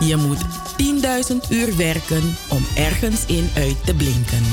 [0.00, 0.40] Je moet
[1.32, 4.44] 10.000 uur werken om ergens in uit te blinken.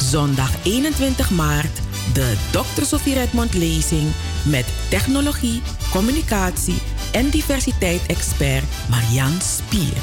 [0.00, 1.80] Zondag 21 maart
[2.14, 2.84] de Dr.
[2.84, 4.12] Sofie Redmond lezing
[4.44, 6.78] met technologie, communicatie
[7.12, 10.02] en diversiteit-expert Marian Spier.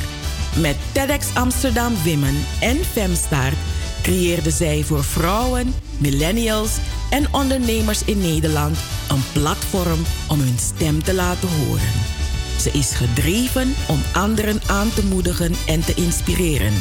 [0.61, 3.57] Met TEDx Amsterdam Women en Femstart
[4.09, 6.77] creëerde zij voor vrouwen, millennials
[7.09, 8.77] en ondernemers in Nederland
[9.09, 9.99] een platform
[10.29, 11.91] om hun stem te laten horen.
[12.59, 16.73] Ze is gedreven om anderen aan te moedigen en te inspireren.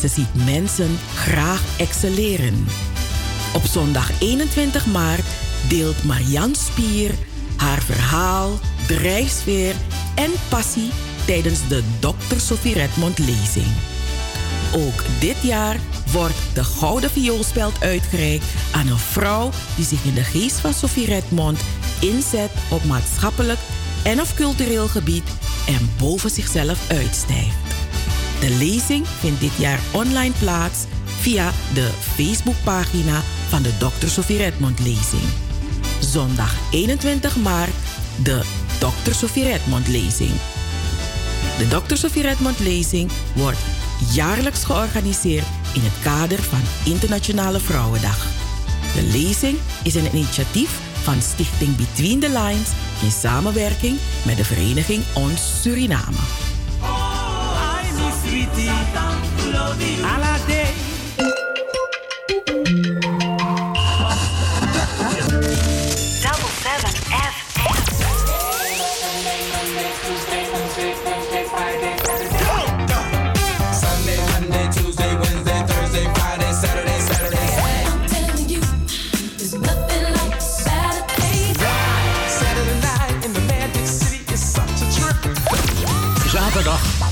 [0.00, 2.66] Ze ziet mensen graag excelleren.
[3.54, 5.26] Op zondag 21 maart
[5.68, 7.10] deelt Marian Spier
[7.56, 8.50] haar verhaal,
[8.86, 9.74] drijfsfeer
[10.14, 10.90] en passie
[11.26, 12.36] tijdens de Dr.
[12.36, 13.95] Sophie Redmond lezing.
[14.74, 15.76] Ook dit jaar
[16.12, 21.06] wordt de Gouden Vioolspeld uitgereikt aan een vrouw die zich in de geest van Sophie
[21.06, 21.60] Redmond
[22.00, 23.58] inzet op maatschappelijk
[24.04, 25.24] en of cultureel gebied
[25.66, 27.56] en boven zichzelf uitstijgt.
[28.40, 30.84] De lezing vindt dit jaar online plaats
[31.20, 34.06] via de Facebookpagina van de Dr.
[34.06, 35.22] Sophie Redmond lezing.
[36.00, 37.74] Zondag 21 maart
[38.22, 38.42] de
[38.78, 39.12] Dr.
[39.12, 40.32] Sophie Redmond lezing.
[41.58, 41.96] De Dr.
[41.96, 43.58] Sophie Redmond lezing wordt
[44.12, 48.26] jaarlijks georganiseerd in het kader van Internationale Vrouwendag.
[48.94, 52.70] De lezing is een initiatief van Stichting Between the Lines
[53.02, 56.16] in samenwerking met de vereniging Ons Suriname.
[56.82, 57.16] Oh,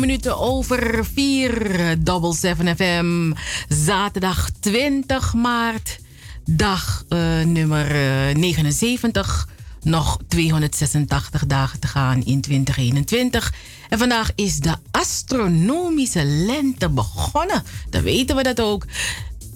[0.00, 2.02] 9 minuten over 4.
[2.02, 3.32] Double 7 FM.
[3.68, 5.98] Zaterdag 20 maart.
[6.44, 7.86] Dag uh, nummer
[8.30, 9.48] uh, 79.
[9.82, 13.52] Nog 286 dagen te gaan in 2021.
[13.88, 17.62] En vandaag is de astronomische lente begonnen.
[17.90, 18.84] Dan weten we dat ook.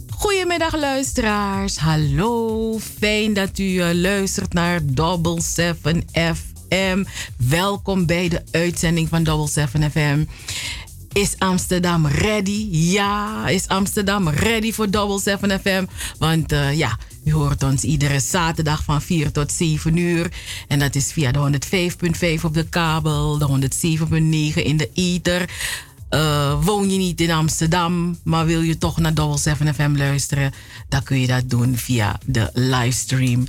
[0.08, 1.76] Goedemiddag luisteraars.
[1.76, 2.78] Hallo.
[2.98, 7.04] Fijn dat u uh, luistert naar Double 7 FM.
[7.48, 10.24] Welkom bij de uitzending van Double 7 FM.
[11.12, 12.68] Is Amsterdam ready?
[12.70, 15.84] Ja, is Amsterdam ready voor Double 7 FM?
[16.18, 20.32] Want uh, ja, u hoort ons iedere zaterdag van 4 tot 7 uur.
[20.68, 21.58] En dat is via de
[22.38, 23.68] 105.5 op de kabel, de
[24.54, 25.50] 107.9 in de ether.
[26.10, 30.52] Uh, woon je niet in Amsterdam, maar wil je toch naar Double 7 FM luisteren,
[30.88, 33.46] dan kun je dat doen via de livestream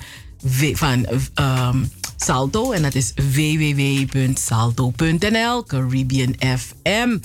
[0.73, 1.05] van
[1.35, 2.71] um, Salto.
[2.71, 7.17] En dat is www.salto.nl, Caribbean FM.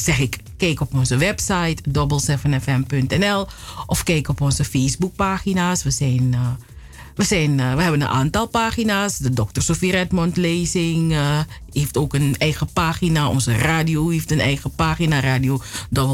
[0.04, 3.48] zeg ik, kijk op onze website double7fm.nl
[3.86, 5.84] of kijk op onze Facebookpagina's.
[5.84, 6.32] We zijn...
[6.34, 6.48] Uh,
[7.16, 9.18] we, zijn, uh, we hebben een aantal pagina's.
[9.18, 9.62] De Dr.
[9.62, 11.40] Sofie Redmond lezing uh,
[11.72, 13.30] heeft ook een eigen pagina.
[13.30, 15.20] Onze radio heeft een eigen pagina.
[15.20, 15.62] Radio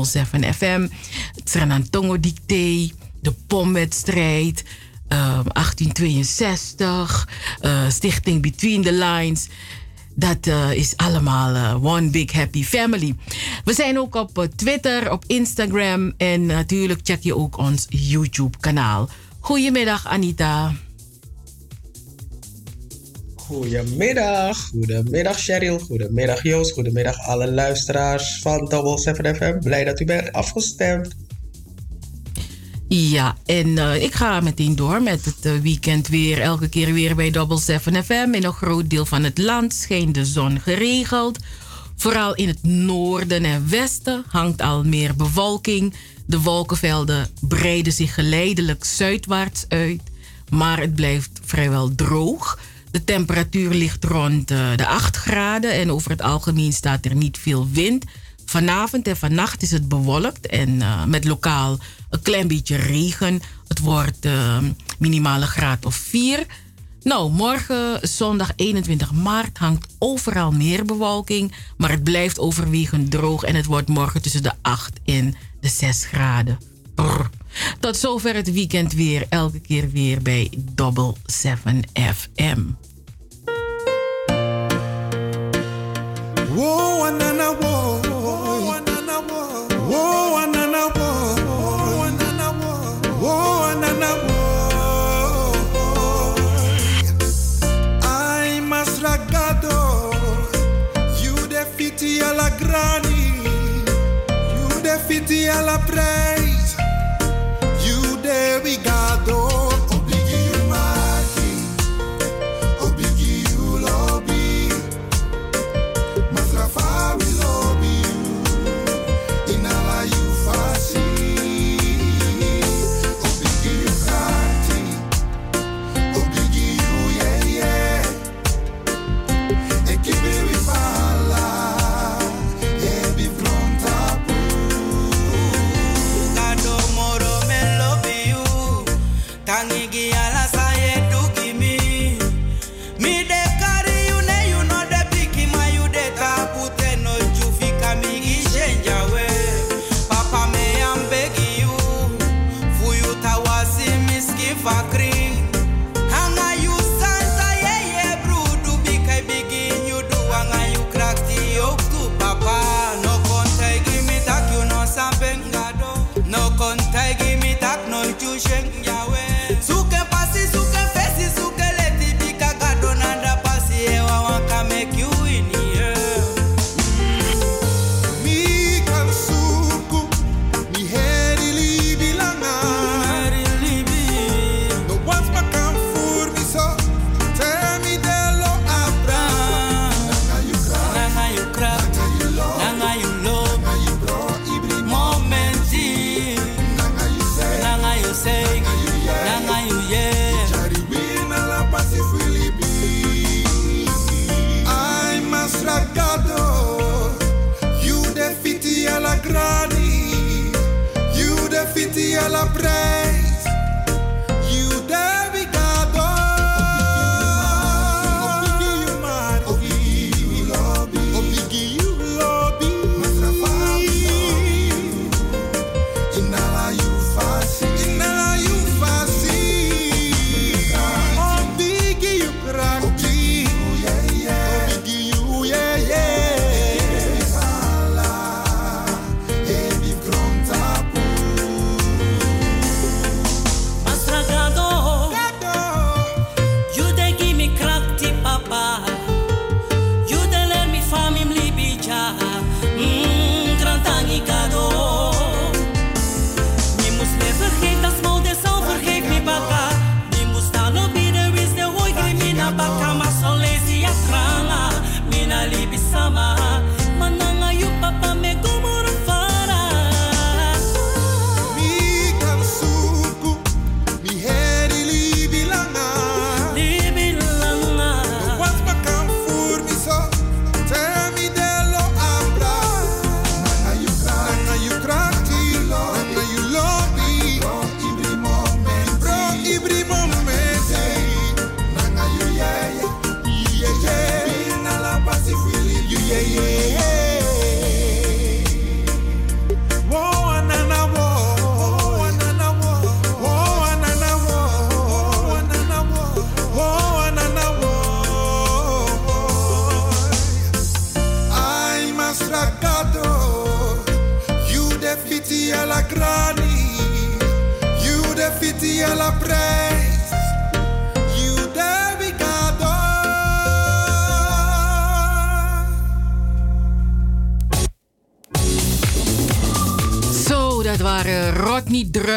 [0.02, 0.88] 7 FM.
[1.36, 2.92] Het Sranantongo Dicté.
[3.22, 4.64] De pomwedstrijd.
[5.08, 7.30] 1862.
[7.90, 9.48] Stichting Between the Lines.
[10.22, 13.16] Dat uh, is allemaal uh, one big happy family.
[13.64, 18.58] We zijn ook op uh, Twitter, op Instagram en natuurlijk check je ook ons YouTube
[18.60, 19.10] kanaal.
[19.40, 20.74] Goedemiddag Anita.
[23.36, 29.60] Goedemiddag, goedemiddag Cheryl, goedemiddag Joost, goedemiddag alle luisteraars van Double 7 FM.
[29.60, 31.16] Blij dat u bent afgestemd.
[32.94, 36.42] Ja, en uh, ik ga meteen door met het uh, weekend weer.
[36.42, 38.30] Elke keer weer bij Double 7 FM.
[38.32, 41.40] In een groot deel van het land schijnt de zon geregeld.
[41.96, 45.94] Vooral in het noorden en westen hangt al meer bewolking.
[46.26, 50.02] De wolkenvelden breiden zich geleidelijk zuidwaarts uit.
[50.50, 52.60] Maar het blijft vrijwel droog.
[52.92, 55.72] De temperatuur ligt rond uh, de 8 graden.
[55.72, 58.06] En over het algemeen staat er niet veel wind.
[58.46, 61.80] Vanavond en vannacht is het bewolkt en met lokaal
[62.12, 63.42] een klein beetje regen.
[63.68, 64.58] Het wordt uh,
[65.00, 66.46] minimale graad of 4.
[67.04, 73.56] Nou, morgen zondag 21 maart hangt overal meer bewolking, maar het blijft overwegend droog en
[73.56, 76.60] het wordt morgen tussen de 8 en de 6 graden.
[77.80, 82.60] Tot zover het weekend weer, elke keer weer bij Double 7 FM.
[105.62, 106.41] alla prega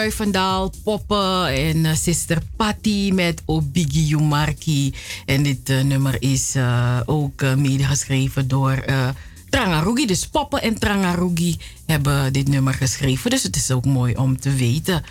[0.05, 4.95] Rodney Druivendaal, Poppen en eh, Sister Patty met Obigi Yumarki.
[5.27, 9.09] En dit eh, nummer is eh, ook uh, medegeschreven door uh,
[9.51, 10.07] Trangarugi.
[10.07, 11.57] Dus Poppen en Trangarugi
[11.87, 13.31] hebben dit nummer geschreven.
[13.31, 15.03] Dus het is ook mooi om te weten.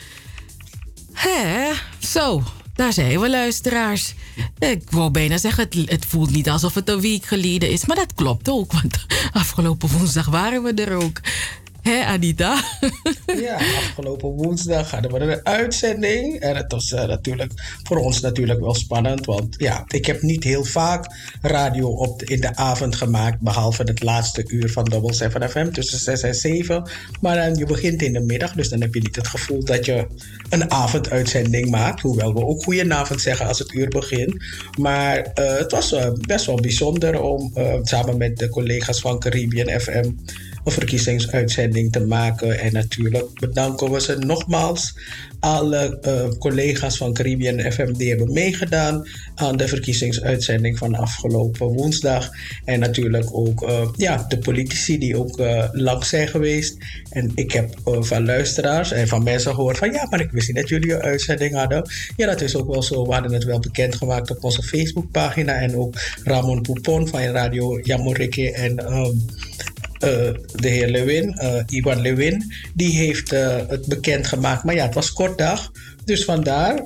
[1.13, 1.71] Hè?
[1.99, 2.43] Zo,
[2.75, 4.13] daar zijn we luisteraars.
[4.59, 7.85] Ik wou bijna zeggen, het, het, voelt niet alsof het een week geleden is.
[7.85, 11.21] Maar dat klopt ook, want afgelopen woensdag waren we er ook.
[11.81, 12.61] Hé, Anita?
[13.43, 16.39] ja, afgelopen woensdag hadden we een uitzending.
[16.39, 17.51] En het was uh, natuurlijk
[17.83, 19.25] voor ons natuurlijk wel spannend.
[19.25, 23.39] Want ja, ik heb niet heel vaak radio op in de avond gemaakt.
[23.39, 26.89] Behalve het laatste uur van Double 7 FM tussen 6 en 7.
[27.21, 28.53] Maar dan, je begint in de middag.
[28.53, 30.07] Dus dan heb je niet het gevoel dat je
[30.49, 32.01] een avonduitzending maakt.
[32.01, 34.35] Hoewel we ook goedenavond zeggen als het uur begint.
[34.77, 39.79] Maar uh, het was uh, best wel bijzonder om samen met de collega's van Caribbean
[39.79, 40.11] FM
[40.63, 42.59] een verkiezingsuitzending te maken.
[42.59, 44.93] En natuurlijk bedanken we ze nogmaals.
[45.39, 52.29] Alle uh, collega's van Caribbean FM die hebben meegedaan aan de verkiezingsuitzending van afgelopen woensdag.
[52.65, 56.77] En natuurlijk ook uh, ja, de politici die ook uh, langs zijn geweest.
[57.09, 60.55] En ik heb van luisteraars en van mensen gehoord van ja, maar ik wist niet
[60.55, 61.89] dat jullie een uitzending hadden.
[62.15, 63.05] Ja, dat is ook wel zo.
[63.05, 65.53] We hadden het wel bekendgemaakt op onze Facebookpagina.
[65.53, 69.07] En ook Ramon Poupon van Radio Jamorike en uh,
[70.55, 74.63] de heer Lewin, uh, Iwan Lewin, die heeft uh, het bekendgemaakt.
[74.63, 75.71] Maar ja, het was kort dag.
[76.05, 76.83] Dus vandaar.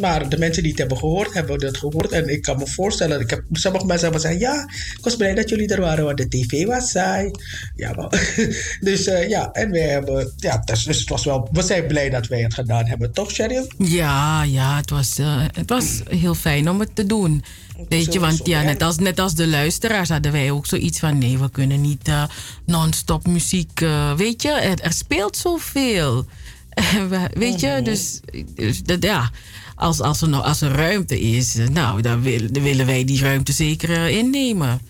[0.00, 2.10] maar de mensen die het hebben gehoord, hebben het gehoord.
[2.10, 4.62] En ik kan me voorstellen, ik heb, sommige mensen hebben gezegd: Ja,
[4.96, 7.30] ik was blij dat jullie er waren, want de tv was saai.
[7.74, 8.34] Ja, maar,
[8.80, 12.26] dus ja, en wij hebben, ja, dus, dus het was wel, we zijn blij dat
[12.26, 13.66] wij het gedaan hebben, toch, Sheryl?
[13.78, 15.18] Ja, ja, het was,
[15.52, 17.44] het was heel fijn om het te doen.
[17.88, 21.18] Weet je, want ja, net als, net als de luisteraars hadden wij ook zoiets van:
[21.18, 22.24] nee, we kunnen niet uh,
[22.66, 23.80] non-stop muziek.
[23.80, 26.26] Uh, weet je, er, er speelt zoveel.
[27.32, 27.84] weet je, -hmm.
[27.84, 28.20] dus,
[28.54, 29.30] dus dat, ja,
[29.74, 33.20] als, als, er nog, als er ruimte is, nou, dan, wil, dan willen wij die
[33.20, 34.80] ruimte zeker uh, innemen.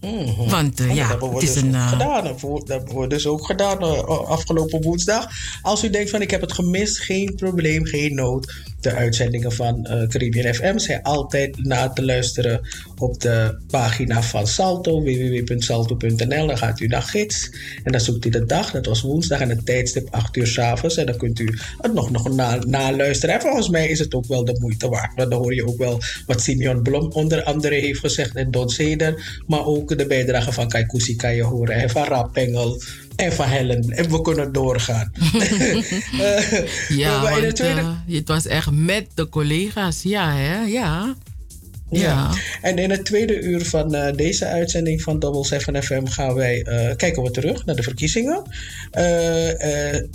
[0.00, 0.48] Mm -hmm.
[0.48, 1.72] Want uh, ja, dat hebben we het is dus een.
[1.72, 2.24] Uh, gedaan.
[2.24, 5.26] Dat hebben we dus ook gedaan uh, afgelopen woensdag.
[5.62, 8.52] Als u denkt van ik heb het gemist, geen probleem, geen nood.
[8.80, 12.60] De uitzendingen van uh, Caribbean FM zijn altijd na te luisteren
[12.98, 16.46] op de pagina van Salto, www.salto.nl.
[16.46, 17.50] Dan gaat u naar gids
[17.84, 18.70] en dan zoekt u de dag.
[18.70, 20.96] Dat was woensdag en het tijdstip 8 uur s'avonds.
[20.96, 23.34] En dan kunt u het nog, nog naluisteren.
[23.34, 25.14] Na en volgens mij is het ook wel de moeite waard.
[25.14, 28.68] Want dan hoor je ook wel wat Simeon Blom onder andere heeft gezegd en Don
[28.68, 29.42] Zeder.
[29.46, 31.74] Maar ook de bijdrage van Kaikousi kan je horen.
[31.74, 32.82] En van Rapengel
[33.20, 33.90] en van Helen.
[33.90, 35.12] En we kunnen doorgaan.
[37.02, 37.80] ja, want, tweede...
[37.80, 40.02] uh, het was echt met de collega's.
[40.02, 40.62] Ja, hè?
[40.64, 41.14] Ja.
[41.90, 42.30] Ja.
[42.62, 46.62] En in het tweede uur van eh, deze uitzending van Double 7 FM gaan wij
[46.62, 48.42] eh, kijken we terug naar de verkiezingen.
[48.90, 49.48] Eh,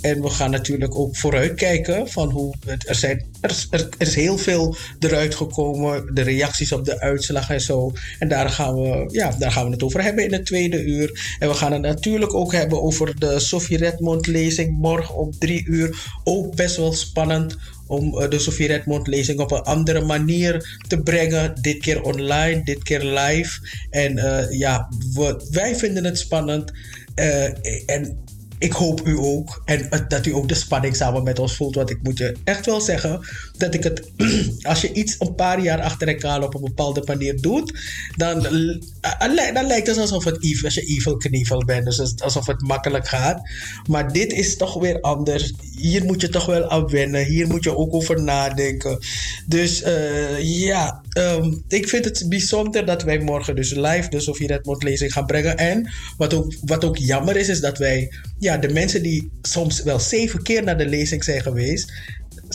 [0.04, 4.76] en we gaan natuurlijk ook vooruitkijken van hoe het, er, zijn, er, is- heel veel
[4.98, 7.92] eruit gekomen, de reacties op de uitslag en zo.
[8.18, 11.36] En daar gaan, we, ja, daar gaan we het over hebben in het tweede uur.
[11.38, 15.64] En we gaan het natuurlijk ook hebben over de Sofie Redmond lezing morgen om drie
[15.66, 15.96] uur.
[16.24, 21.02] Ook best wel spannend om eh, de Sofie Redmond lezing op een andere manier te
[21.02, 21.54] brengen.
[21.60, 23.60] Dit keer online, dit keer live.
[23.90, 26.72] En eh, ja, we- wij vinden het spannend.
[27.14, 27.44] Eh,
[27.90, 28.18] en
[28.58, 29.62] ik hoop u ook.
[29.64, 31.74] En eh, dat u ook de spanning samen met ons voelt.
[31.74, 33.20] Want ik moet je echt wel zeggen
[33.58, 34.02] dat ik het.
[34.62, 37.72] als je iets een paar jaar achter elkaar op een bepaalde manier doet.
[38.16, 41.84] dan, eh, li- dan lijkt het alsof het als je evil knievel bent.
[41.84, 43.40] Dus als- alsof het makkelijk gaat.
[43.88, 45.52] Maar dit is toch weer anders.
[45.78, 47.24] Hier moet je toch wel aan wennen.
[47.24, 48.98] Hier moet je ook over nadenken.
[49.46, 54.46] Dus eh, ja, ehm, ik vind het bijzonder dat wij morgen dus live de Sofie
[54.46, 55.56] Redmond lezing gaan brengen.
[55.56, 59.82] En wat ook, wat ook jammer is, is dat wij ja, de mensen die soms
[59.82, 61.92] wel zeven keer naar de lezing zijn geweest.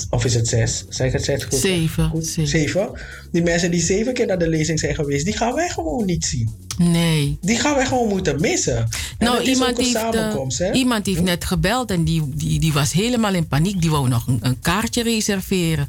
[0.10, 0.86] Of is het zes?
[0.90, 1.60] Zeg ik het zes goed?
[1.60, 2.10] Zeven.
[2.10, 2.48] Goed, Zeven.
[2.48, 2.90] zeven.
[3.32, 6.26] Die mensen die zeven keer naar de lezing zijn geweest, die gaan wij gewoon niet
[6.26, 6.50] zien.
[6.78, 7.38] Nee.
[7.42, 8.78] Die gaan wij gewoon moeten missen.
[8.78, 8.88] En
[9.20, 10.16] Nou, is iemand heeft,
[10.60, 13.82] eh, iemand heeft net gebeld en die, die, die was helemaal in paniek.
[13.82, 15.88] Die wou nog een, een kaartje reserveren.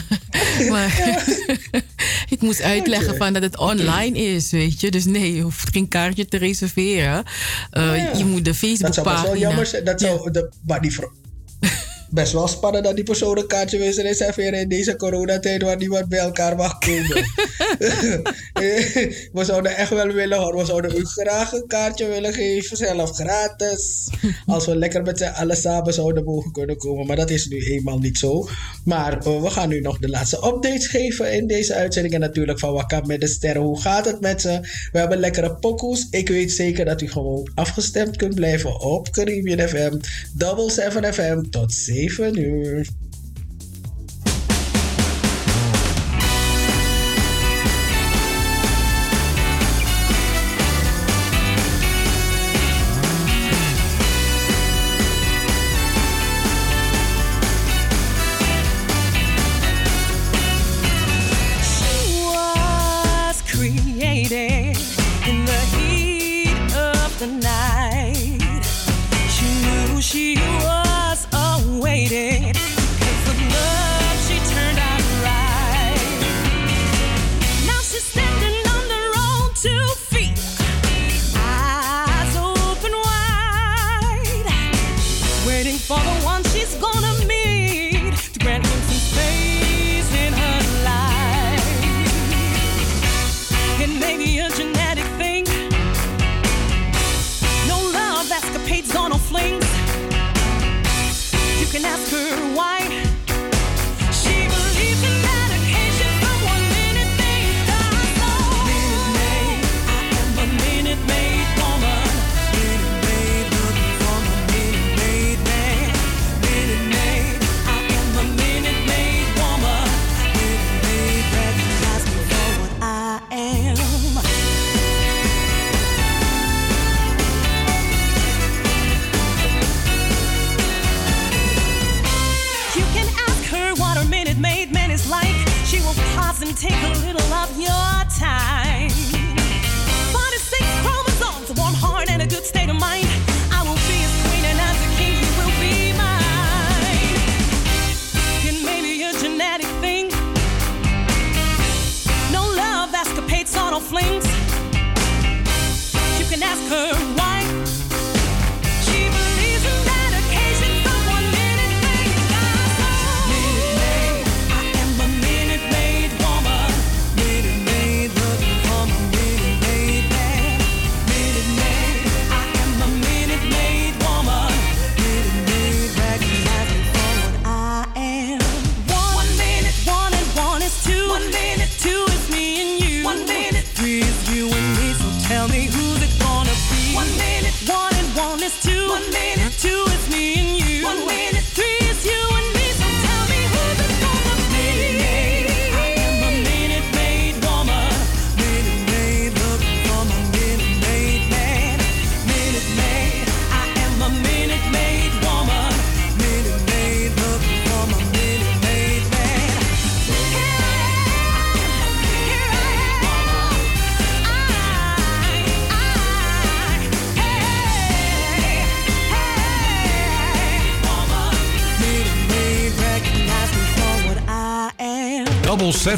[0.70, 1.16] maar
[2.34, 4.90] ik moest uitleggen van dat het online is, weet je.
[4.90, 7.24] Dus nee, je hoeft geen kaartje te reserveren.
[7.70, 8.16] Eh, Ja.
[8.16, 9.84] Je moet de Dat zou wel jammer zijn.
[9.84, 10.92] Dat zou, de, maar die
[12.14, 16.08] best wel spannend dat die persoon een kaartje wil reserveren in deze coronatijd waar niemand
[16.08, 17.24] bij elkaar mag komen.
[19.32, 20.56] we zouden echt wel willen hoor.
[20.56, 24.08] We zouden u graag een kaartje willen geven, zelf gratis.
[24.46, 27.06] Als we lekker met z'n allen samen zouden mogen kunnen komen.
[27.06, 28.48] Maar dat is nu eenmaal niet zo.
[28.84, 32.14] Maar eh, we gaan nu nog de laatste updates geven in deze uitzending.
[32.14, 33.62] En natuurlijk van Wakka met de sterren.
[33.62, 34.60] Hoe gaat het met ze?
[34.92, 36.06] We hebben lekkere pokoes.
[36.10, 39.98] Ik weet zeker dat u gewoon afgestemd kunt blijven op Caribbean FM.
[40.32, 42.84] Double 7 FM tot 7 uur.
[42.84, 43.03] She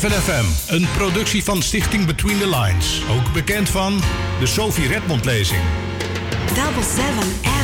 [0.01, 3.03] 7 FM, een productie van Stichting Between the Lines.
[3.11, 4.01] Ook bekend van
[4.41, 5.61] de Sophie Redmond lezing.
[6.55, 7.56] Double 7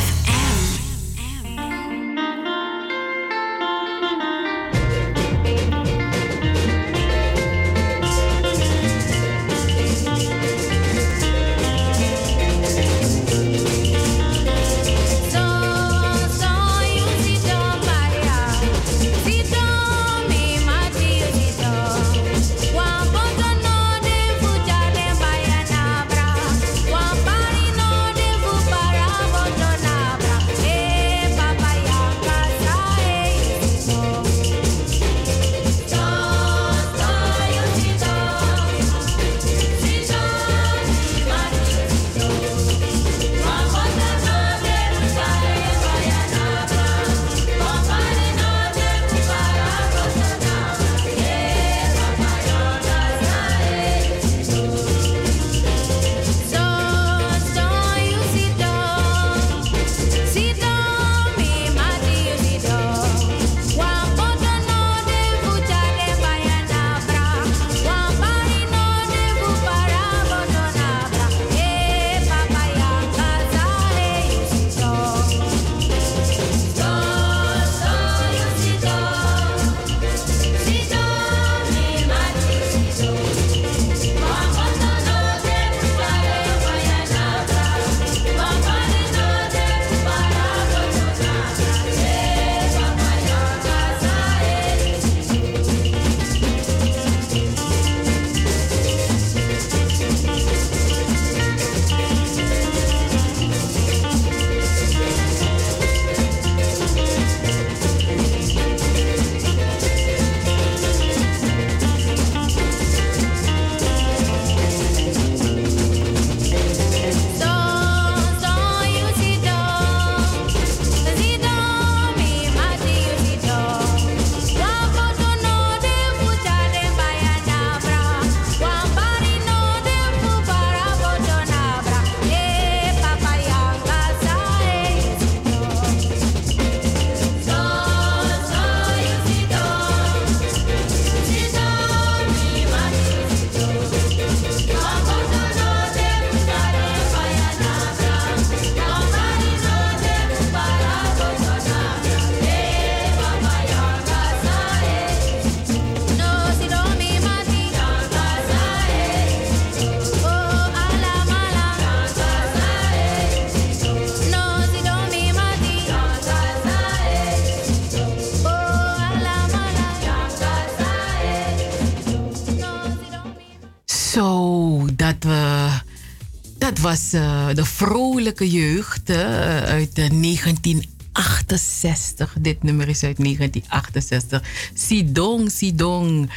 [176.93, 182.35] was eh, de vrolijke jeugd eh, uit de 1968.
[182.39, 184.43] Dit nummer is uit 1968.
[184.75, 186.31] Sidong, Sidong.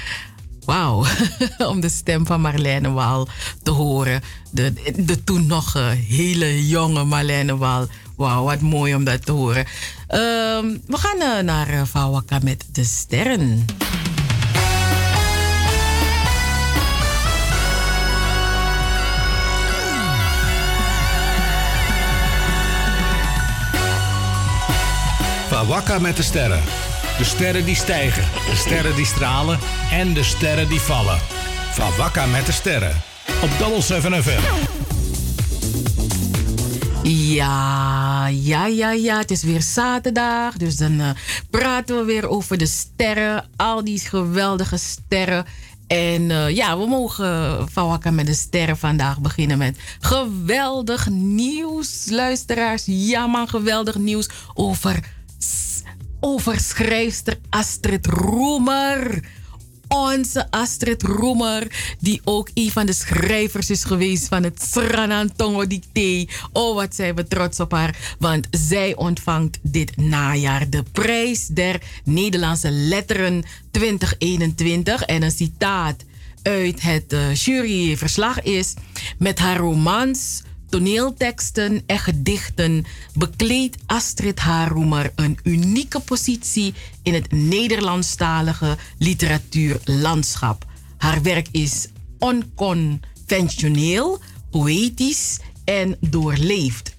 [0.65, 1.06] Wauw,
[1.72, 3.28] om de stem van Marlene Waal
[3.63, 4.22] te horen.
[4.52, 7.88] De, de toen nog eh, hele jonge Marlene Waal.
[8.15, 9.65] Wauw, wat mooi om dat te horen.
[10.08, 13.65] Ehm, we gaan eh, naar Vawaka met de sterren.
[25.67, 26.63] Waka met de sterren.
[27.17, 29.60] De sterren die stijgen, de sterren die stralen
[29.91, 31.19] en de sterren die vallen.
[31.71, 33.01] Van Wakka met de sterren.
[33.41, 34.41] Op Double 7 FM.
[37.08, 39.17] Ja, ja, ja, ja.
[39.17, 40.58] Het is weer zaterdag.
[40.58, 41.10] Dus dan uh,
[41.49, 43.45] praten we weer over de sterren.
[43.56, 45.45] Al die geweldige sterren.
[45.88, 52.06] En uh, ja, we mogen van Wakka met de sterren vandaag beginnen met geweldig nieuws,
[52.10, 52.84] luisteraars.
[52.86, 54.99] Ja man, geweldig nieuws over
[56.19, 59.23] over schrijfster Astrid Roemer.
[59.88, 66.25] Onze Astrid Roemer, die ook een van de schrijvers is geweest van het Sranantongo Dicté.
[66.51, 71.82] Oh, wat zijn we trots op haar, want zij ontvangt dit najaar de prijs der
[72.04, 75.01] Nederlandse letteren 2021.
[75.01, 76.04] En een citaat
[76.41, 78.73] uit het uh, juryverslag is:
[79.17, 80.43] met haar romans
[80.75, 90.65] toneelteksten en gedichten bekleedt Astrid Haroemer een unieke positie in het Nederlandstalige literatuurlandschap.
[90.97, 91.88] Haar werk is
[92.19, 94.19] onconventioneel,
[94.51, 96.95] poëtisch en doorleefd.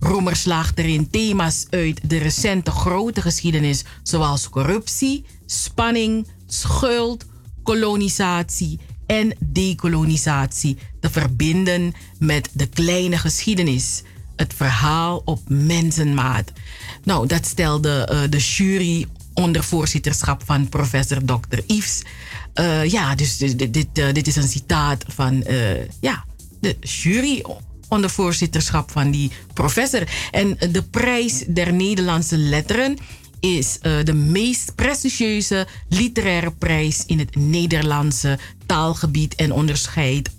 [0.00, 7.24] Roemer slaagt erin thema's uit de recente grote geschiedenis, zoals corruptie, spanning, schuld,
[7.62, 8.80] kolonisatie
[9.10, 14.02] en dekolonisatie te verbinden met de kleine geschiedenis.
[14.36, 16.52] Het verhaal op mensenmaat.
[17.04, 21.58] Nou, dat stelde eh, de jury onder voorzitterschap van professor Dr.
[21.66, 22.02] Yves.
[22.54, 25.44] Eh, ja, dus dit, dit, dit, eh, is een citaat van
[26.00, 26.24] ja,
[26.60, 27.44] de jury
[27.88, 30.08] onder voorzitterschap van die professor.
[30.30, 32.98] En de prijs der Nederlandse letteren
[33.40, 40.30] is eh, de meest prestigieuze literaire prijs in het Nederlandse taalgebied en onderscheidt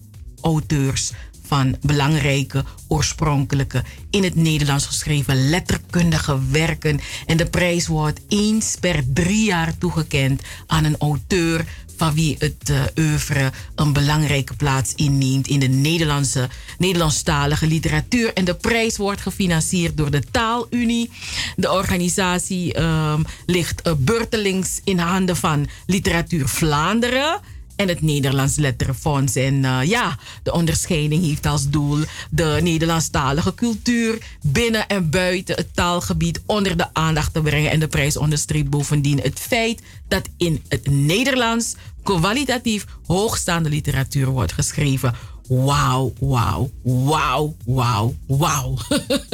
[0.41, 1.11] auteurs
[1.51, 6.99] van belangrijke oorspronkelijke in het Nederlands geschreven letterkundige werken.
[7.25, 11.65] En de prijs wordt eens per drie jaar toegekend aan een auteur
[12.01, 18.33] van wie het uh, oeuvre een belangrijke plaats inneemt in de Nederlandse, Nederlandstalige literatuur.
[18.33, 21.09] En de prijs wordt gefinancierd door de Taalunie.
[21.55, 27.39] De organisatie um, ligt uh, beurtelings in handen van Literatuur Vlaanderen
[27.81, 29.35] en het Nederlands Letterenfonds.
[29.35, 31.97] En uh, ja, de onderscheiding heeft als doel
[32.29, 37.71] de Nederlandstalige cultuur binnen en buiten het taalgebied onder de aandacht te brengen.
[37.71, 44.53] En de prijs onderstreept bovendien het feit dat in het Nederlands kwalitatief hoogstaande literatuur wordt
[44.53, 45.13] geschreven.
[45.47, 48.77] Wauw, wauw, wauw, wauw, wauw.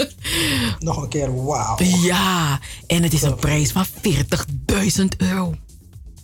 [0.80, 1.78] Nog een keer wauw.
[1.84, 5.56] Ja, en het is een prijs van 40.000 euro.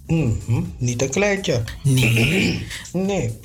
[0.08, 0.74] Mm -hmm.
[0.78, 1.64] Niet een kleintje.
[1.84, 2.66] Nee.
[2.92, 3.40] nee.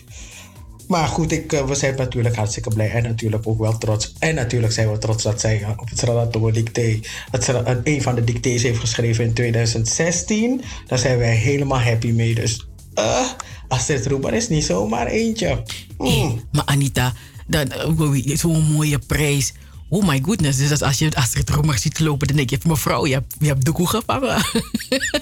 [0.89, 4.15] Maar goed, ik, we zijn natuurlijk hartstikke blij en natuurlijk ook wel trots.
[4.19, 7.49] En natuurlijk zijn we trots dat zij op het Sradato dicté, het,
[7.85, 10.63] een van de dictées heeft geschreven in 2016.
[10.87, 12.35] Daar zijn wij helemaal happy mee.
[12.35, 13.27] Dus uh,
[13.69, 15.63] Astrid Roemer is niet zomaar eentje.
[15.99, 16.07] Mm.
[16.07, 17.13] Hey, maar Anita,
[18.35, 19.53] zo'n mooie prijs.
[19.91, 20.59] Oh my goodness.
[20.59, 23.65] Dus als je Astrid Roemer ziet lopen, dan denk je: mevrouw, je hebt, je hebt
[23.65, 24.45] de koe gevangen.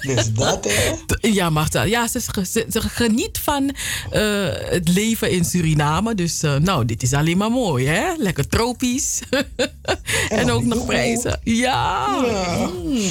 [0.01, 0.93] Dus dat, hè?
[1.27, 3.63] Ja, maar ja, ze, ze, ze geniet van
[4.13, 6.15] uh, het leven in Suriname.
[6.15, 8.13] Dus uh, nou, dit is alleen maar mooi, hè?
[8.17, 9.21] Lekker tropisch.
[10.29, 11.39] en ook nog prijzen.
[11.43, 12.23] Ja.
[12.25, 12.71] ja.
[12.85, 13.09] Mm.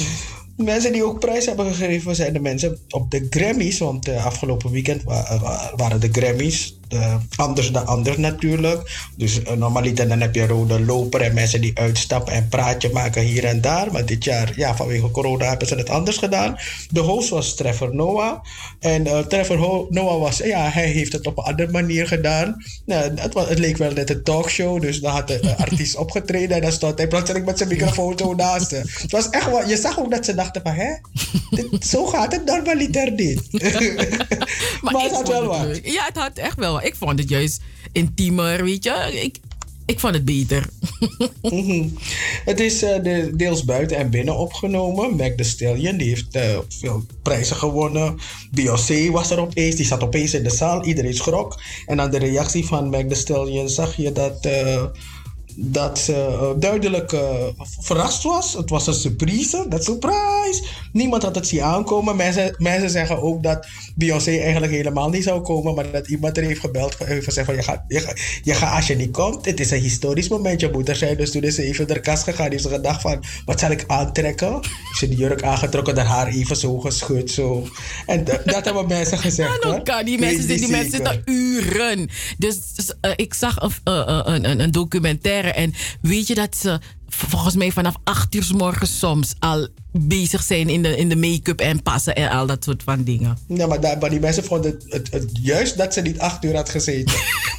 [0.57, 3.79] Mensen die ook prijs hebben gegeven zijn de mensen op de Grammys.
[3.79, 5.39] Want uh, afgelopen weekend wa
[5.75, 6.75] waren de Grammys.
[6.87, 9.09] De, anders dan anders natuurlijk.
[9.17, 13.21] Dus uh, normaliter dan heb je rode loper en mensen die uitstappen en praatje maken
[13.21, 13.91] hier en daar.
[13.91, 16.57] Maar dit jaar, ja, vanwege corona hebben ze het anders gedaan.
[16.89, 18.39] De host was Trevor Noah.
[18.79, 22.63] En uh, Trevor Noah was, ja, hij heeft het op een andere manier gedaan.
[22.85, 24.81] Nou, het, was, het leek wel net een talkshow.
[24.81, 28.33] Dus dan had de artiest opgetreden en dan stond hij plotseling met zijn microfoon zo
[28.33, 28.71] naast.
[28.71, 30.93] Het was echt wel, je zag ook dat ze dachten van, hè,
[31.49, 33.51] dit, zo gaat het normaliter niet.
[34.81, 35.79] maar, maar het had wel wat.
[35.83, 39.19] Ja, het had echt wel ik vond het juist intiemer, weet je.
[39.21, 39.37] Ik,
[39.85, 40.69] ik vond het beter.
[41.41, 41.97] mm -hmm.
[42.45, 45.15] Het is uh, de, deels buiten en binnen opgenomen.
[45.15, 48.17] Mac the Stallion die heeft uh, veel prijzen gewonnen.
[48.51, 50.85] Beyoncé was er opeens, die zat opeens in de zaal.
[50.85, 51.61] Iedereen schrok.
[51.85, 54.45] En aan de reactie van Mac the Stallion zag je dat...
[54.45, 54.83] Uh,
[55.59, 57.21] dat ze uh, duidelijk uh,
[57.79, 58.53] verrast was.
[58.53, 59.65] Het was een surprise.
[59.69, 60.63] Dat surprise.
[60.91, 62.15] Niemand had het zien aankomen.
[62.15, 65.75] Mensen, mensen zeggen ook dat Beyoncé eigenlijk helemaal niet zou komen.
[65.75, 66.97] Maar dat iemand er heeft gebeld.
[66.97, 69.45] Heeft gezegd van je gaat, je, gaat, je gaat als je niet komt.
[69.45, 70.59] Het is een historisch moment.
[70.59, 71.17] Je moet er zijn.
[71.17, 72.51] Dus toen is ze even naar de kast gegaan.
[72.51, 74.53] Heeft ze gedacht van wat zal ik aantrekken?
[74.53, 75.95] Heeft ze die jurk aangetrokken.
[75.95, 77.31] Dat haar even zo geschud.
[77.31, 77.67] Zo.
[78.05, 79.63] En dat hebben mensen gezegd.
[79.63, 82.09] Ja, kan die mensen, die, die mensen zitten uren.
[82.37, 82.57] Dus
[83.01, 87.95] uh, ik zag een, een, een documentaire en weet je dat ze volgens mij vanaf
[88.03, 92.15] 8 uur s morgens soms al bezig zijn in de, in de make-up en passen
[92.15, 93.37] en al dat soort van dingen.
[93.47, 96.43] Ja, maar, daar, maar die mensen vonden het, het, het, juist dat ze niet 8
[96.43, 97.15] uur had gezeten.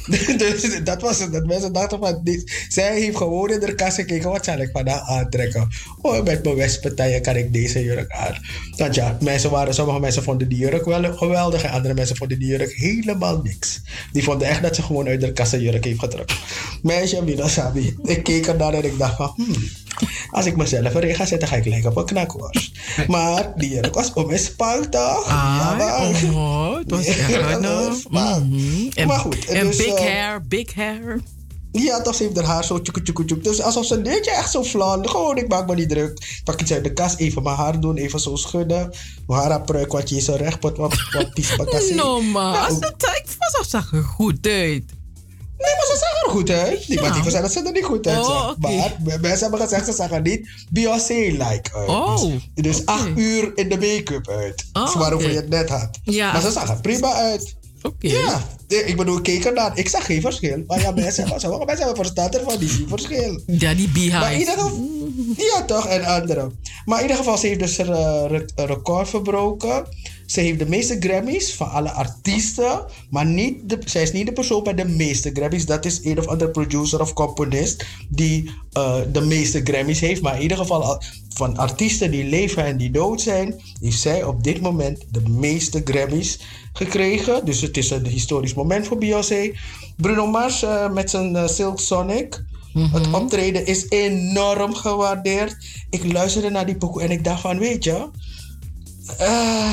[0.37, 1.31] dus dat was het.
[1.31, 4.69] Dat mensen dachten van, dit, zij heeft gewoon in de kast gekeken, wat zal ik
[4.71, 5.67] vandaag aantrekken?
[6.01, 8.35] Oh, met mijn westpartijen kan ik deze jurk aan.
[8.77, 12.39] Want ja, mensen waren, sommige mensen vonden die jurk wel geweldig en andere mensen vonden
[12.39, 13.81] die jurk helemaal niks.
[14.11, 16.37] Die vonden echt dat ze gewoon uit de kast een jurk heeft getrokken.
[16.81, 17.97] Meisje, Mina Sabi.
[18.03, 19.69] Ik keek ernaar en ik dacht van, hmm,
[20.31, 22.71] als ik mezelf erin ga zetten, ga ik lijken op een knakworst.
[23.07, 25.25] Maar die jurk was om mijn spal toch?
[25.25, 27.93] Ah, ja, oh, het was echt een...
[28.09, 29.07] Mm -hmm.
[29.07, 29.45] Maar goed.
[29.45, 31.21] En dus, big uh, hair, big hair.
[31.71, 33.43] Ja, toch, ze heeft haar haar zo tjoek, tjoek, tjoek.
[33.43, 35.09] Dus alsof ze een beetje echt zo flan.
[35.09, 36.41] Gewoon, ik maak me niet druk.
[36.43, 38.93] Pak iets uit de kast, even mijn haar doen, even zo schudden.
[39.27, 42.21] Mijn haar pruik, wat je zo recht, wat, wat, wat pies, wat No.
[42.21, 44.83] Ja, ik was zag er goed uit.
[45.59, 46.87] Nee, maar ze zagen er goed uit.
[46.87, 47.13] Die ja.
[47.13, 48.77] zeggen dat ze er niet goed uit oh, okay.
[48.77, 51.89] Maar mensen hebben gezegd, ze zagen niet Beyoncé-like uit.
[51.89, 52.95] Oh, dus okay.
[52.95, 54.65] acht uur in de make-up uit.
[54.73, 55.31] Oh, waarover okay.
[55.31, 55.99] je het net had.
[56.03, 56.31] Ja.
[56.31, 57.57] Maar ze zagen prima uit.
[57.81, 58.07] Oké.
[58.07, 59.77] Ja, ik bedoel, ik keek ernaar.
[59.77, 60.63] Ik zag geen verschil.
[60.67, 63.41] Maar ja, mensen, sommige mensen hebben verstaan ervan, die zien verschil.
[63.45, 64.17] Ja, die beehive.
[64.17, 64.87] Maar in ieder geval,
[65.37, 66.51] ja toch, en andere.
[66.85, 69.85] Maar in ieder geval, ze heeft dus een uh, record verbroken.
[70.29, 72.85] Ze heeft de meeste Grammys van alle artiesten.
[73.09, 75.65] Maar niet de, zij is niet de persoon met de meeste Grammys.
[75.65, 80.21] Dat is een of andere producer of componist die eh, de meeste Grammys heeft.
[80.21, 81.01] Maar in ieder geval al-
[81.33, 85.81] van artiesten die leven en die dood zijn, heeft zij op dit moment de meeste
[85.83, 86.39] Grammys
[86.73, 87.45] gekregen.
[87.45, 89.51] Dus het is een historisch moment voor Beyoncé.
[89.97, 92.43] Bruno Mars eh, met zijn eh, Silk Sonic.
[92.91, 95.55] Het optreden is enorm gewaardeerd.
[95.89, 98.07] Ik luisterde naar die pokoe en ik dacht van, weet je...
[99.17, 99.69] eh,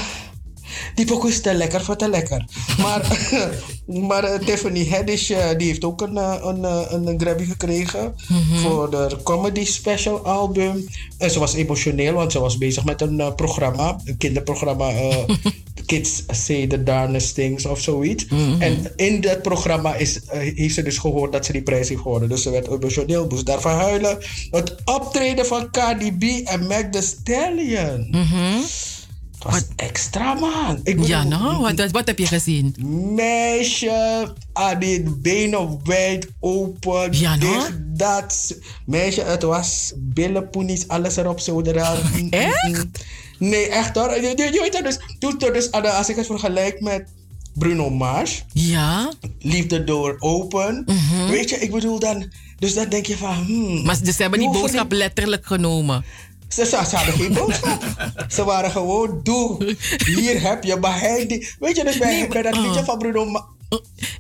[0.94, 2.44] die pokoe is te lekker voor te lekker.
[2.78, 3.28] Maar,
[4.08, 6.64] maar eh, Tiffany Haddish eh, die heeft ook een, eh, een,
[7.06, 8.14] een, Grammy gekregen
[8.62, 10.88] voor de comedy special album.
[11.18, 14.92] En ze was emotioneel, want ze was bezig met een programma, een kinderprogramma.
[15.86, 18.26] Kids Say the Darnest Things of zoiets.
[18.58, 22.28] En in dat programma is, heeft ze dus gehoord dat ze die prijs heeft gewonnen.
[22.28, 24.18] Dus ze werd emotioneel, moest daarvan huilen.
[24.50, 28.08] Het optreden van Cardi B en Meg Thee Stallion.
[28.10, 29.05] Het
[29.42, 30.76] was extra, man.
[30.76, 32.74] Ik bedoel, Ja, nou, wat, wat, wat heb je gezien?
[33.14, 37.12] Meisje, aan die benen wijd open.
[37.12, 37.40] Ja, no?
[37.40, 38.58] dit, dat.
[38.86, 41.98] Meisje, het was billen, poenies, alles erop, zo eraan.
[42.30, 42.86] Echt?
[43.38, 44.14] Nee, echt hoor.
[44.14, 47.04] Je, je, je weet het dus, toen, toen dus als ik het vergelijk met
[47.54, 50.84] Bruno Mars, Ja, Liefde Door Open.
[51.28, 53.84] Weet je, ik bedoel dan, dus dan denk je van, hmm.
[53.84, 56.04] maar dus ze hebben die boodschap letterlijk genomen.
[56.48, 57.82] Ze, ze, ze hadden geen boodschap.
[58.28, 62.28] ze waren gewoon, doe, hier heb je, maar hij, die, weet je, dus bij, Nee,
[62.28, 62.84] bij dat liedje ah.
[62.86, 63.44] van Bruno Mars.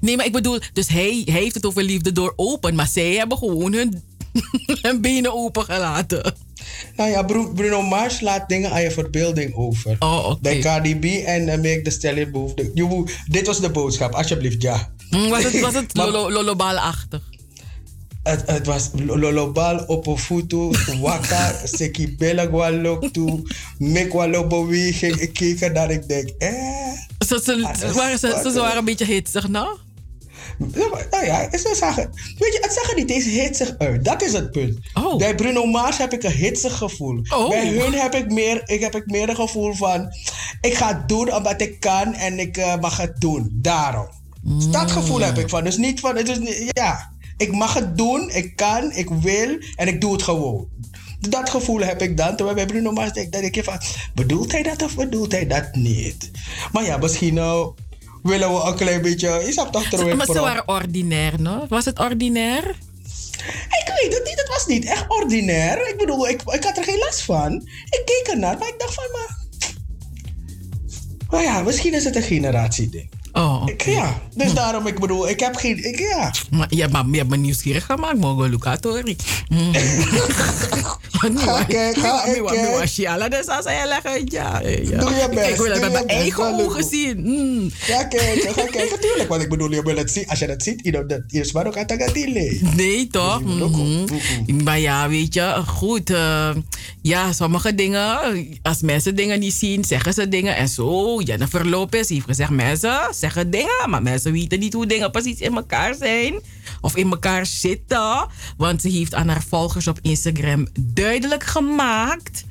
[0.00, 3.12] Nee, maar ik bedoel, dus hij, hij heeft het over liefde door open, maar zij
[3.12, 4.02] hebben gewoon hun,
[4.82, 6.34] hun benen open gelaten.
[6.96, 9.96] Nou ja, Bru- Bruno Mars laat dingen aan je verbeelding over.
[9.98, 10.38] Oh, oké.
[10.40, 12.30] Bij Cardi B en uh, Make the Stallion
[12.74, 14.92] moet- Dit was de boodschap, alsjeblieft, ja.
[15.10, 15.96] Hm, Was het, was het
[16.36, 17.22] lolobaalachtig?
[18.26, 23.42] Het, het was lolobal op een foto, waka, seki bella gualoktu,
[23.78, 25.16] mek walo beweging.
[25.20, 26.50] Ik keek er naar, ik denk, eh.
[27.26, 29.78] Ze, ze, Ah, waren, ze, ze waren een beetje hitsig, nou?
[31.10, 34.04] Nou ja, ze zeggen, weet je, het zag er niet eens hitsig uit.
[34.04, 34.78] Dat is het punt.
[34.94, 35.16] Oh.
[35.16, 37.20] Bij Bruno Mars heb ik een hitsig gevoel.
[37.28, 37.48] Oh.
[37.48, 40.08] Bij hun heb ik, meer, ik heb ik meer een gevoel van...
[40.60, 43.48] Ik ga het doen omdat ik kan en ik eh, mag het doen.
[43.52, 44.08] Daarom.
[44.70, 45.64] Dat gevoel heb ik van.
[45.64, 46.16] Dus niet van...
[46.16, 50.22] Het is ja, ik mag het doen, ik kan, ik wil en ik doe het
[50.22, 50.68] gewoon.
[51.28, 52.36] Dat gevoel heb ik dan.
[52.36, 53.80] Terwijl bij Bruno Mars denk, denk ik van...
[54.14, 56.30] Bedoelt hij dat of bedoelt hij dat niet?
[56.72, 57.34] Maar ja, misschien...
[57.34, 57.74] nou
[58.22, 59.42] willen we een klein beetje...
[59.44, 60.16] Je snapt toch terug.
[60.16, 61.66] Maar ze waren ordinair, no?
[61.68, 62.68] Was het ordinair?
[63.68, 65.88] Ik weet het niet, het was niet echt ordinair.
[65.88, 67.52] Ik bedoel, ik, ik had er geen last van.
[67.84, 69.44] Ik keek ernaar, maar ik dacht van, maar...
[71.30, 73.10] Maar ja, misschien is het een generatieding.
[73.36, 73.62] Oh.
[73.64, 75.84] Ik, ja, dus daarom, ik bedoel, ik heb geen...
[75.84, 76.30] Ik, ja.
[76.50, 79.16] Maar je, maar, je hebt me nieuwsgierig gemaakt, mogen Lucatori.
[79.48, 79.72] Mm.
[83.06, 84.60] Alle dus als hij leggen, ja.
[84.60, 84.98] ja.
[84.98, 87.20] Doe je best, Ik wil het met mijn eigen ogen zien.
[87.22, 87.70] Mm.
[87.74, 89.00] Ga kijken, ga kijken.
[89.00, 90.28] Tuurlijk, want ik bedoel, je wil het zien.
[90.28, 91.86] Als je het ziet, dat is maar ook aan
[92.76, 93.42] Nee, toch?
[93.42, 94.62] Dus Mhm.
[94.62, 96.10] Maar ja, weet je, goed.
[96.10, 96.50] eh,
[97.02, 98.18] ja, sommige dingen,
[98.62, 100.56] als mensen dingen niet zien, zeggen ze dingen.
[100.56, 105.10] En zo, Jennifer Lopez heeft gezegd, mensen zeggen dingen, maar mensen weten niet hoe dingen
[105.10, 106.40] precies in elkaar zijn.
[106.80, 108.26] Of in elkaar zitten.
[108.56, 110.66] Want ze heeft aan haar volgers op Instagram
[111.06, 112.44] duidelijk gemaakt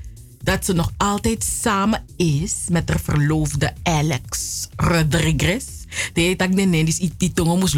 [0.43, 5.65] dat ze nog altijd samen is met haar verloofde Alex Rodriguez.
[6.13, 7.75] De heet nee, die, die tongo moest.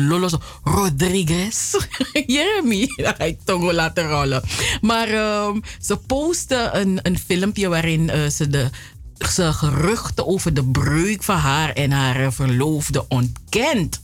[0.64, 1.74] Rodriguez.
[2.36, 2.88] Jeremy.
[2.96, 4.44] Dan ga ik tongo laten rollen.
[4.82, 8.70] Maar ehm, ze postte een, een filmpje waarin eh, ze de
[9.18, 14.02] geruchten over de breuk van haar en haar eh, verloofde ontkent.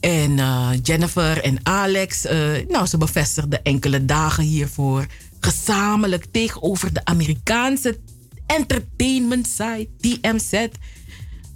[0.00, 2.26] En eh, Jennifer en Alex,
[2.68, 5.06] nou, ze bevestigden enkele dagen hiervoor
[5.40, 7.98] gezamenlijk tegenover de Amerikaanse
[8.46, 10.66] entertainment site TMZ.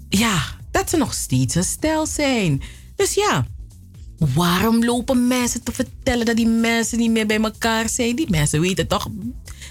[0.09, 2.63] Ja, dat ze nog steeds een stijl zijn.
[2.97, 3.47] Dus ja,
[4.35, 8.17] waarom lopen mensen te vertellen dat die mensen niet meer bij elkaar zijn?
[8.17, 9.09] Die mensen weten toch,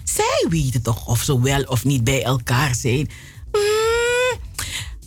[0.03, 3.09] zij weten toch of ze wel of niet bij elkaar zijn.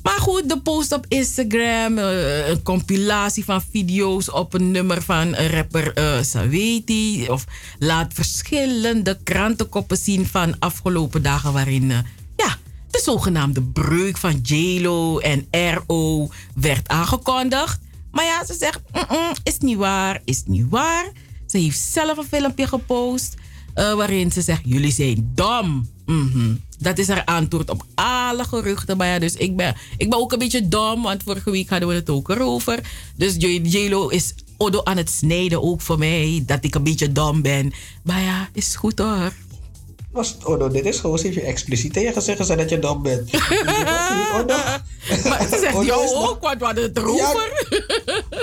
[0.05, 5.35] Maar goed, de post op Instagram, eh, een compilatie van video's op een nummer van
[5.35, 5.93] rapper
[6.25, 7.29] Saweti.
[7.29, 7.45] Of
[7.79, 11.99] laat verschillende krantenkoppen zien van afgelopen dagen waarin eh,
[12.37, 12.57] ja,
[12.91, 17.79] de zogenaamde breuk van JLo en RO werd aangekondigd.
[18.13, 21.13] Maar ja, ze zegt, "Mm-mm, is niet waar, is niet waar.
[21.47, 23.35] Ze heeft zelf een filmpje gepost
[23.75, 25.89] waarin ze zegt, jullie zijn dom.
[26.07, 26.55] Mhm.
[26.79, 28.97] Dat is haar antwoord op alle geruchten.
[28.97, 31.89] Maar ja, dus ik ben, ik ben ook een beetje dom, want vorige week hadden
[31.89, 32.81] we het ook erover.
[33.17, 37.13] Dus J- JLo is Odo aan het snijden ook voor mij, dat ik een beetje
[37.13, 37.73] dom ben.
[38.03, 39.33] Maar ja, is goed hoor.
[40.15, 43.31] Was, oh, no, dit is gewoon even expliciet tegen zeggen ze dat je dom bent.
[44.35, 44.57] oh, no.
[45.29, 47.67] Maar ze zegt jou ook, we hadden het erover.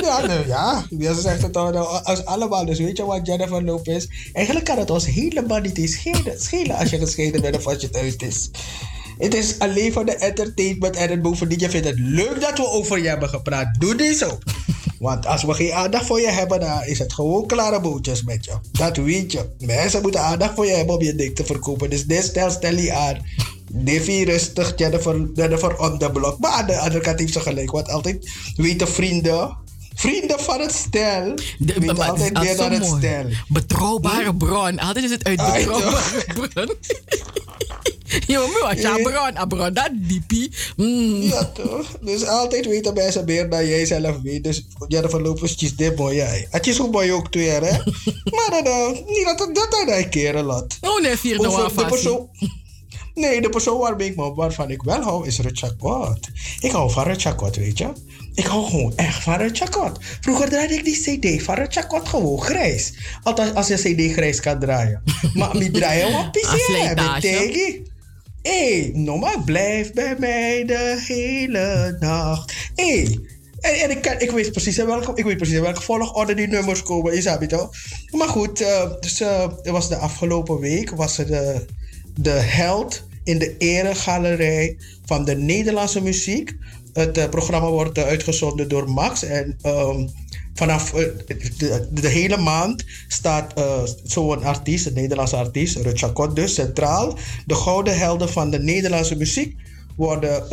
[0.01, 0.85] Ja, nou ja.
[0.89, 2.65] Ja, Ze zegt het nou, als allemaal.
[2.65, 4.05] Dus weet je wat Jennifer Lopez...
[4.33, 7.81] Eigenlijk kan het ons helemaal niet eens schelen, schelen als je gescheiden bent of als
[7.81, 8.49] je het uit is.
[9.17, 11.59] Het is alleen voor de entertainment en het bovendien.
[11.59, 13.79] Je vindt het leuk dat we over je hebben gepraat.
[13.79, 14.37] Doe die zo.
[15.01, 18.45] Want als we geen aandacht voor je hebben, dan is het gewoon klare bootjes met
[18.45, 18.53] je.
[18.71, 19.49] Dat weet je.
[19.59, 21.89] Mensen moeten aandacht voor je hebben om je ding te verkopen.
[21.89, 23.17] Dus dit stel, stel je aan.
[23.71, 26.39] Davy rustig, Jennifer, Jennifer on the block.
[26.39, 27.71] Maar aan de andere kant heeft ze gelijk.
[27.71, 29.57] Want altijd weten vrienden,
[30.01, 32.97] vrienden van het stel, De- maar altijd is het mooi.
[32.99, 33.25] stel.
[33.47, 34.79] Betrouwbare bron.
[34.79, 36.69] Altijd is het uit Ah, betrouwbare bron.
[38.27, 39.03] Je moet wat ja, Eh.
[39.03, 40.51] bron, ah, bron, dat diepie.
[40.75, 41.21] Mm.
[41.21, 41.87] Ja, toch?
[42.01, 44.43] Dus altijd weten mensen meer dan jij zelf weet.
[44.43, 46.47] Dus Jennifer Lopez kiest dit mooi jij.
[46.49, 47.59] Het is ook mooi ook twee, hè?
[48.35, 50.77] maar dan, uh, niet dat dat dat een keer laat.
[50.81, 52.27] Oh nee, vier nou de.
[53.13, 55.75] Nee, de persoon waarmee ik me, waarvan ik wel hou is Richard.
[56.59, 57.87] Ik hou van Richard Kot, weet je.
[58.33, 59.99] Ik hou gewoon echt van Richard Kot.
[60.21, 62.93] Vroeger draaide ik die CD van Richard Kot gewoon grijs.
[63.23, 65.03] Althans, als je CD grijs kan draaien.
[65.33, 67.21] maar mi draaien met slijtage.
[67.21, 67.81] Teggy.
[68.41, 72.53] Hé, no maar blijf bij mij de hele nacht.
[72.75, 73.05] Hé,
[73.61, 76.33] en, en ik, kan, ik, weet precies in welke, ik weet precies in welke volgorde
[76.33, 77.67] die nummers komen, je het?
[78.11, 81.65] Maar goed, eh, dus het was de afgelopen week, was er de,
[82.15, 86.55] de held in de eregalerij van de Nederlandse muziek.
[86.93, 90.07] Het eh, programma wordt eh, uitgezonden door Max en ehm,
[90.53, 91.05] vanaf eh,
[91.91, 97.17] de, hele maand staat eh, zo'n artiest, een Nederlandse artiest, Richard Kot dus, centraal.
[97.45, 99.55] De gouden helden van de Nederlandse muziek
[99.95, 100.43] worden,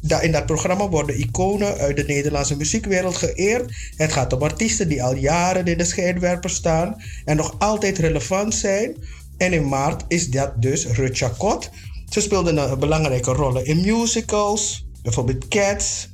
[0.00, 3.72] da- in dat programma worden iconen uit de Nederlandse muziekwereld geëerd.
[3.96, 8.54] Het gaat om artiesten die al jaren in de schijnwerper staan en nog altijd relevant
[8.54, 8.96] zijn.
[9.36, 11.70] En in maart is dat dus Richard Kot.
[12.08, 16.08] Ze speelden een belangrijke rollen in musicals, bijvoorbeeld Cats.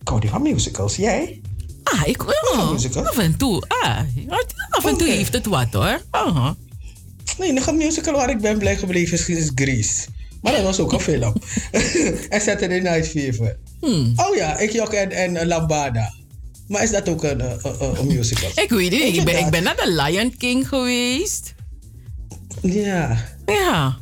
[0.00, 1.40] Ik hou niet van musicals, jij?
[1.82, 2.72] Ah, ik wil.
[2.72, 3.06] musical?
[3.06, 3.62] Af en toe.
[3.68, 3.98] Ah,
[4.70, 6.00] af en toe heeft het wat hoor.
[6.10, 6.56] Aha.
[7.38, 10.06] Nee, nog een musical waar ik ben blij gebleven is, is Grease.
[10.42, 11.34] Maar dat was ook een film.
[12.28, 13.58] en Saturday Night Fever.
[14.16, 16.14] Oh ja, ik Jok en, en Lambada.
[16.68, 18.50] Maar is dat ook een, eh, een, een, een musical?
[18.64, 21.54] Ik weet niet, ik ben, ik ben naar de Lion King geweest.
[22.62, 23.24] Ja.
[23.46, 23.96] Ja.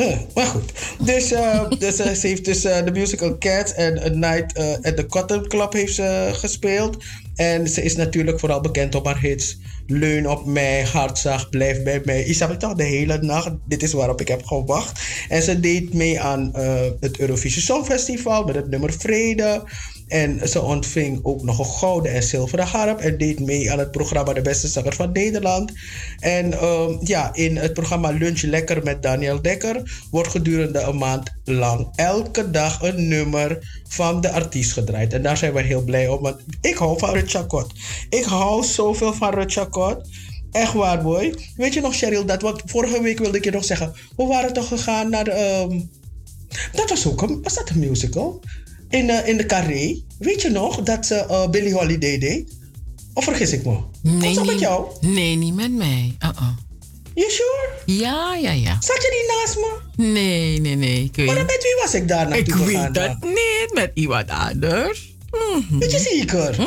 [0.00, 0.72] Eh, maar goed.
[1.04, 4.96] Dus, eh, dus ze heeft dus eh, de musical Cats en A Night eh, at
[4.96, 6.96] the Cotton Club heeft ze gespeeld.
[7.34, 9.58] En ze is natuurlijk vooral bekend op haar hits.
[9.86, 12.24] Leun op mij, Hartzacht, Blijf bij mij.
[12.24, 13.50] Isabel toch de hele nacht.
[13.68, 15.00] Dit is waarop ik heb gewacht.
[15.28, 16.50] En ze deed mee aan
[17.00, 19.62] het Eurovisie Songfestival met het nummer Vrede.
[20.10, 23.00] En ze ontving ook nog een gouden en zilveren harp.
[23.00, 25.72] En deed mee aan het programma De Beste Zanger van Nederland.
[26.18, 31.30] En ehm, ja, in het programma Lunch Lekker met Daniel Dekker wordt gedurende een maand
[31.44, 35.12] lang elke dag een nummer van de artiest gedraaid.
[35.12, 36.20] En daar zijn we heel blij om.
[36.22, 37.72] Want ik hou van Richard Kot.
[38.08, 40.08] Ik hou zoveel van Richard Kot.
[40.50, 41.34] Echt waar, boy.
[41.56, 43.92] Weet je nog, Cheryl, dat wat vorige week wilde ik je nog zeggen.
[44.16, 45.26] We waren toch gegaan naar.
[45.26, 45.80] ehm,
[46.72, 47.42] dat was ook een.
[47.42, 48.40] Was dat een musical?
[48.90, 50.00] In, eh, in de Carré.
[50.18, 52.52] Weet je nog dat ze eh, Billie Holiday deed?
[53.14, 53.78] Of vergis ik me?
[54.02, 54.86] Nee, was dat met jou?
[55.00, 56.16] nee, niet met mij.
[56.24, 56.48] Uh-uh.
[57.14, 57.68] You sure?
[57.86, 58.76] Ja, ja, ja.
[58.80, 60.04] Zat je niet naast me?
[60.12, 61.04] Nee, nee, nee.
[61.12, 62.84] Ik Maar weet, met wie was ik daar naartoe ik gegaan?
[62.84, 63.08] weet dan?
[63.10, 63.70] het niet.
[63.74, 65.14] Met iemand anders.
[65.30, 65.78] Mhm.
[65.78, 66.50] Weet je zeker?
[66.52, 66.62] Mhm.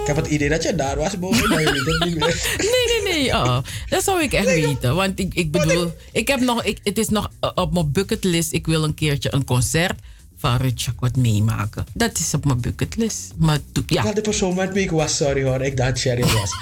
[0.00, 1.48] Ik heb het idee dat je daar was, boven.
[1.48, 2.46] maar je weet het niet meer.
[2.58, 3.30] Nee, nee, nee.
[3.32, 3.58] Oh,
[3.88, 4.94] dat zou ik echt weten.
[4.94, 8.52] Want ik, ik bedoel, ik heb nog, ik, het is nog eh, op mijn bucketlist.
[8.52, 10.00] Ik wil een keertje een concert
[10.36, 11.86] van Richard wat meemaken.
[11.92, 13.32] Dat is op mijn bucketlist.
[13.36, 16.56] Maar ja, Wel, de persoon met wie ik was, sorry hoor, ik dacht Cheryl was.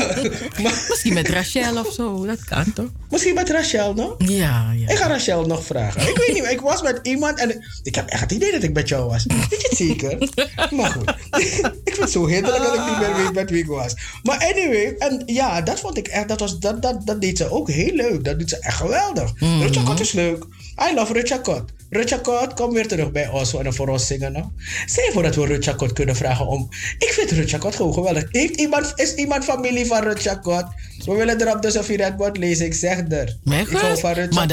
[0.62, 2.26] maar, misschien met Rachel of zo.
[2.26, 2.90] Dat kan toch?
[3.10, 4.14] misschien met Rachel, no?
[4.18, 4.88] Ja, ja.
[4.88, 6.08] Ik ga Rachel nog vragen.
[6.08, 8.72] Ik weet niet, ik was met iemand en ik heb echt het idee dat ik
[8.72, 9.24] met jou was.
[9.24, 10.28] Weet je het zeker?
[10.70, 11.14] Maar goed.
[11.84, 13.94] ik vind het zo hinderlijk dat ik niet meer weet met wie ik was.
[14.22, 17.50] Maar anyway, en ja, dat vond ik echt, dat, was, dat, dat, dat deed ze
[17.50, 18.24] ook heel leuk.
[18.24, 19.32] Dat deed ze echt geweldig.
[19.38, 20.44] Richard Kot is leuk.
[20.90, 21.64] I love Richard Kot.
[21.90, 24.32] Richard Kot, kom weer terug bij ons en voor ons zingen.
[24.32, 24.44] Nou.
[24.86, 26.68] Stel voor dat we Richard Kot kunnen vragen om...
[26.98, 28.24] Ik vind Richard Kot gewoon geweldig.
[28.30, 30.64] Heeft iemand, is iemand familie van Richard Kot?
[31.04, 32.66] We willen erop je dat wordt lezen.
[32.66, 33.36] Ik zeg er.
[33.44, 34.48] Mijn Ik hou van Maar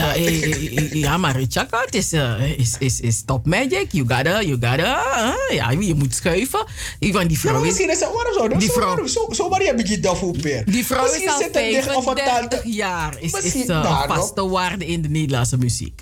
[0.93, 3.85] ja, maar Richard Kot is, eh, is, is, is top magic.
[3.91, 5.03] You gotta, you gotta,
[5.49, 6.65] eh, ja, je moet schuiven.
[6.99, 8.57] Want die Ja, vrouw maar is, misschien is het waarom zo?
[8.57, 9.07] Die vrouw- vrouw.
[9.07, 10.65] Zo, zo maar heb ik je daf op weer.
[10.65, 11.51] die vrouw is Misschien al een
[12.03, 12.69] 35 tante.
[12.69, 13.15] jaar.
[13.19, 14.15] Is, is daarom.
[14.15, 16.01] vaste waarde in de Nederlandse muziek.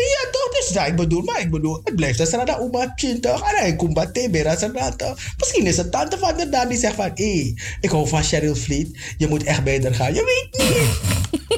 [0.00, 0.48] Ja, toch?
[0.58, 3.94] Dus dat ik bedoel, maar ik bedoel, het blijft een oma twintig en hij komt
[3.94, 5.14] bij Tebe als een tante.
[5.38, 8.54] Misschien is het tante van de Daan die zegt van, hé, ik hou van Cheryl
[8.54, 10.14] Fleet, je moet echt haar gaan.
[10.14, 10.78] Je weet niet.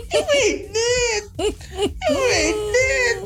[0.08, 1.62] je weet niet.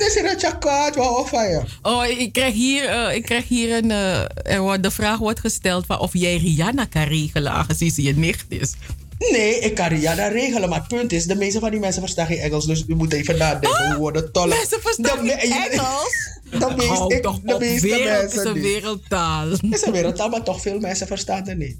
[0.06, 0.96] is dat je kwaad?
[0.96, 1.62] Wat of je?
[1.82, 3.90] Oh, ik krijg hier, eh, ik krijg hier een.
[3.90, 8.02] eh, er wordt, de vraag wordt gesteld van of jij Rihanna kan regelen, aangezien ze
[8.02, 8.72] je nicht is.
[9.18, 12.26] Nee, ik kan Rihanna regelen, maar het punt is, de meeste van die mensen verstaan
[12.26, 14.56] geen Engels, dus u moet even nadenken hoe worden tollen.
[14.56, 16.34] Mensen verstaan De geen me- Engels?
[16.50, 18.62] De meeste, toch de op, meeste wereld is mensen een niet.
[18.62, 19.50] wereldtaal.
[19.50, 21.76] Het is een wereldtaal, maar toch veel mensen verstaan het niet.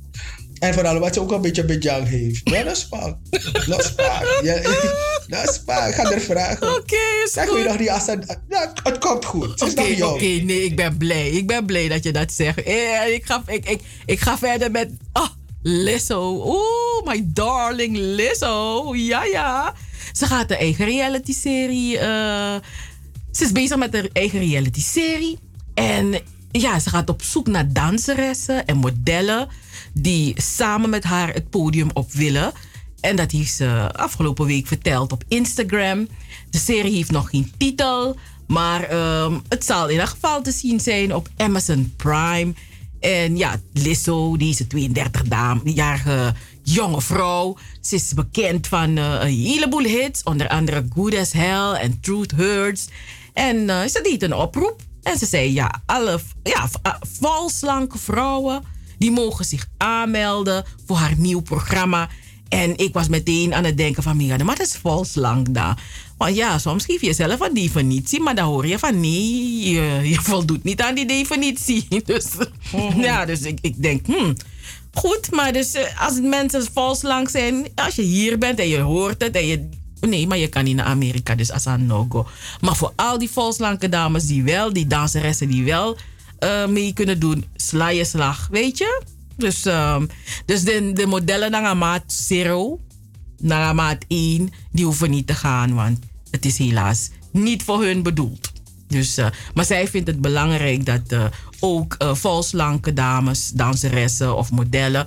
[0.59, 2.41] En vooral wat ze ook een beetje bejang heeft.
[2.45, 3.17] Ja, dat is vaak.
[3.67, 4.41] Dat is vaak.
[4.43, 4.61] Ja,
[5.37, 5.89] dat is vaak.
[5.89, 6.69] Ik ga er vragen.
[6.77, 7.79] Oké, is Zeg je nog goed.
[7.81, 8.39] niet als het...
[8.49, 9.63] Ja, het komt goed.
[9.63, 10.13] Oké, nog jong.
[10.15, 11.29] oké, nee, ik ben blij.
[11.31, 12.63] Ik ben blij dat je dat zegt.
[12.63, 14.91] Eh, ik, ga, ik, ik, ik ga verder met.
[15.13, 15.29] Ah,
[15.69, 16.43] Lizzo.
[16.47, 18.95] Oeh, my darling Lizzo.
[18.95, 19.75] Ja, ja.
[20.13, 21.99] Ze gaat een eigen reality-serie.
[21.99, 22.55] eh,
[23.33, 25.39] ze is bezig met een eigen reality-serie.
[25.75, 29.49] En ja, ze gaat op zoek naar danseressen en modellen.
[29.93, 32.53] die samen met haar het podium op willen.
[33.01, 36.09] En dat heeft ze afgelopen week verteld op Instagram.
[36.51, 38.17] De serie heeft nog geen titel.
[38.47, 42.55] Maar ehm, het zal in ieder geval te zien zijn op Amazon Prime.
[43.01, 47.57] En ja, Lizzo, deze 32-jarige jonge vrouw.
[47.81, 50.23] Ze is bekend van eh, een heleboel hits.
[50.23, 52.89] Onder andere Good as Hell en Truth Hurts.
[53.33, 54.81] En eh, ze deed een oproep.
[55.03, 58.63] En ze zei, ja, alle ja, ah, valslanke vrouwen...
[58.99, 62.09] die mogen zich aanmelden voor haar nieuw programma.
[62.49, 64.17] En ik was meteen aan het denken van...
[64.17, 65.77] "Mia, maar dat is valslank dan.
[66.17, 68.21] Want ja, soms geef je zelf een definitie...
[68.21, 71.87] maar dan hoor je van nee, je, je voldoet niet aan die definitie.
[72.05, 72.27] Dus
[72.97, 74.07] ja, dus ik, ik denk...
[74.07, 74.35] Hmm,
[74.97, 78.79] Goed, maar dus eh, als mensen vals lang zijn, als je hier bent en je
[78.79, 79.69] hoort het en je.
[80.01, 82.27] Nee, maar je kan niet naar Amerika, dus als een no-go.
[82.61, 85.97] Maar voor al die volslanke dames die wel, die danseressen die wel
[86.39, 89.03] eh, mee kunnen doen, sla je slag, weet je?
[89.37, 90.07] Dus, ehm,
[90.47, 92.81] dus de, de modellen naar maat 0,
[93.41, 95.99] naar maat 1, die hoeven niet te gaan, want
[96.31, 98.53] het is helaas niet voor hun bedoeld.
[98.89, 101.25] Dus, eh, maar zij vindt het belangrijk dat eh,
[101.61, 105.07] ook eh volslanke dames, danseressen of modellen,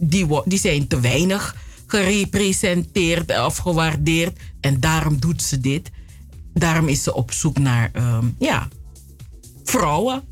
[0.00, 1.56] die, die zijn te weinig
[1.86, 4.38] gerepresenteerd of gewaardeerd.
[4.60, 5.90] En daarom doet ze dit.
[6.54, 8.68] Daarom is ze op zoek naar ehm, ja,
[9.64, 10.22] vrouwen.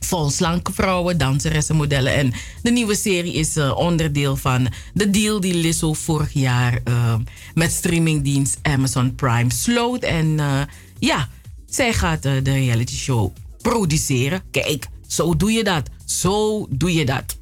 [0.00, 2.14] Volslanke vrouwen, danseressen, modellen.
[2.14, 2.32] En
[2.62, 7.14] de nieuwe serie is eh, onderdeel van de deal die Lizzo vorig jaar eh,
[7.54, 10.02] met streamingdienst Amazon Prime sloot.
[10.02, 10.60] En eh,
[10.98, 11.28] ja,
[11.66, 13.32] zij gaat de reality show
[13.62, 14.42] produceren.
[14.50, 15.88] Kijk, zo doe je dat.
[16.04, 17.36] Zo doe je dat.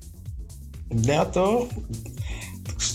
[1.02, 1.66] Ja, toch?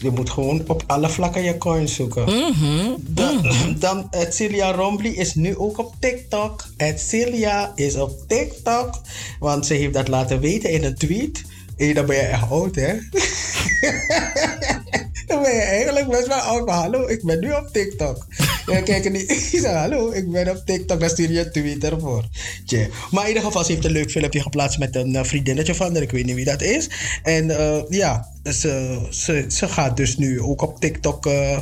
[0.02, 2.26] Je moet gewoon op alle vlakken je coins zoeken.
[3.08, 3.46] Dan,
[3.80, 6.66] dan Celia Rombly is nu ook op TikTok.
[6.96, 9.02] Celia is op TikTok.
[9.40, 11.44] Want ze heeft dat laten weten in een tweet.
[11.82, 12.94] Hé, dan ben je echt oud, hè?
[15.28, 16.66] dan ben je eigenlijk best wel oud.
[16.66, 18.26] Maar hallo, ik ben nu op TikTok.
[18.66, 21.00] Ja, kijk, die- ik zeg hallo, ik ben op TikTok.
[21.00, 22.24] Daar stuur je een tweet ervoor.
[22.66, 22.90] Tje.
[23.12, 26.02] Maar in ieder geval, ze heeft een leuk filmpje geplaatst met een vriendinnetje van haar.
[26.02, 26.90] Ik weet niet wie dat is.
[27.24, 27.48] En
[27.90, 31.58] ja, ze, ze, ze gaat dus nu ook op TikTok eh,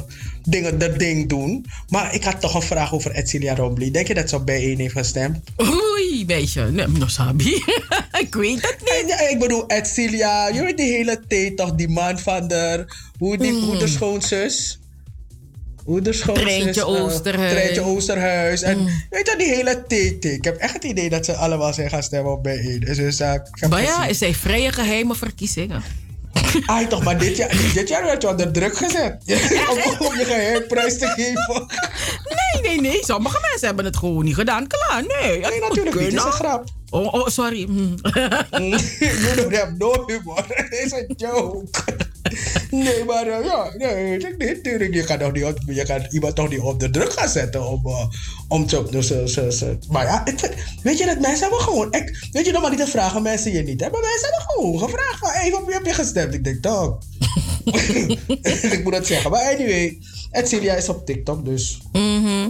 [0.49, 1.65] dingen, dat ding doen.
[1.89, 3.91] Maar ik had toch een vraag over Edcilia Rombly.
[3.91, 5.39] Denk je dat ze op bijeen heeft gestemd?
[5.61, 6.71] Oei, beetje.
[6.71, 7.63] Nee, nog sabi.
[8.23, 9.01] ik weet het niet.
[9.01, 12.85] En, ja, ik bedoel, Edcilia, je weet die hele tijd toch, die man van de...
[13.17, 14.79] Hoe, die, hoe de schoonzus...
[15.83, 16.43] Hoe de schoonzus...
[16.43, 17.51] Treintje eh, Oosterhuis.
[17.51, 18.61] Treintje Oosterhuis.
[18.61, 18.77] En
[19.09, 20.25] weet je, die hele tijd.
[20.25, 22.79] Ik heb echt het idee dat ze allemaal zijn gaan stemmen op bijeen.
[22.79, 23.33] Dus, uh,
[23.69, 25.83] Maar ja, is zij vrije geheime verkiezingen?
[26.65, 29.23] Ai, toch, maar dit jaar, dit jaar werd je onder druk gezet.
[29.69, 31.65] om, om je geheim prijs te geven.
[32.29, 33.05] Nee, nee, nee.
[33.05, 34.67] Sommige mensen hebben het gewoon niet gedaan.
[34.67, 35.39] Klaar, nee.
[35.39, 36.05] Nee, natuurlijk niet.
[36.05, 36.63] Het is een grap.
[36.89, 37.59] Oh, oh sorry.
[37.59, 40.45] You don't have no humor.
[40.83, 41.65] Is een joke.
[42.71, 44.49] Nee, maar eh, ja, nee, ik denk niet.
[44.55, 47.67] Natuurlijk, je kan, toch niet, op- je kan iemand toch niet onder druk gaan zetten
[47.67, 48.05] om, uh,
[48.47, 48.83] om te...
[48.89, 50.23] Dus, ze- maar ja,
[50.83, 51.91] weet je dat mensen hebben gewoon...
[51.93, 53.99] Ik, weet je nog maar niet te vragen mensen je niet hebben.
[54.01, 56.33] Mensen hebben gewoon gevraagd van, hey, op wie heb je gestemd?
[56.33, 56.97] Ik denk, toch.
[58.71, 59.31] ik moet het zeggen.
[59.31, 59.97] Maar anyway,
[60.31, 61.81] Edcilia is op TikTok, dus...
[61.91, 62.49] Mhm.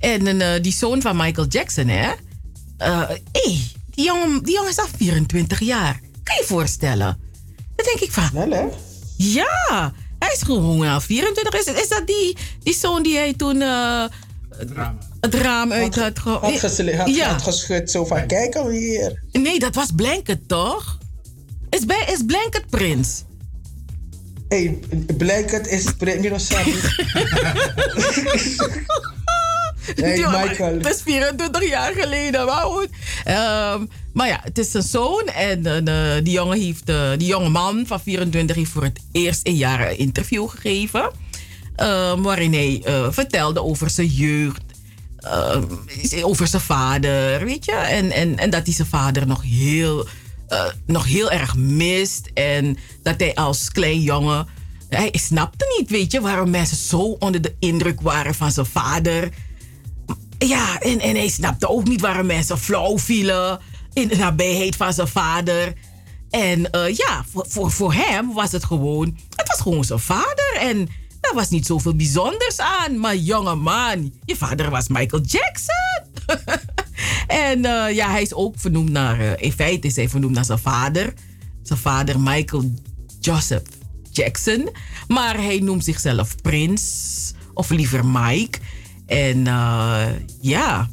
[0.00, 2.10] En eh, die zoon van Michael Jackson, hè?
[2.78, 3.58] Eh, hey,
[3.94, 6.00] die, jongen, die jongen is al 24 jaar.
[6.22, 7.18] Kan je je voorstellen?
[7.76, 8.26] Dan denk ik van...
[8.26, 8.64] Snel, hè?
[9.22, 11.54] Ja, hij is gewoon al 24.
[11.60, 14.04] Is, is dat die, die zoon die hij toen eh,
[15.20, 16.28] het raam uit had ge...
[16.28, 17.28] Had, had, ja.
[17.28, 19.22] had geschud zo van, kijk alweer.
[19.32, 20.98] Nee, dat was Blanket, toch?
[21.70, 23.24] Is, bij, is Blanket Prins?
[24.48, 24.78] Hey,
[25.16, 26.36] Blanket is Premium
[29.96, 30.72] Maar Michael.
[30.74, 32.88] Het is 24 jaar geleden, maar goed.
[33.24, 37.48] Ehm, maar ja, het is een zoon en eh, die, jongen heeft, eh, die jonge
[37.48, 41.10] man van 24 heeft voor het eerst in jaren een interview gegeven.
[41.76, 44.60] ehm, waarin hij eh, vertelde over zijn jeugd.
[45.18, 45.60] eh,
[46.22, 47.72] over zijn vader, weet je.
[47.72, 50.06] En, en, en dat hij zijn vader nog heel,
[50.86, 52.30] nog heel erg mist.
[52.34, 54.46] En dat hij als klein jongen...
[54.88, 59.28] Hij snapte niet, weet je, waarom mensen zo onder de indruk waren van zijn vader.
[60.46, 63.60] Ja, en, en hij snapte ook niet waarom mensen flauw vielen
[63.92, 65.72] in de nabijheid van zijn vader.
[66.30, 70.56] En eh, ja, voor, voor, voor hem was het gewoon, het was gewoon zijn vader.
[70.60, 70.88] En
[71.20, 72.98] daar was niet zoveel bijzonders aan.
[72.98, 76.04] Maar jonge man, je vader was Michael Jackson.
[77.26, 80.44] en eh, ja, hij is ook vernoemd naar, eh, in feite is hij vernoemd naar
[80.44, 81.12] zijn vader.
[81.62, 82.74] Zijn vader Michael
[83.20, 83.66] Joseph
[84.10, 84.70] Jackson.
[85.08, 88.58] Maar hij noemt zichzelf Prins, of liever Mike.
[89.10, 90.06] En eh,
[90.40, 90.88] ja,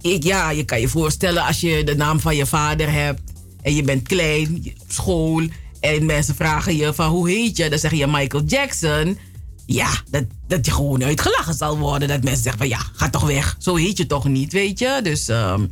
[0.00, 3.20] ik, ja, je kan je voorstellen als je de naam van je vader hebt
[3.62, 5.42] en je bent klein school
[5.80, 9.18] en mensen vragen je van hoe heet je, dan zeg je Michael Jackson.
[9.66, 12.08] Ja, dat, dat je gewoon uitgelachen zal worden.
[12.08, 13.56] Dat mensen zeggen van ja, ga toch weg.
[13.58, 15.00] Zo heet je toch niet, weet je.
[15.02, 15.66] Dus, ehm,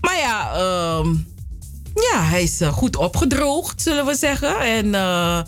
[0.00, 1.14] maar ja, ehm,
[1.94, 4.60] ja, hij is eh, goed opgedroogd, zullen we zeggen.
[4.60, 5.40] En eh,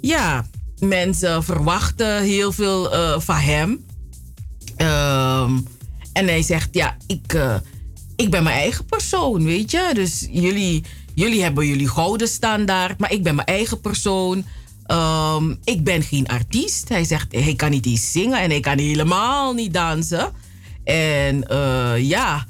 [0.00, 0.46] ja,
[0.78, 2.90] mensen verwachten heel veel
[3.20, 3.85] van hem.
[4.76, 5.58] Ehm,
[6.12, 7.56] en hij zegt, ja, ik, eh,
[8.16, 9.90] ik ben mijn eigen persoon, weet je.
[9.94, 14.44] Dus jullie, jullie hebben jullie gouden standaard, maar ik ben mijn eigen persoon.
[14.86, 16.88] Ehm, ik ben geen artiest.
[16.88, 20.32] Hij zegt, hij kan niet eens zingen en hij kan helemaal niet dansen.
[20.84, 22.46] En eh, ja,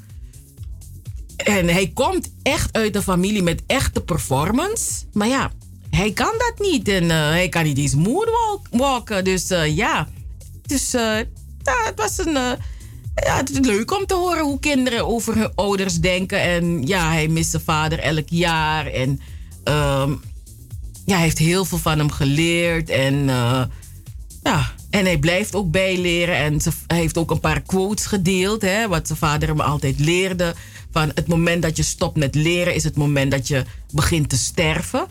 [1.37, 4.91] en hij komt echt uit een familie met echte performance.
[5.13, 5.51] Maar ja,
[5.89, 6.87] hij kan dat niet.
[6.87, 9.23] En eh, hij kan niet eens moonwalken.
[9.23, 10.07] Dus eh, ja,
[10.65, 10.95] dus
[11.67, 12.35] ja, het was een...
[12.35, 12.51] eh,
[13.25, 16.41] ja, het is leuk om te horen hoe kinderen over hun ouders denken.
[16.41, 18.85] En ja, hij mist zijn vader elk jaar.
[18.85, 19.21] En
[19.63, 20.11] ehm,
[21.05, 22.89] ja, hij heeft heel veel van hem geleerd.
[22.89, 23.63] En eh,
[24.43, 26.35] ja, en hij blijft ook bijleren.
[26.35, 28.61] En hij heeft ook een paar quotes gedeeld.
[28.61, 30.55] Hè, wat zijn vader hem altijd leerde.
[30.91, 32.75] Van het moment dat je stopt met leren...
[32.75, 33.63] is het moment dat je
[33.93, 35.07] begint te sterven.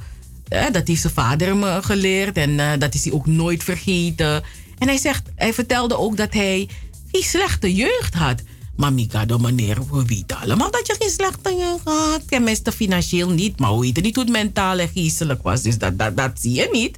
[0.48, 2.36] Hè, dat heeft zijn vader hem eh, geleerd.
[2.36, 4.42] En eh, dat is hij ook nooit vergeten.
[4.78, 6.68] En hij, zegt, hij vertelde ook dat hij
[7.12, 8.42] geen slechte jeugd had.
[8.76, 12.28] Maar Mikado, meneer, we weten allemaal dat je geen slechte jeugd had.
[12.28, 13.58] Tenminste, financieel niet.
[13.58, 15.62] Maar we weten niet hoe het mentaal en geestelijk was.
[15.62, 16.96] Dus dat, dat, dat zie je niet.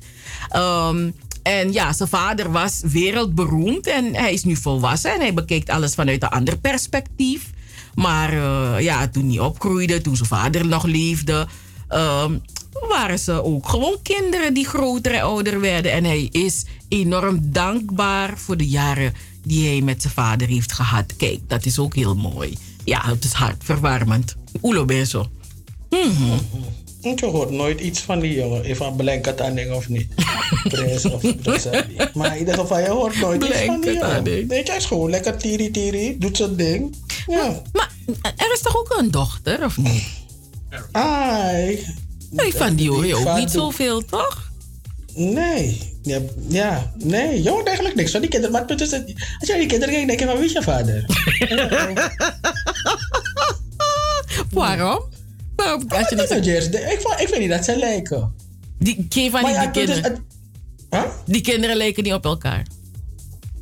[0.48, 1.10] Ehm,
[1.42, 3.86] en ja, zijn vader was wereldberoemd.
[3.86, 5.12] En hij is nu volwassen.
[5.14, 7.50] En hij bekijkt alles vanuit een ander perspectief.
[7.94, 11.46] Maar eh, ja, toen hij opgroeide, toen zijn vader nog leefde...
[11.88, 12.38] ehm,
[12.88, 15.92] waren ze ook gewoon kinderen die groter en ouder werden.
[15.92, 21.16] En hij is enorm dankbaar voor de jaren die hij met zijn vader heeft gehad.
[21.16, 22.58] Kijk, dat is ook heel mooi.
[22.84, 24.36] Ja, het is hartverwarmend.
[24.62, 25.26] Ulo beso.
[27.00, 28.64] Je hoort nooit iets van die jongen.
[28.64, 30.08] Even Blanket of niet.
[30.68, 31.68] Prins of dat.
[32.14, 34.24] Maar in ieder geval, je hoort nooit iets van die jongen.
[34.24, 36.18] Je, hij is gewoon lekker tiri tiri.
[36.18, 36.96] Doet zijn ding.
[37.26, 37.62] Ja.
[37.72, 37.92] Maar
[38.36, 40.02] er is toch ook een dochter, of niet?
[40.92, 41.86] Ai.
[42.30, 44.50] Nee, van die hoor je ook niet zoveel, toch?
[45.14, 45.96] Nee.
[46.02, 47.42] Ja, ja, nee.
[47.42, 48.54] Je hoort eigenlijk niks van die kinderen.
[48.56, 49.04] Maar het is, dat-
[49.38, 51.04] als jij die kinderen kijkt, denk je van wie is je vader?
[54.50, 55.02] Waarom?
[55.56, 55.84] Waarom?
[55.88, 58.34] Als je Dat ik, ik vind niet dat ze lijken.
[58.78, 60.20] die, geen van die, ja, het kinderen, het-
[60.90, 61.02] Huh?
[61.26, 62.66] die kinderen lijken niet op elkaar.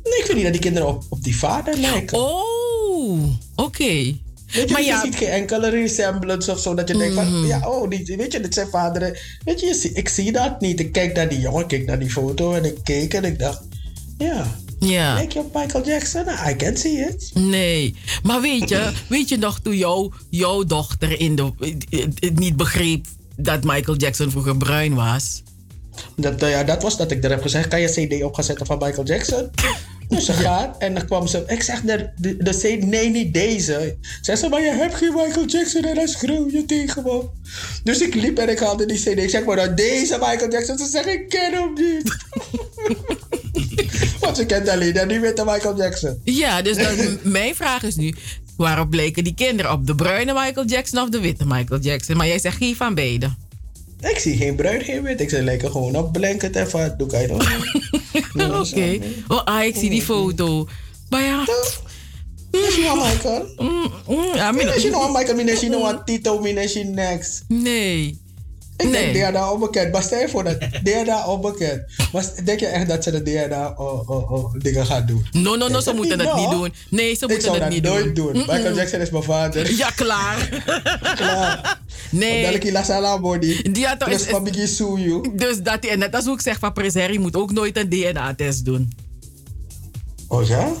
[0.03, 2.17] Nee, ik vind niet dat die kinderen op, op die vader lijken.
[2.17, 3.23] Oh,
[3.55, 4.17] oké.
[4.53, 6.73] Weet je, Maar je ja, ziet geen enkele resemblance of zo.
[6.73, 9.17] Dat je denkt van, ja, oh, die, weet je, dit zijn vaderen.
[9.43, 10.79] Weet je, je zie- ik zie dat niet.
[10.79, 13.39] Ik kijk naar die jongen, ik kijk naar die foto en ik keek en ik
[13.39, 13.61] dacht,
[14.17, 15.13] ja, ja.
[15.13, 16.25] lijk je op Michael Jackson?
[16.49, 17.31] I can see it.
[17.33, 21.51] Nee, maar weet je, weet je nog toen jou, jouw dochter in de,
[22.33, 25.43] niet begreep dat Michael Jackson vroeger bruin was?
[26.15, 28.77] Dat, nou ja, dat was dat ik er heb gezegd, kan je CD opgezetten van
[28.77, 29.49] Michael Jackson?
[30.07, 33.97] Dus ze gaat en dan kwam ze, ik zeg, de, de, de nee, niet deze.
[34.21, 37.23] Zeg ze, maar je hebt geen Michael Jackson en dan schreeuw je tegen me.
[37.83, 39.17] Dus ik liep en ik haalde die CD.
[39.17, 40.77] Ik zeg, maar nou, deze Michael Jackson.
[40.77, 42.15] Ze zeggen, ik ken hem niet.
[44.19, 46.21] Want ze kent alleen dat die witte Michael Jackson.
[46.23, 48.15] Ja, dus dan, mijn vraag is nu,
[48.57, 49.71] waarop bleken die kinderen?
[49.71, 52.17] Op de bruine Michael Jackson of de witte Michael Jackson?
[52.17, 53.35] Maar jij zegt geen van beide.
[54.01, 55.21] Ik zie geen bruin, geen wit.
[55.21, 57.51] Ik zeg, lijken gewoon op blanket en wat doe ik nog.
[58.69, 58.99] Oké.
[59.27, 60.67] Oh, ah, ik zie die foto.
[61.09, 61.45] Maar ja...
[62.51, 63.45] Nog Michael?
[64.35, 65.35] ja, min- Is je nog Michael?
[65.35, 66.39] Min is je nog een Tito?
[66.39, 67.43] Min is je next?
[67.47, 68.21] Nee.
[68.77, 69.13] Ik Nee.
[69.13, 69.91] denk DNA onbekend.
[69.91, 71.83] Maar stel je voor dat DNA onbekend.
[72.13, 75.25] Maar denk je echt dat ze de DNA oh, oh, oh, dingen gaan doen?
[75.31, 76.73] No, no, no, ze dat moeten dat niet doen.
[76.89, 78.33] Nee, ze Ik moeten zou dat dat niet nooit doen.
[78.33, 78.37] doen.
[78.47, 79.71] Michael Jackson is mijn vader.
[79.77, 80.63] Ja, klaar.
[81.15, 81.79] Klaar.
[82.11, 82.41] Nee.
[82.43, 83.61] Dadelijk la sala body.
[83.71, 85.35] Die had is- van Biggie you.
[85.35, 87.89] Dus dat, en net als hoe ik zeg van Prince Harry moet ook nooit een
[87.89, 88.91] DNA-test doen.
[90.27, 90.71] Oh ja?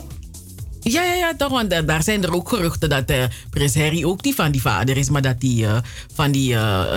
[0.91, 1.49] Ja, ja, ja, toch.
[1.49, 4.97] Want daar zijn er ook geruchten dat uh, Prins Harry ook niet van die vader
[4.97, 5.77] is, maar dat hij uh,
[6.13, 6.95] van die uh,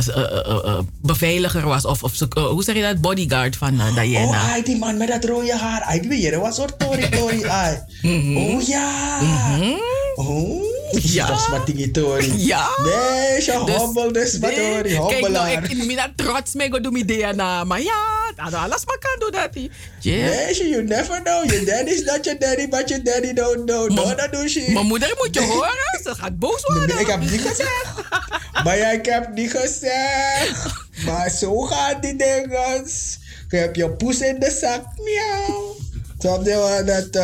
[1.02, 1.84] beveiliger was.
[1.84, 3.00] Of, of hoe zeg je dat?
[3.00, 4.26] Bodyguard van Diana.
[4.26, 5.82] Oh, ai, die man met dat rode haar.
[5.82, 7.42] Ai, weer was soort Tori Tori.
[8.02, 8.36] -hmm.
[8.36, 9.18] Oh ja.
[9.20, 9.78] Mm -hmm.
[10.14, 10.79] Oh.
[10.90, 11.26] Ja.
[11.26, 12.32] Dat is wat die Tori.
[12.36, 12.68] Ja.
[12.84, 14.98] Nee, je dus, hobbel dus wat Tori.
[15.08, 17.64] Kijk nou, ik ben niet trots mee go doen met Diana.
[17.64, 19.54] Maar ja, alles maar kan doen dat.
[20.02, 21.44] Nee, you never know.
[21.50, 23.90] Your daddy's not your daddy, but your daddy don't know.
[23.90, 24.64] No, dat doet ze.
[24.68, 26.00] Mijn moeder moet je horen.
[26.02, 27.00] Ze gaat boos worden.
[27.00, 27.94] Ik heb niet gezegd.
[28.64, 30.66] maar ja, ik heb niet gezegd.
[31.04, 32.86] Maar zo gaan die dingen.
[33.48, 34.84] Je hebt je poes in de zak.
[34.96, 35.76] Miauw.
[36.20, 37.14] Snap dat?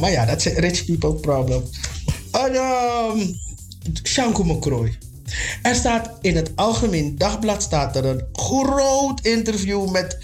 [0.00, 1.62] Maar ja, dat is rich people problem.
[2.30, 3.34] En, um,
[4.02, 4.98] Shanko Mokrooi.
[5.62, 10.18] Er staat in het Algemeen Dagblad staat er een groot interview met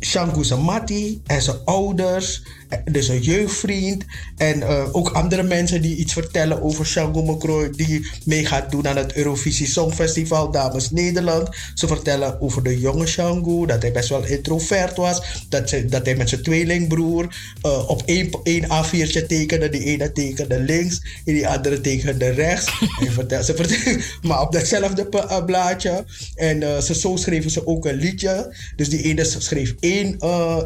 [0.00, 2.42] Shanku Samati en zijn ouders,
[2.84, 4.04] dus een jeugdvriend
[4.36, 8.88] en uh, ook andere mensen die iets vertellen over Shango Mokrooi die mee gaat doen
[8.88, 11.48] aan het Eurovisie Songfestival Dames Nederland.
[11.74, 16.04] Ze vertellen over de jonge Shango, dat hij best wel introvert was, dat, ze, dat
[16.06, 21.34] hij met zijn tweelingbroer uh, op één, één A4'tje tekende, die ene tekende links en
[21.34, 22.66] die andere tekende rechts.
[23.28, 23.96] en ze vertel,
[24.28, 25.08] maar op datzelfde
[25.46, 26.04] blaadje.
[26.34, 28.56] En uh, ze, zo schreven ze ook een liedje.
[28.76, 30.18] Dus die ene schreef één,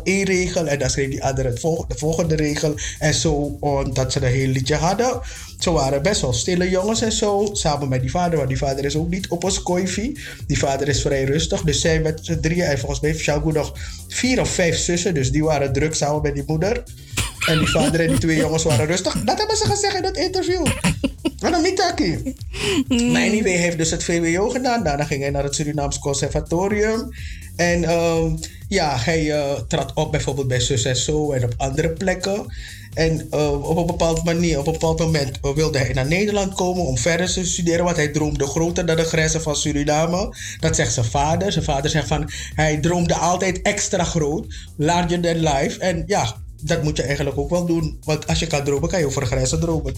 [0.03, 2.75] één regel en dan schreef die andere het volgende de volgende regel.
[2.99, 5.21] En zo, omdat ze een heel liedje hadden.
[5.59, 7.49] Ze waren best wel stille jongens en zo.
[7.53, 8.37] Samen met die vader.
[8.37, 10.19] Want die vader is ook niet op ons koifi.
[10.47, 11.63] Die vader is vrij rustig.
[11.63, 12.65] Dus zij met z'n drieën.
[12.65, 13.73] En volgens mij heeft Shagu nog
[14.09, 15.15] vier of vijf zussen.
[15.15, 16.83] Dus die waren druk samen met die moeder.
[17.47, 19.23] En die vader en die twee jongens waren rustig.
[19.25, 20.67] Dat hebben ze gezegd in dat interview.
[21.39, 22.35] Waarom niet, Taki?
[22.89, 24.83] Maar anyway, heeft dus het VWO gedaan.
[24.83, 27.11] Daarna ging hij naar het Surinaams Conservatorium.
[27.57, 28.39] En um,
[28.69, 32.47] ja, hij uh, trad op bijvoorbeeld bij Zus en Zo en op andere plekken.
[32.95, 36.55] En uh, op een bepaald manier, op een bepaald moment uh, wilde hij naar Nederland
[36.55, 37.85] komen om verder te studeren.
[37.85, 40.35] Want hij droomde groter dan de grenzen van Suriname.
[40.61, 41.53] Dat zegt zijn vader.
[41.53, 44.47] Zijn vader zegt van hij droomde altijd extra groot,
[44.77, 45.79] larger than life.
[45.79, 47.99] En ja, dat moet je eigenlijk ook wel doen.
[48.05, 49.95] Want als je kan dromen, kan je over grenzen dromen.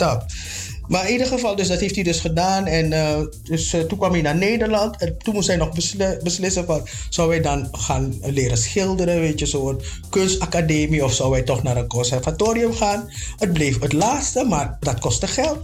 [0.91, 2.67] Maar in ieder geval, dus dat heeft hij dus gedaan.
[2.67, 4.97] En uh, dus, uh, toen kwam hij naar Nederland.
[4.97, 6.89] En toen moest hij nog besli beslissen van...
[7.09, 11.05] zou hij dan gaan leren schilderen, weet je, zo'n kunstacademie...
[11.05, 13.11] of zou hij toch naar een conservatorium gaan?
[13.37, 15.59] Het bleef het laatste, maar dat kostte geld.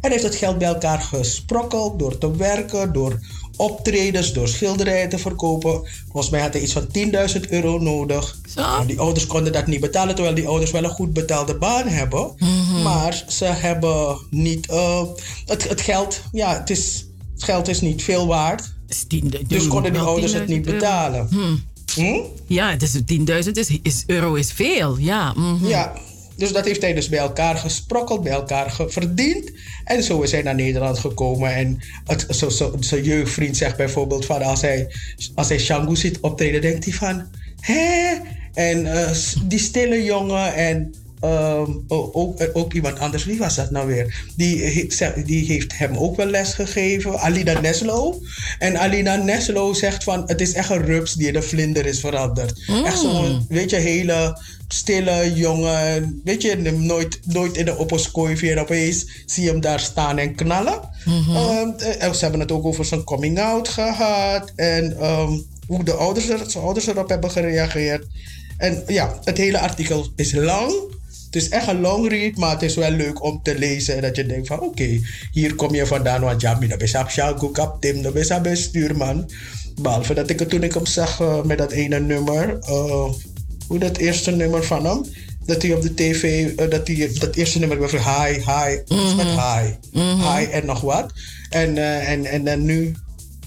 [0.00, 3.18] En heeft het geld bij elkaar gesprokkeld door te werken, door
[3.56, 5.88] optredens, door schilderijen te verkopen.
[6.10, 6.86] Volgens mij had hij iets van
[7.36, 8.38] 10.000 euro nodig.
[8.54, 8.86] Zo?
[8.86, 12.32] Die ouders konden dat niet betalen, terwijl die ouders wel een goed betaalde baan hebben.
[12.38, 12.82] Mhm.
[12.82, 14.70] Maar ze hebben niet.
[14.70, 15.02] Uh,
[15.46, 18.72] het, het, geld, ja, het, is, het geld is niet veel waard.
[19.48, 21.26] Dus konden die ouders het niet betalen.
[21.30, 21.64] Hmm.
[21.94, 22.20] Hm?
[22.46, 24.96] Ja, is 10.000 is, is, euro is veel.
[24.98, 25.34] Ja.
[25.60, 25.92] Ja.
[26.42, 29.50] Dus dat heeft hij dus bij elkaar gesprokkeld, bij elkaar verdiend.
[29.84, 31.54] En zo is hij naar Nederland gekomen.
[31.54, 34.92] En het, zo, zo, zijn jeugdvriend zegt bijvoorbeeld van als hij,
[35.34, 37.24] als hij Shangu ziet optreden, denkt hij van...
[37.60, 38.14] Hé?
[38.54, 39.10] En uh,
[39.44, 44.24] die stille jongen en um, ook, ook iemand anders, wie was dat nou weer?
[44.36, 44.88] Die,
[45.24, 48.20] die heeft hem ook wel les gegeven, Alina Neslo.
[48.58, 52.00] En Alina Neslo zegt van, het is echt een rups die in een vlinder is
[52.00, 52.66] veranderd.
[52.66, 52.84] Mm.
[52.84, 54.38] Echt zo'n, weet je, hele
[54.72, 56.20] stille jongen.
[56.24, 60.34] Weet je, nooit, nooit in de opposkooi en opeens zie je hem daar staan en
[60.34, 60.80] knallen.
[61.06, 64.52] Um, en ze hebben het ook over zijn coming out gehad.
[64.56, 68.06] En um, hoe de ouders, er, zijn ouders erop hebben gereageerd.
[68.56, 70.72] En ja, het hele artikel is lang.
[71.26, 74.02] Het is echt een long read, maar het is wel leuk om te lezen.
[74.02, 75.00] Dat je denkt van oké, okay,
[75.32, 76.20] hier kom je vandaan.
[76.20, 79.30] Want ja, dat is Shago Kaptim, dat is bestuurman.
[79.80, 82.58] Behalve dat ik het toen ik hem zag uh, met dat ene nummer.
[82.68, 83.08] Uh,
[83.72, 85.04] hoe dat eerste nummer van hem.
[85.44, 89.26] Dat hij op de tv, uh, dat, hij, dat eerste nummer was hi, hi, met
[89.26, 89.64] hi.
[89.92, 90.20] Mm -hmm.
[90.20, 91.12] Hi en nog wat.
[91.50, 92.94] En, uh, en, en, en nu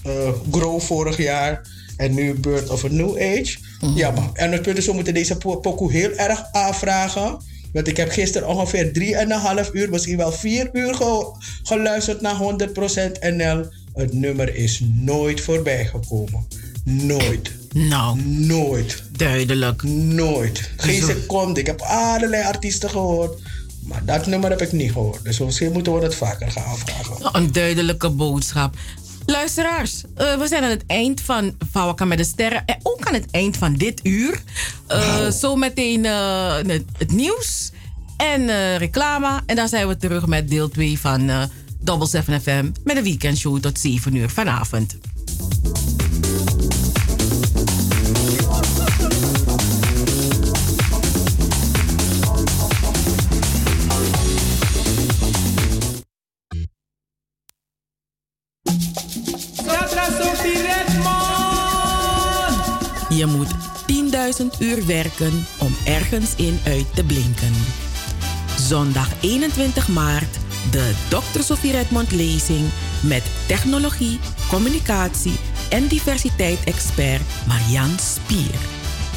[0.06, 0.12] uh,
[0.50, 1.68] Grow vorig jaar.
[1.96, 3.56] En nu Birth of a New Age.
[3.80, 3.96] Mhm.
[3.96, 7.38] Ja, maar en het punt is, we moeten deze po pokoe heel erg aanvragen.
[7.72, 8.92] Want ik heb gisteren ongeveer
[9.66, 13.64] 3,5 uur, misschien wel 4 uur ge geluisterd naar 100% NL.
[13.94, 16.46] Het nummer is nooit voorbij gekomen.
[16.84, 17.50] Nooit.
[17.72, 18.20] Nou.
[18.24, 19.02] Nooit.
[19.16, 19.82] Duidelijk.
[19.82, 20.70] Nooit.
[20.76, 21.60] Geen seconde.
[21.60, 23.40] Ik heb allerlei artiesten gehoord.
[23.82, 25.24] Maar dat nummer heb ik niet gehoord.
[25.24, 27.28] Dus misschien moeten we het vaker gaan aanvragen.
[27.32, 28.74] Een duidelijke boodschap.
[29.26, 32.62] Luisteraars, uh, we zijn aan het eind van Vawaka met de Sterren.
[32.66, 34.42] En ook aan het eind van dit uur.
[34.88, 35.32] Uh, wow.
[35.32, 37.70] Zometeen uh, het, het, nieuws
[38.16, 39.40] en reclame.
[39.46, 41.30] En dan zijn we terug met deel 2 van
[41.80, 42.70] Double 7 FM.
[42.84, 44.96] Met een weekendshow tot 7 uur vanavond.
[63.46, 67.54] Moet 10.000 uur werken om ergens in uit te blinken.
[68.58, 70.36] Zondag 21 maart
[70.70, 71.40] de Dr.
[71.42, 72.68] Sofie Redmond lezing
[73.02, 74.18] met technologie,
[74.48, 75.36] communicatie
[75.70, 78.54] en diversiteit-expert Marian Spier.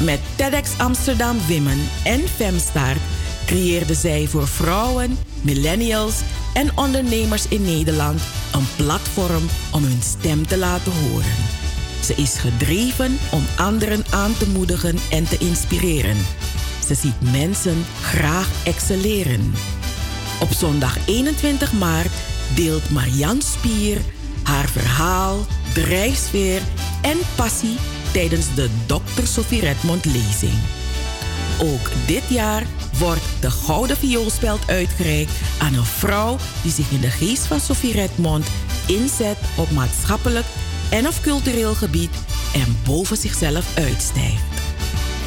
[0.03, 2.99] Met TEDx Amsterdam Women en Femstart
[3.45, 6.15] creëerde zij voor vrouwen, millennials
[6.53, 8.21] en ondernemers in Nederland
[8.53, 11.58] een platform om hun stem te laten horen.
[12.09, 16.17] Ze is gedreven om anderen aan te moedigen en te inspireren.
[16.87, 19.53] Ze ziet mensen graag excelleren.
[20.39, 22.11] Op zondag 21 maart
[22.55, 23.97] deelt Marianne Spier
[24.43, 26.61] haar verhaal, drijfsfeer
[27.01, 27.77] en passie
[28.11, 29.23] tijdens de Dr.
[29.23, 30.59] Sophie Redmond lezing.
[31.61, 32.63] Ook dit jaar
[32.97, 37.93] wordt de Gouden Vioolspeld uitgereikt aan een vrouw die zich in de geest van Sophie
[37.93, 38.45] Redmond
[38.87, 40.45] inzet op maatschappelijk
[40.89, 42.15] en of cultureel gebied
[42.53, 44.43] en boven zichzelf uitstijgt.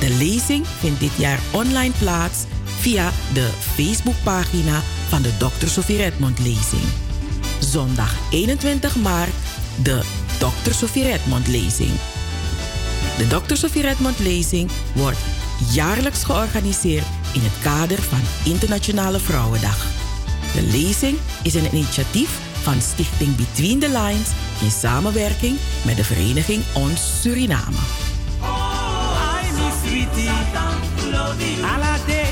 [0.00, 2.38] De lezing vindt dit jaar online plaats
[2.80, 5.66] via de Facebookpagina van de Dr.
[5.66, 6.82] Sophie Redmond lezing.
[7.60, 9.32] Zondag 21 maart
[9.82, 10.02] de
[10.38, 10.72] Dr.
[10.72, 11.90] Sophie Redmond lezing.
[13.18, 13.54] De Dr.
[13.54, 15.18] Sophie Redmond lezing wordt
[15.72, 19.86] jaarlijks georganiseerd in het kader van Internationale Vrouwendag.
[20.54, 24.30] De lezing is een initiatief van Stichting Between the Lines
[24.62, 27.76] in samenwerking met de vereniging Ons Suriname.
[31.10, 32.31] Double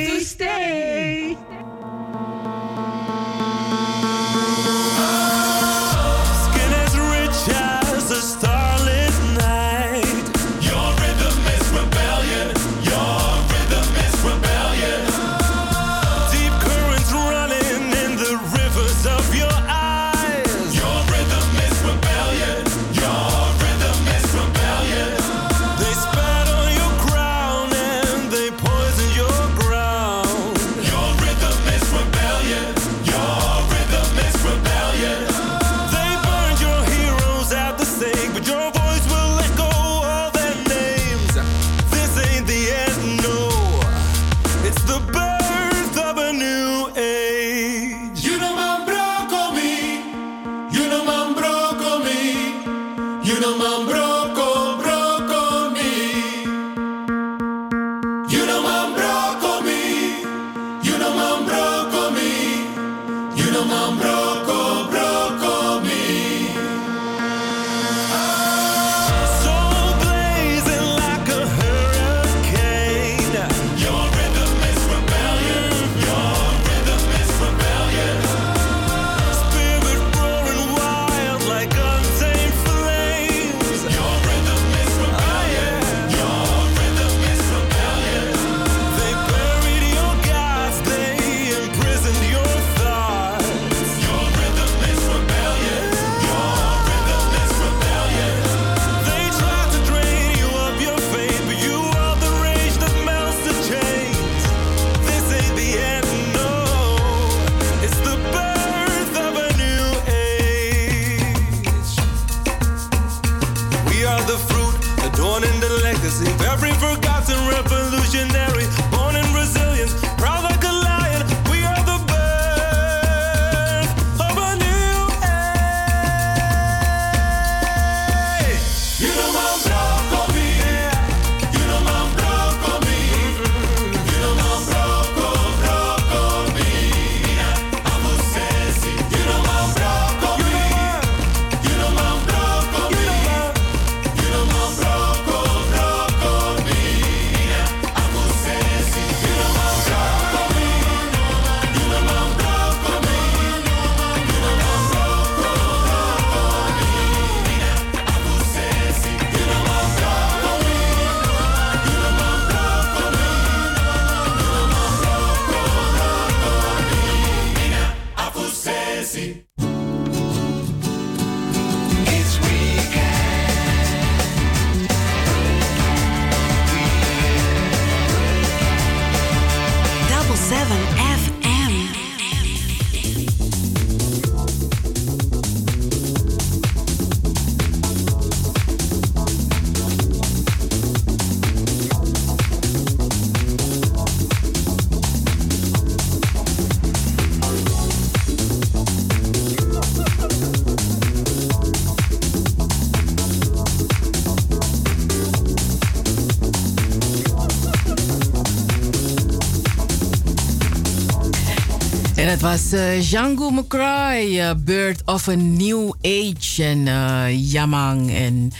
[212.41, 218.11] Dat was eh, Django McCray, eh, Bird of a New Age en eh, Yamang.
[218.11, 218.51] En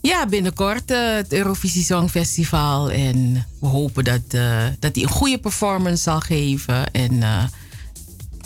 [0.00, 2.90] ja, binnenkort het Eurovisie Songfestival.
[2.90, 4.30] En we hopen dat,
[4.78, 6.92] dat hij een goede performance zal geven.
[6.92, 7.14] En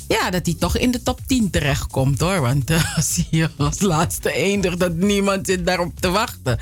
[0.09, 2.41] ja, dat hij toch in de top 10 terechtkomt hoor.
[2.41, 2.71] Want
[3.13, 6.59] zie je als laatste eindigt dat niemand zit daarop te wachten.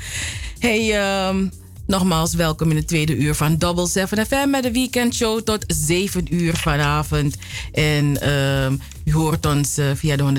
[0.59, 1.47] Hey, ehm,
[1.87, 6.35] nogmaals welkom in het tweede uur van Double 7 FM met de weekendshow tot 7
[6.35, 7.35] uur vanavond.
[7.71, 10.33] En ehm, u hoort ons eh, via de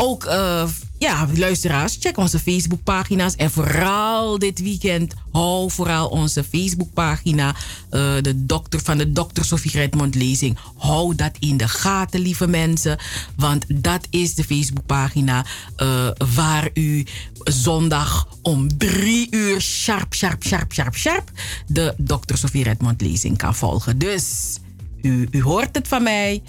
[0.01, 0.69] ook eh,
[0.99, 3.35] ja, luisteraars, check onze Facebookpagina's.
[3.37, 7.55] En vooral dit weekend, hou vooral onze Facebookpagina.
[7.91, 9.43] eh, de dokter van de Dr.
[9.43, 10.59] Sofie Redmond lezing.
[10.77, 12.99] Hou dat in de gaten, lieve mensen.
[13.37, 15.45] Want dat is de Facebookpagina
[15.77, 17.07] eh, waar u
[17.45, 21.31] zondag om drie uur sharp, sharp, sharp, sharp, sharp...
[21.67, 22.35] de Dr.
[22.37, 23.99] Sofie Redmond lezing kan volgen.
[23.99, 24.59] Dus
[25.03, 26.43] u, u hoort het van mij.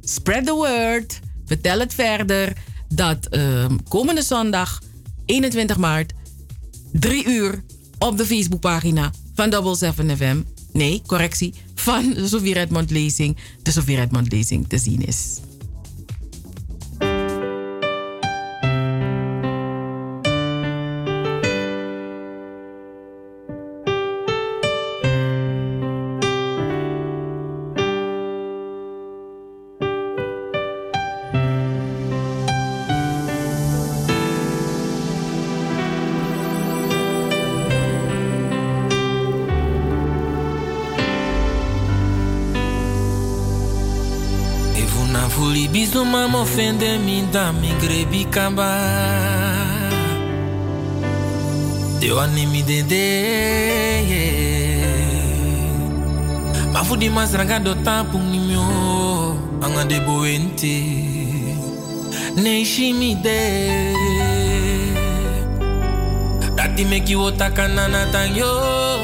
[0.00, 1.20] Spread the word.
[1.46, 2.52] Vertel het verder
[2.88, 4.82] dat ehm, komende zondag
[5.24, 6.12] 21 maart
[6.92, 7.64] 3 uur
[7.98, 10.42] op de Facebookpagina van Double 7 FM.
[10.72, 11.54] Nee, correctie.
[11.74, 13.36] Van de Sofie Redmond lezing.
[13.62, 15.38] De Sofie Redmond lezing te zien is.
[45.86, 48.74] Isu mama ofende minda migrebi kamba.
[52.00, 53.06] De wani mi dede
[56.74, 58.66] Mafu di masranga do tapung ni myo
[59.62, 60.74] Anga de boente
[62.34, 63.94] Neishi mi de.
[66.56, 68.50] Dati meki wotaka nanatang yo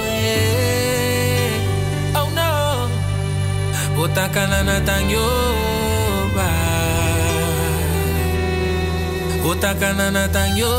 [0.03, 2.19] yeah.
[2.19, 2.91] Oh no.
[3.95, 5.31] Wotaka nanatang yo.
[9.45, 10.73] Wota kanana tangyo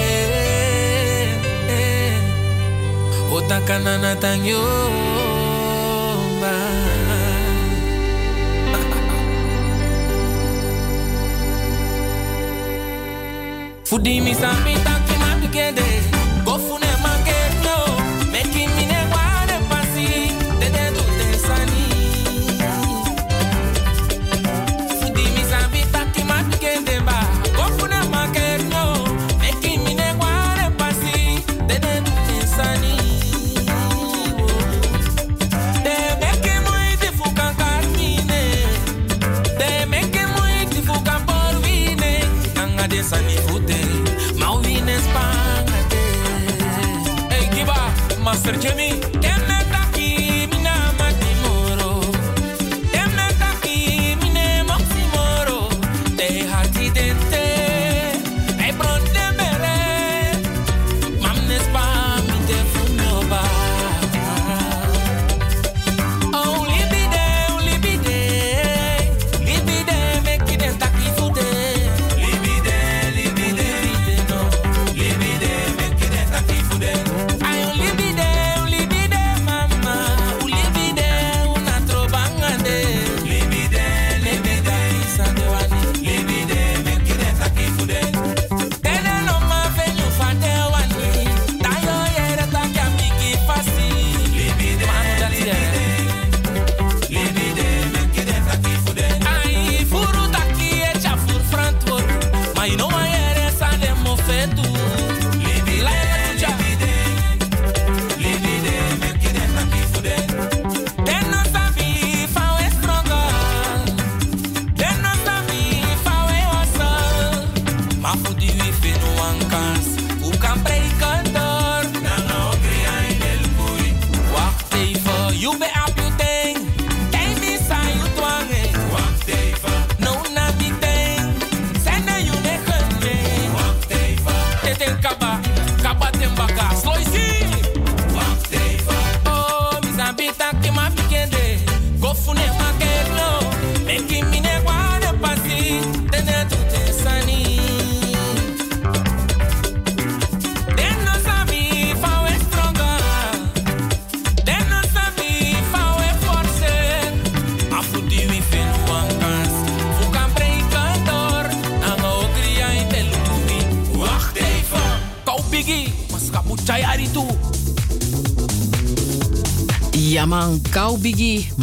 [0.00, 1.30] yeah.
[3.32, 4.60] Wota kanana tangyo
[6.40, 6.54] ba
[13.84, 14.20] Fudi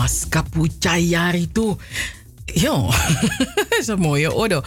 [0.03, 1.77] maskapu chayari toe.
[2.45, 2.91] Jo,
[3.55, 4.63] dat is een mooie orde.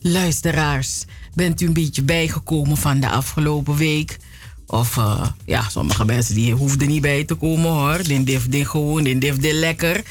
[0.00, 1.04] Luisteraars,
[1.34, 4.18] bent u een beetje bijgekomen van de afgelopen week?
[4.66, 8.02] Of eh, ja, sommige mensen die hoefden niet bij te komen hoor.
[8.02, 10.02] Die dit gewoon, die dit lekker.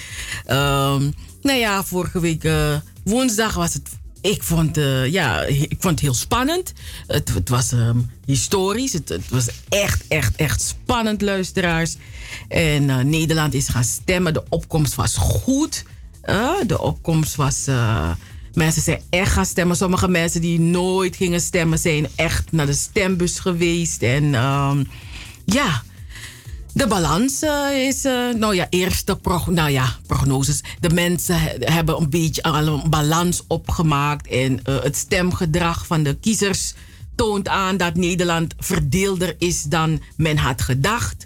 [0.46, 1.12] Ehm,
[1.42, 3.90] nou ja, vorige week eh, woensdag was het.
[4.22, 6.74] Ik vond, eh, ja, ik vond het heel spannend.
[7.08, 8.94] Het, het was ehm, historisch.
[8.94, 11.96] Het, het was echt, echt, echt spannend, luisteraars.
[12.50, 14.34] En eh, Nederland is gaan stemmen.
[14.34, 15.84] De opkomst was goed.
[16.22, 17.68] Eh, de opkomst was.
[17.68, 18.12] eh,
[18.54, 19.76] mensen zijn echt gaan stemmen.
[19.78, 24.02] Sommige mensen die nooit gingen stemmen, zijn echt naar de stembus geweest.
[24.02, 24.84] En ehm,
[25.46, 25.82] ja.
[26.74, 27.42] De balans
[27.74, 28.02] is,
[28.38, 30.62] nou ja, eerste nou ja, prognoses.
[30.80, 34.28] De mensen he- hebben een beetje een balans opgemaakt.
[34.28, 36.74] En het stemgedrag van de kiezers
[37.16, 41.26] toont aan dat Nederland verdeelder is dan men had gedacht.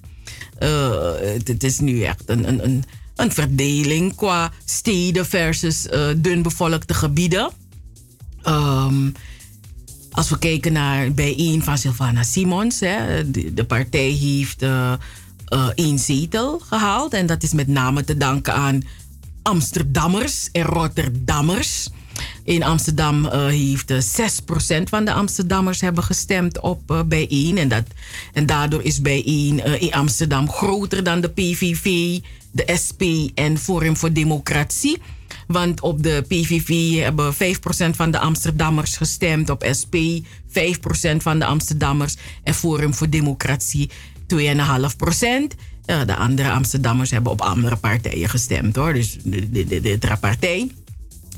[0.57, 1.13] Eh,
[1.43, 2.83] het, is nu echt een, een, een,
[3.15, 7.49] een verdeling qua steden versus eh dunbevolkte gebieden.
[8.41, 9.09] Ehm,
[10.11, 14.93] als we kijken naar bijeen van Sylvana Simons, hè, de, partij heeft eh,
[15.75, 17.13] één zetel gehaald.
[17.13, 18.81] En dat is met name te danken aan
[19.41, 21.89] Amsterdammers en Rotterdammers.
[22.43, 23.97] In Amsterdam eh, heeft eh,
[24.79, 27.57] 6% van de Amsterdammers hebben gestemd op eh, bijeen.
[27.57, 27.85] En,
[28.33, 32.19] en daardoor is bijeen eh, in Amsterdam groter dan de PVV,
[32.51, 33.01] de SP
[33.35, 34.97] en Forum voor Democratie.
[35.47, 37.37] Want op de PVV hebben 5%
[37.95, 39.49] van de Amsterdammers gestemd.
[39.49, 42.15] Op SP 5% van de Amsterdammers.
[42.43, 43.89] En Forum voor Democratie
[44.27, 45.55] 2,5%.
[45.85, 48.93] Eh, de andere Amsterdammers hebben op andere partijen gestemd hoor.
[48.93, 50.71] Dus de, de, de, de, de partij.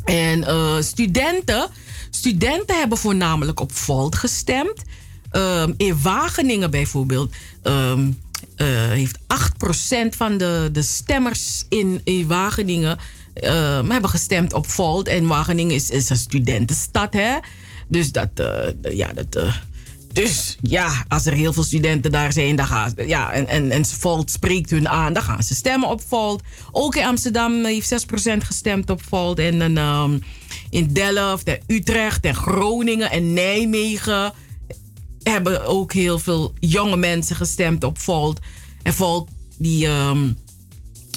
[0.05, 1.69] En eh, studenten,
[2.09, 4.83] studenten hebben voornamelijk op Volt gestemd.
[5.31, 8.11] Ehm, in Wageningen bijvoorbeeld ehm,
[8.55, 12.97] eh, heeft 8% van de, de stemmers in, in Wageningen
[13.33, 15.07] ehm, hebben gestemd op Volt.
[15.07, 17.37] En Wageningen is, is een studentenstad, hè?
[17.87, 19.37] Dus dat, eh, ja, dat.
[20.15, 23.85] Dus ja, als er heel veel studenten daar zijn, dan gaan ja, en, en, en
[23.85, 26.43] Volt spreekt hun aan, dan gaan ze stemmen op Volt.
[26.71, 29.39] Ook in Amsterdam heeft 6% gestemd op Volt.
[29.39, 30.19] En dan, ehm,
[30.69, 34.33] in Delft, en Utrecht, en Groningen en Nijmegen
[35.23, 38.39] hebben ook heel veel jonge mensen gestemd op Volt.
[38.83, 40.31] En Volt, die, ehm,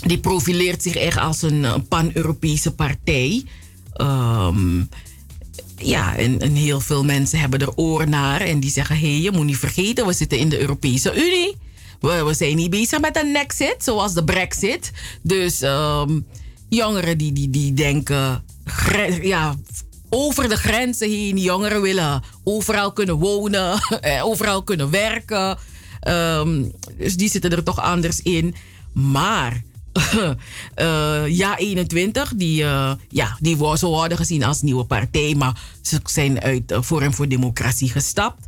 [0.06, 3.44] die profileert zich echt als een, pan-Europese partij.
[3.92, 4.80] Ehm,
[5.78, 8.40] ja, en, heel veel mensen hebben er oor naar.
[8.40, 11.56] En die zeggen, hé, je moet niet vergeten, we zitten in de Europese Unie.
[12.00, 14.92] We, zijn niet bezig met een exit, zoals de brexit.
[15.22, 16.20] Dus ehm,
[16.68, 18.44] jongeren die, die, die denken,
[19.22, 19.56] ja,
[20.08, 21.36] over de grenzen heen.
[21.36, 25.58] Jongeren willen overal kunnen wonen, eh, overal kunnen werken.
[26.00, 26.64] Ehm,
[26.98, 28.54] dus die zitten er toch anders in.
[28.92, 29.62] Maar
[31.26, 36.40] ja 21, die, eh, ja, die ze worden gezien als nieuwe partij, maar ze zijn
[36.40, 38.46] uit Forum voor Democratie gestapt.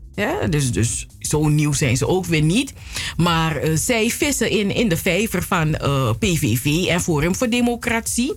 [0.50, 2.72] Dus, dus zo nieuw zijn ze ook weer niet.
[3.16, 8.32] Maar eh, zij vissen in, in de vijver van eh, PVV en Forum voor Democratie.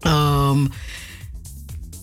[0.00, 0.66] Ehm,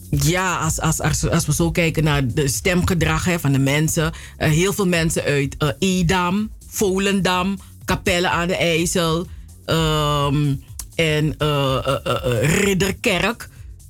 [0.10, 4.12] ja, als, als, als, als we zo kijken naar de stemgedrag hè, van de mensen.
[4.38, 9.28] eh, heel veel mensen uit eh, Edam, Volendam, Capelle aan de IJssel
[9.65, 10.56] ehm,
[10.95, 13.49] en eh, eh, eh, Ridderkerk.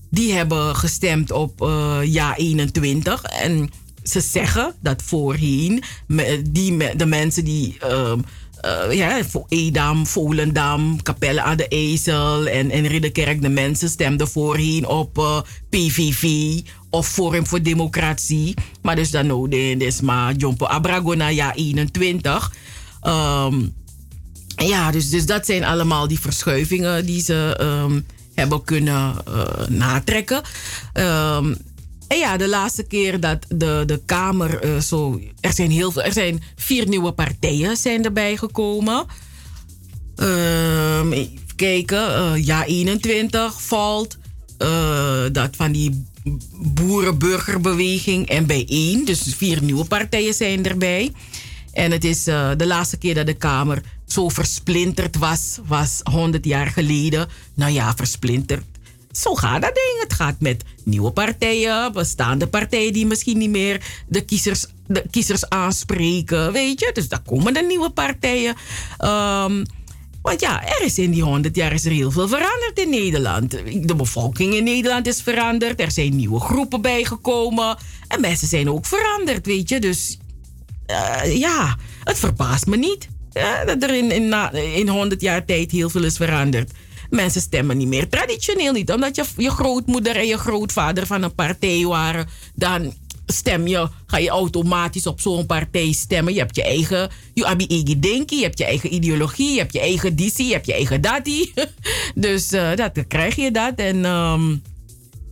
[0.10, 1.60] Die hebben gestemd op
[2.04, 3.24] ja 21.
[3.24, 3.70] En
[4.04, 5.84] ze zeggen dat voorheen
[6.50, 8.20] die, de mensen die ehm,
[8.64, 14.28] eh, ja, voor Edam, Volendam, Capelle aan de IJssel en, en Ridderkerk, de mensen stemden
[14.28, 16.60] voorheen op PVV
[16.90, 18.54] of Forum voor Democratie.
[18.82, 22.54] Maar dus dan nou, is maar Jompo Abragona, ja 21.
[23.02, 23.68] Ehm,
[24.56, 28.00] ja, dus, dus dat zijn allemaal die verschuivingen die ze ehm,
[28.34, 30.42] hebben kunnen eh, natrekken.
[30.94, 31.54] Ehm,
[32.08, 35.20] en ja, de laatste keer dat de, de Kamer eh, zo.
[35.40, 36.04] Er zijn heel veel.
[36.04, 39.06] Er zijn vier nieuwe partijen zijn erbij gekomen.
[40.16, 42.16] Ehm, even kijken.
[42.16, 44.18] eh, ja, 21 valt.
[45.32, 46.06] dat van die
[46.62, 49.06] boerenburgerbeweging en bijeen.
[49.06, 51.12] Dus vier nieuwe partijen zijn erbij.
[51.74, 53.82] En het is de laatste keer dat de Kamer
[54.14, 57.28] zo versplinterd was, was 100 jaar geleden.
[57.54, 58.64] Nou ja, versplinterd.
[59.12, 60.02] Zo gaat dat ding.
[60.02, 65.50] Het gaat met nieuwe partijen, bestaande partijen die misschien niet meer de kiezers, de kiezers
[65.50, 66.52] aanspreken.
[66.52, 68.56] Weet je, dus daar komen de nieuwe partijen.
[68.98, 69.64] Ehm,
[70.22, 73.52] want ja, er is in die 100 jaar is er heel veel veranderd in Nederland.
[73.88, 75.80] De bevolking in Nederland is veranderd.
[75.80, 77.78] Er zijn nieuwe groepen bijgekomen.
[78.08, 79.80] En mensen zijn ook veranderd, weet je.
[79.80, 80.18] Dus
[80.86, 84.34] eh, ja, het verbaast me niet ja, dat er in, in,
[84.76, 86.72] in 100 jaar tijd heel veel is veranderd.
[87.10, 88.92] Mensen stemmen niet meer traditioneel niet.
[88.92, 92.28] Omdat je, je grootmoeder en je grootvader van een partij waren.
[92.56, 92.94] Dan
[93.26, 96.34] stem je, ga je automatisch op zo'n partij stemmen.
[96.34, 99.74] Je hebt je eigen, je je eigen denken, je hebt je eigen ideologie, je hebt
[99.74, 101.54] je eigen dissie, je hebt je eigen dati.
[102.16, 103.76] dus eh, dat, dan krijg je dat.
[103.76, 104.56] En ehm,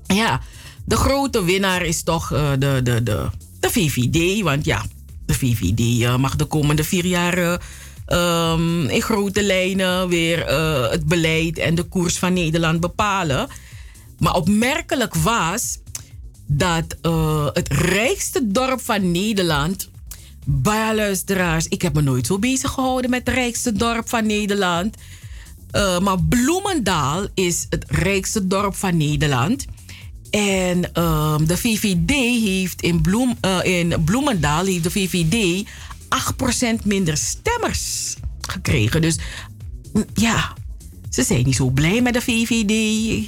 [0.06, 0.41] ja,
[0.86, 3.30] de grote winnaar is toch eh, de, de, de,
[3.60, 4.41] de VVD.
[4.41, 4.86] Want ja,
[5.26, 7.61] de VVD eh, mag de komende vier jaar
[8.11, 13.47] eh, ehm, in grote lijnen weer eh, het beleid en de koers van Nederland bepalen.
[14.19, 15.79] Maar opmerkelijk was
[16.47, 19.89] dat eh, het rijkste dorp van Nederland.
[20.45, 24.95] Bij luisteraars, ik heb me nooit zo bezig gehouden met het rijkste dorp van Nederland.
[25.71, 29.65] Eh, maar Bloemendaal is het rijkste dorp van Nederland.
[30.29, 32.11] En ehm, de VVD
[32.43, 35.67] heeft in, Bloem, in Bloemendaal heeft de VVD
[36.81, 39.01] 8% minder stemmers gekregen.
[39.01, 39.17] Dus
[39.93, 40.53] mm, ja,
[41.09, 43.25] ze zijn niet zo blij met de VVD.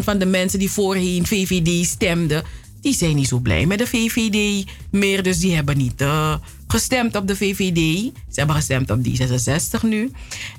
[0.00, 2.44] 8% van de mensen die voorheen VVD stemden,
[2.80, 5.22] die zijn niet zo blij met de VVD meer.
[5.22, 6.34] Dus die hebben niet eh,
[6.66, 7.76] gestemd op de VVD.
[8.30, 10.10] Ze hebben gestemd op D66 nu.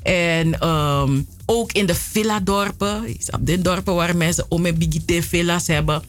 [0.03, 5.67] En ehm, ook in de villa-dorpen, op de dorpen waar mensen om en bigite villa's
[5.67, 6.03] hebben.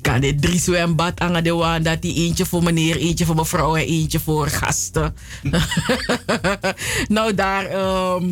[0.00, 3.76] Kan dit drie zwembad aan de waan dat die eentje voor meneer, eentje voor mevrouw
[3.76, 5.14] en eentje voor gasten.
[7.08, 7.66] nou, daar.
[7.66, 8.24] ehm,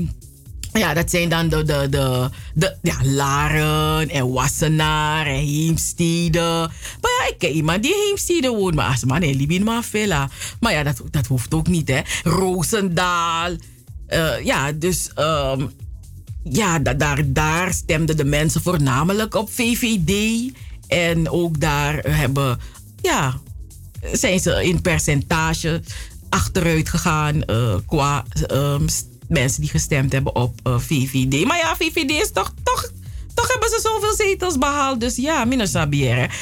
[0.73, 6.69] ja, dat zijn dan de, de, de, de ja, Laren en Wassenaar en Heemstede.
[7.01, 8.75] Maar ja, ik ken iemand die in Heemstede woont.
[8.75, 10.29] Maar als man, in mijn villa.
[10.61, 12.01] Maar ja, dat, dat hoeft ook niet, hè.
[12.23, 13.51] Roosendaal.
[14.07, 15.11] Eh, ja, dus...
[15.15, 15.67] ehm,
[16.45, 20.13] ja, da- daar, daar stemden de mensen voornamelijk op VVD.
[20.91, 22.59] En ook daar hebben...
[23.03, 23.41] Ja,
[24.13, 25.83] zijn ze in percentage
[26.29, 28.89] achteruit gegaan eh, qua ehm,
[29.29, 31.45] mensen die gestemd hebben op eh, VVD.
[31.45, 32.93] Maar ja, VVD is toch, toch,
[33.35, 35.01] toch hebben ze zoveel zetels behaald.
[35.01, 36.35] Dus ja, minder sabier.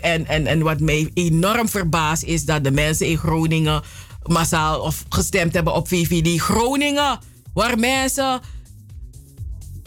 [0.00, 3.82] en, en, en wat mij enorm verbaast is dat de mensen in Groningen
[4.22, 6.40] massaal of gestemd hebben op VVD.
[6.40, 7.18] Groningen,
[7.54, 8.40] waar mensen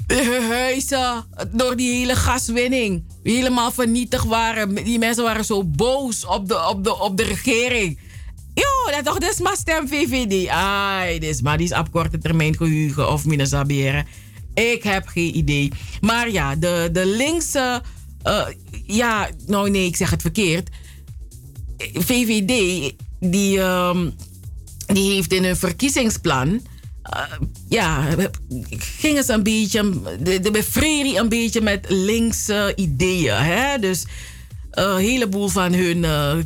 [0.08, 4.76] hun huizen door die hele gaswinning helemaal vernietigd waren.
[4.76, 8.00] Die mensen waren zo boos op de, op de, op de regering.
[8.54, 10.48] Jo, dat toch, is maar stem VVD.
[10.48, 13.26] Ai, is maar die is op korte termijn geheugen of.
[14.54, 15.72] Ik heb geen idee.
[16.02, 17.82] Maar ja, de, de linkse.
[18.24, 18.46] eh,
[18.88, 20.70] ja, nou nee, ik zeg het verkeerd.
[21.94, 24.10] VVD, die, ehm,
[24.86, 26.62] die heeft in hun verkiezingsplan.
[27.04, 27.22] Eh,
[27.70, 28.16] ja,
[28.78, 29.90] gingen ze een beetje.
[30.20, 33.36] De, de een beetje met linkse ideeën.
[33.36, 33.80] Hè?
[33.80, 34.06] Dus
[34.72, 36.04] een heleboel van hun.
[36.04, 36.38] eh,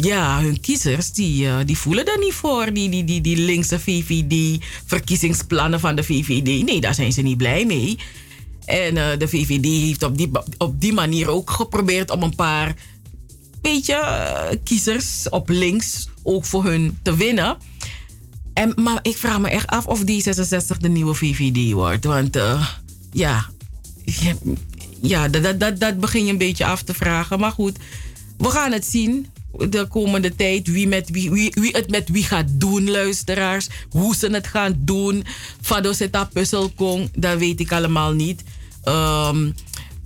[0.00, 2.72] ja, hun kiezers, die, eh, die voelen er niet voor.
[2.72, 6.64] Die, die, die, die linkse VVD, verkiezingsplannen van de VVD.
[6.64, 7.98] Nee, daar zijn ze niet blij mee.
[8.64, 12.74] En eh, de VVD heeft op die, op die manier ook geprobeerd om een paar
[13.60, 17.56] beetje eh, kiezers op links ook voor hun te winnen.
[18.76, 22.04] Maar ik vraag me echt af of D66 de nieuwe VVD wordt.
[22.04, 22.68] Want eh,
[23.12, 23.46] ja,
[25.00, 27.38] ja, dat, dat, dat begin je een beetje af te vragen.
[27.38, 27.76] Maar goed,
[28.38, 30.66] we gaan het zien de komende tijd.
[30.68, 33.68] Wie, met wie, wie, wie het met wie gaat doen, luisteraars.
[33.90, 35.24] Hoe ze het gaan doen.
[35.60, 38.42] Fado zeta puzzelkong, dat weet ik allemaal niet.
[38.84, 39.50] Ehm,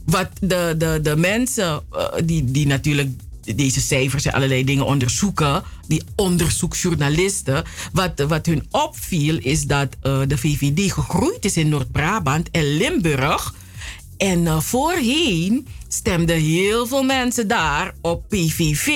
[0.05, 3.09] wat de, de, de mensen eh, die, die natuurlijk
[3.57, 10.21] deze cijfers en allerlei dingen onderzoeken, die onderzoeksjournalisten, wat, wat hun opviel is dat eh,
[10.27, 13.55] de VVD gegroeid is in Noord-Brabant en Limburg.
[14.17, 18.89] En eh, voorheen stemden heel veel mensen daar op PVV.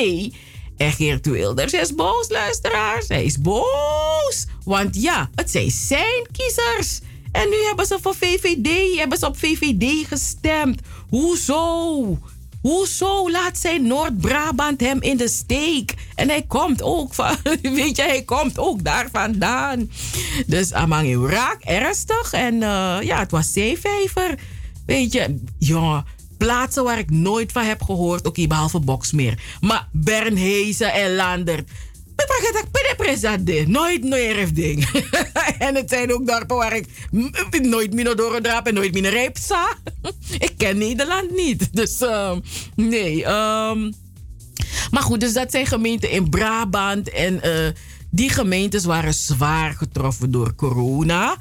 [0.76, 3.08] En Geert Wilders is boos, luisteraars.
[3.08, 4.46] Hij is boos.
[4.64, 7.00] Want ja, het zijn zijn kiezers.
[7.32, 10.80] En nu hebben ze voor VVD, hebben ze op VVD gestemd.
[11.08, 12.18] Hoezo?
[12.66, 15.94] Hoezo laat zijn Noord-Brabant hem in de steek?
[16.14, 19.90] En hij komt ook van, weet je, hij komt ook daar vandaan.
[20.46, 22.32] Dus Amang raak ernstig.
[22.32, 24.34] En eh, ja, het was zeevijver.
[24.86, 26.04] Weet je, ja,
[26.38, 28.26] plaatsen waar ik nooit van heb gehoord.
[28.26, 29.38] Oké, behalve Boksmeer.
[29.60, 31.70] Maar Bernhezen en Landert.
[33.68, 34.88] Nooit meer ding.
[35.58, 36.86] en het zijn ook dorpen waar ik
[37.62, 39.74] nooit minder doorgedraap en nooit minder rijpsa.
[40.38, 41.68] ik ken Nederland niet.
[41.72, 42.40] Dus ehm,
[42.74, 43.24] nee.
[43.24, 43.92] ehm.
[44.90, 47.10] maar goed, dus dat zijn gemeenten in Brabant.
[47.10, 47.72] En eh,
[48.10, 51.36] die gemeentes waren zwaar getroffen door corona.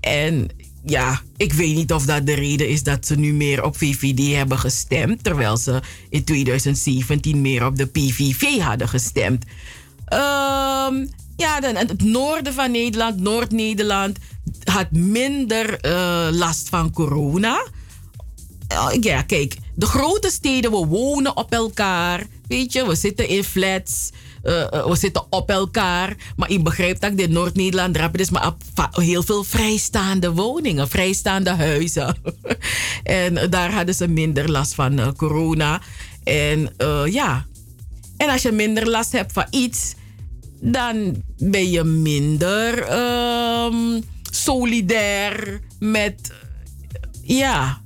[0.00, 0.50] En
[0.84, 4.36] ja, ik weet niet of dat de reden is dat ze nu meer op VVD
[4.36, 5.24] hebben gestemd.
[5.24, 9.44] Terwijl ze in 2017 meer op de PVV hadden gestemd.
[10.14, 14.18] Ehm, ja, dan, het noorden van Nederland, Noord-Nederland,
[14.64, 17.66] had minder eh, last van corona.
[19.00, 22.26] Ja, kijk, de grote steden, we wonen op elkaar.
[22.48, 24.10] Weet je, we zitten in flats.
[24.44, 26.16] Uh, uh, we zitten op elkaar.
[26.36, 28.52] Maar je begrijpt dat in Noord-Nederland je dus maar
[28.90, 32.16] heel veel vrijstaande woningen, vrijstaande huizen.
[33.02, 35.80] en daar hadden ze minder last van corona.
[36.24, 36.74] En
[37.04, 37.46] ja,
[38.16, 39.94] en als je minder last hebt van iets,
[40.64, 42.92] dan ben je minder
[43.64, 46.32] um, solidair met.
[47.22, 47.80] Ja,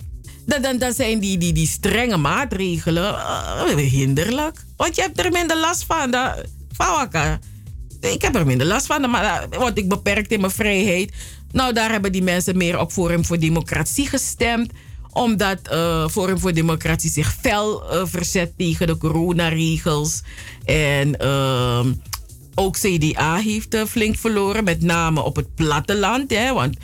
[0.46, 4.64] dan, dan, zijn die, die, die strenge maatregelen uh, hinderlijk.
[4.76, 6.10] Want je hebt er minder last van.
[6.10, 7.08] Dat, van
[8.00, 11.12] ik heb er minder last van, maar word ik beperkt in mijn vrijheid.
[11.52, 14.72] Nou, daar hebben die mensen meer op Forum voor Democratie gestemd
[15.12, 15.58] omdat
[16.10, 20.22] Forum voor Democratie zich fel verzet tegen de coronaregels.
[20.64, 21.86] En uh,
[22.58, 26.30] ook CDA heeft flink verloren, met name op het platteland.
[26.30, 26.76] Hè, want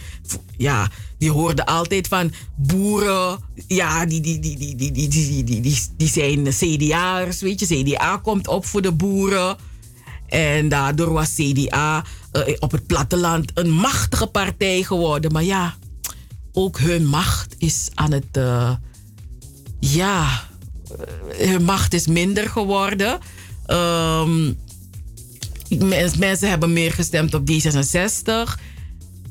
[0.57, 3.39] ja, die hoorden altijd van boeren.
[3.67, 7.83] Ja, die, die, die, die, die, die, die, die, die, die zijn CDA'ers, weet je.
[7.83, 9.57] CDA komt op voor de boeren.
[10.29, 12.05] En daardoor was CDA
[12.59, 15.33] op het platteland een machtige partij geworden.
[15.33, 15.75] Maar ja,
[16.53, 18.37] ook hun macht is aan het.
[18.37, 18.71] Uh,
[19.81, 20.43] ja,
[21.37, 23.19] hun macht is minder geworden.
[23.67, 24.59] Um,
[26.19, 28.61] mensen hebben meer gestemd op D66.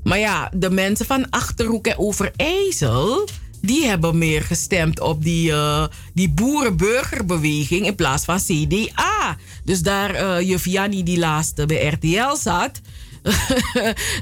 [0.03, 3.27] Maar ja, de mensen van Achterhoek en Overijssel...
[3.61, 7.85] die hebben meer gestemd op die, uh, die boerenburgerbeweging...
[7.85, 9.37] in plaats van CDA.
[9.63, 12.81] Dus daar uh, juf die laatste bij RTL zat...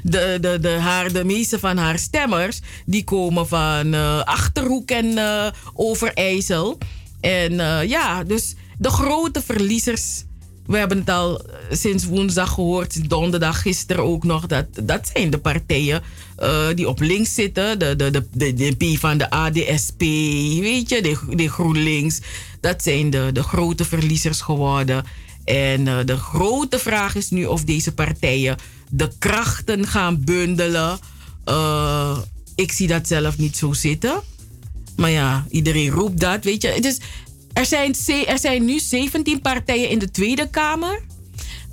[0.02, 2.60] de, de, de, haar, de meeste van haar stemmers...
[2.86, 5.18] die komen van uh, Achterhoek en
[5.74, 6.78] Overijssel.
[7.20, 7.52] En
[7.88, 10.24] ja, dus de grote verliezers
[10.66, 11.40] we hebben het al
[11.70, 14.46] sinds woensdag gehoord, donderdag, gisteren ook nog.
[14.46, 16.02] Dat, dat zijn de partijen
[16.42, 17.78] uh, die op links zitten.
[17.78, 20.00] De, de, de, de, P van de ADSP,
[20.60, 22.20] weet je, de, GroenLinks.
[22.60, 25.04] Dat zijn de, de grote verliezers geworden.
[25.44, 28.56] En uh, de grote vraag is nu of deze partijen
[28.90, 30.98] de krachten gaan bundelen.
[32.54, 34.20] Ik zie dat zelf niet zo zitten.
[34.96, 36.80] Maar ja, iedereen roept dat, weet je.
[36.80, 36.98] Dus
[37.52, 41.02] er zijn, nu 17 partijen in de Tweede Kamer.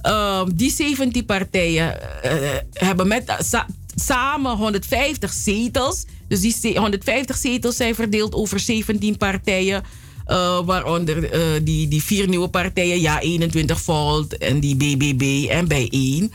[0.04, 2.32] Uh, die 17 partijen uh,
[2.74, 6.06] hebben met, sa samen 150 zetels.
[6.28, 9.84] Dus die 150 zetels zijn verdeeld over 17 partijen.
[10.28, 11.30] Uh, waaronder
[11.64, 16.32] die, die vier nieuwe partijen, ja 21 Volt en die BBB en bijeen.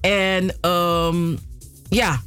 [0.00, 1.38] En um,
[1.88, 2.22] ja,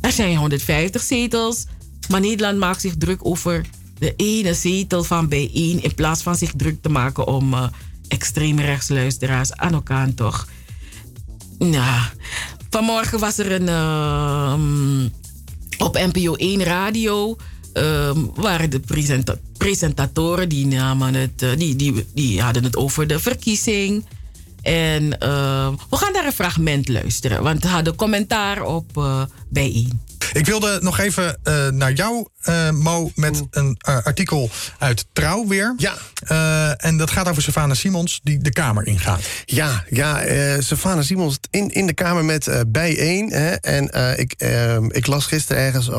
[0.00, 1.66] er zijn 150 zetels.
[2.08, 3.64] Maar Nederland maakt zich druk over
[4.00, 7.66] de ene zetel van bijeen in plaats van zich druk te maken om uh,
[8.08, 10.48] extreemrechtsluisteraars aan elkaar toch.
[11.58, 12.00] Nou,
[12.70, 15.06] vanmorgen was er een uh,
[15.78, 17.36] op NPO 1 radio
[17.74, 23.06] uh, waren de presenta presentatoren die namen het, uh, die, die, die hadden het over
[23.06, 24.06] de verkiezing.
[24.62, 25.08] En
[25.90, 30.00] we gaan daar een fragment luisteren, want we hadden commentaar op uh, bijeen.
[30.32, 35.46] Ik wilde nog even uh, naar jou, uh, Mo, met een uh, artikel uit Trouw
[35.46, 35.74] weer.
[35.76, 35.94] Ja.
[36.76, 39.20] en dat gaat over Savannah Simons, die de Kamer ingaat.
[39.44, 40.20] Ja, ja
[40.60, 43.30] Savannah Simons in, in de Kamer met bijeen.
[43.30, 44.34] Hè, en ik,
[44.88, 45.90] ik las gisteren ergens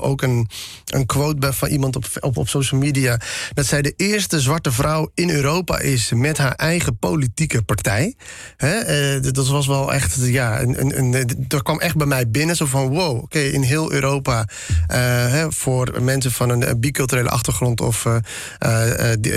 [0.00, 0.48] ook een,
[0.84, 3.20] een quote van iemand op, op, op social media...
[3.54, 8.14] dat zij de eerste zwarte vrouw in Europa is met haar eigen politieke partij.
[8.56, 12.56] Hè, dat was wel echt, ja, een, een, een, dat kwam echt bij mij binnen.
[12.56, 14.96] Zo van, wow, oké, in heel Europa uh,
[15.30, 18.16] hè, voor mensen van een biculturele achtergrond of uh,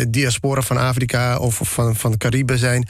[0.08, 2.88] diaspora van Afrika of, van, van de Cariben zijn,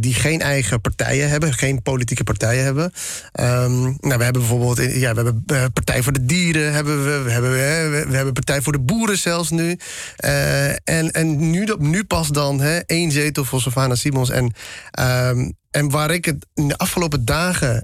[0.00, 2.92] die geen eigen partijen hebben, geen politieke partijen hebben.
[3.40, 7.30] Um, nou, we hebben bijvoorbeeld, ja, we hebben Partij voor de Dieren, hebben we, we
[7.30, 9.78] hebben, we, we hebben Partij voor de Boeren zelfs nu.
[10.84, 14.30] en en nu, nu pas dan hè, één zetel voor Savannah Simons.
[14.30, 14.52] En,
[15.00, 17.82] um, en waar ik het in de afgelopen dagen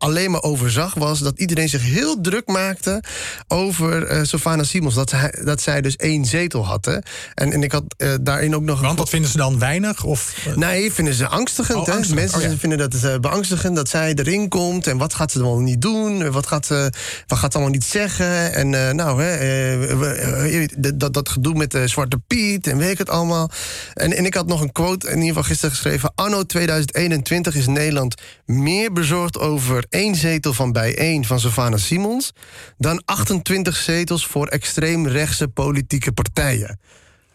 [0.00, 3.02] alleen maar over zag, was dat iedereen zich heel druk maakte
[3.48, 4.94] over uh, Savannah Simons.
[4.94, 6.84] Dat, hij, dat zij dus één zetel had.
[6.84, 6.98] Hè.
[7.34, 8.80] En, en ik had uh, daarin ook nog.
[8.80, 10.04] Want dat vinden ze dan weinig?
[10.04, 10.34] Of?
[10.54, 11.88] Nee, vinden ze angstigend.
[11.88, 12.16] Oh, angstig.
[12.16, 12.56] Mensen oh, ja.
[12.56, 14.86] vinden dat uh, beangstigend dat zij erin komt.
[14.86, 16.30] En wat gaat ze dan wel niet doen?
[16.30, 16.92] Wat gaat ze,
[17.26, 18.54] wat gaat ze allemaal niet zeggen?
[18.54, 23.50] En nou, hè, dat, dat gedoe met Zwarte Piet en weet ik het allemaal.
[23.94, 26.12] En, en ik had nog een quote in ieder geval gisteren geschreven.
[26.14, 28.14] Anno 2021 is Nederland
[28.44, 32.32] meer bezorgd over één zetel van bijeen van Savannah Simons...
[32.78, 36.80] dan 28 zetels voor extreemrechtse politieke partijen.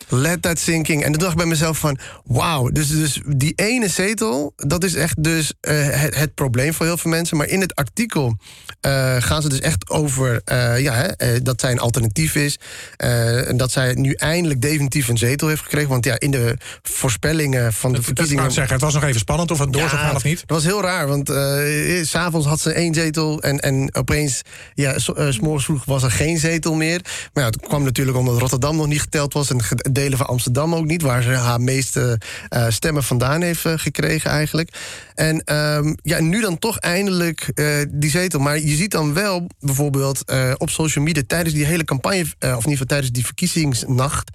[0.07, 1.03] Let that sinking.
[1.03, 2.69] En toen dacht ik bij mezelf van, wauw.
[2.69, 6.97] Dus, dus die ene zetel, dat is echt dus eh, het, het probleem voor heel
[6.97, 7.37] veel mensen.
[7.37, 8.37] Maar in het artikel
[8.81, 12.59] eh, gaan ze dus echt over eh, ja, hè, dat zij een alternatief is.
[12.97, 15.89] en dat zij nu eindelijk definitief een zetel heeft gekregen.
[15.89, 18.51] Want ja, in de voorspellingen van de Dat verkiezingen...
[18.51, 20.39] zeggen, het was nog even spannend of het door zou gaan of niet.
[20.39, 21.27] Dat was heel raar, want
[22.03, 23.41] s s'avonds had ze één zetel...
[23.41, 24.41] en, en opeens,
[24.73, 27.01] ja, s eh, 's morgens vroeg was er geen zetel meer.
[27.33, 29.49] Maar ja, het kwam natuurlijk omdat Rotterdam nog niet geteld was...
[29.49, 29.63] en
[29.95, 31.01] delen van Amsterdam ook niet...
[31.01, 32.19] waar ze haar meeste
[32.49, 34.69] eh, stemmen vandaan heeft eh, gekregen eigenlijk.
[35.15, 38.39] En ehm, ja, nu dan toch eindelijk eh, die zetel.
[38.39, 41.23] Maar je ziet dan wel bijvoorbeeld eh, op social media...
[41.27, 44.29] tijdens die hele campagne, eh, of in ieder geval tijdens die verkiezingsnacht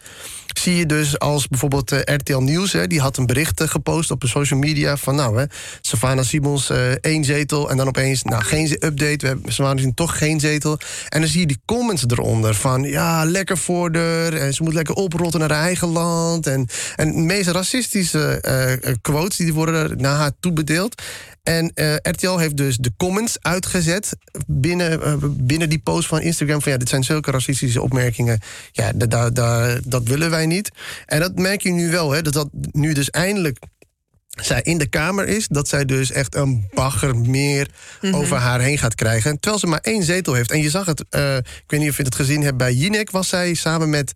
[0.59, 2.73] zie je dus als bijvoorbeeld RTL Nieuws...
[2.73, 5.15] Hè, die had een bericht gepost op de social media van...
[5.15, 5.44] nou, hè,
[5.81, 6.70] Savannah Simons
[7.01, 8.23] één zetel en dan opeens...
[8.23, 10.78] nou, geen update, we hebben Savannah Simons toch geen zetel.
[11.09, 12.82] En dan zie je die comments eronder van...
[12.82, 14.36] ja, lekker voor de...
[14.40, 16.47] en ze moet lekker oprotten naar haar eigen land.
[16.47, 20.32] En, en de meest racistische quotes die worden naar haar
[21.42, 24.16] En eh, RTL heeft dus de comments uitgezet
[24.47, 26.62] binnen, eh, binnen die post van Instagram.
[26.62, 28.40] Van ja, dit zijn zulke racistische opmerkingen.
[28.72, 30.70] Ja, da, da, da- dat willen wij niet.
[31.06, 33.59] En dat merk je nu wel, hè, dat dat nu dus eindelijk
[34.30, 37.68] zij in de Kamer is, dat zij dus echt een bagger meer
[38.01, 38.14] Mhm.
[38.14, 39.40] over haar heen gaat krijgen.
[39.40, 40.51] Terwijl ze maar één zetel heeft.
[40.51, 43.10] En je zag het, eh, ik weet niet of je het gezien hebt, bij Jinek
[43.10, 44.12] was zij samen met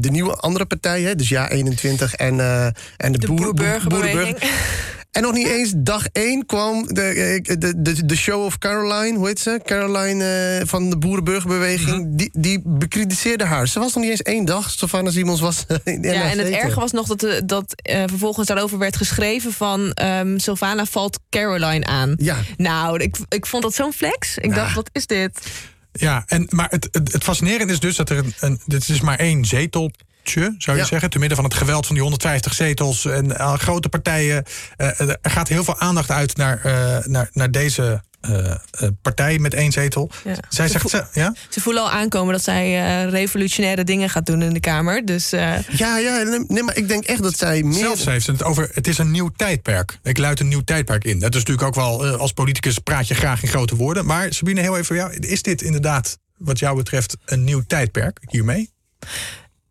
[0.00, 2.40] de nieuwe andere partij, hè, dus Ja 21 en,
[2.96, 4.38] en de, boer, Boerenburgerbeweging.
[5.16, 9.18] En nog niet eens dag één kwam de, eh, de, de, de show of Caroline,
[9.18, 9.60] hoe heet ze?
[9.64, 12.16] Caroline eh, van de Boerenburgerbeweging.
[12.16, 13.68] die, die bekritiseerde haar.
[13.68, 14.70] Ze was nog niet eens één dag.
[14.70, 15.64] Stefana Simons was.
[15.84, 18.96] in de Ja, en het erge was nog dat, de, dat eh, vervolgens daarover werd
[18.96, 22.14] geschreven van ehm Sylvana valt Caroline aan.
[22.16, 22.36] Ja.
[22.56, 24.38] Nou, ik, ik vond dat zo'n flex.
[24.38, 25.40] Ik dacht, wat is dit?
[25.92, 28.60] Ja, en, maar het, het, het fascinerende is dus dat er een, een.
[28.66, 29.44] Dit is maar één
[30.58, 31.10] zou je zeggen.
[31.10, 34.44] Te midden van het geweld van die 150 zetels en eh, grote partijen.
[34.76, 38.56] Eh, er gaat heel veel aandacht uit naar, eh, naar, naar deze eh, eh,
[39.02, 40.10] partij met één zetel.
[40.24, 40.34] Ja.
[40.48, 40.82] Zij Ze zegt.
[40.82, 41.34] vo- ze- ja?
[41.48, 42.64] Ze voelen al aankomen dat zij
[43.04, 45.04] eh, revolutionaire dingen gaat doen in de Kamer.
[45.04, 47.78] Dus eh, Ja, ja, nee, nee, maar ik denk echt dat zij meer.
[47.78, 48.70] Zelfs heeft ze het over.
[48.74, 49.98] Het is een nieuw tijdperk.
[50.02, 51.18] Ik luid een nieuw tijdperk in.
[51.18, 52.06] Dat is natuurlijk ook wel.
[52.06, 54.06] eh, als politicus praat je graag in grote woorden.
[54.06, 55.12] Maar Sabine, heel even voor jou.
[55.14, 58.70] Is dit inderdaad, wat jou betreft, een nieuw tijdperk hiermee?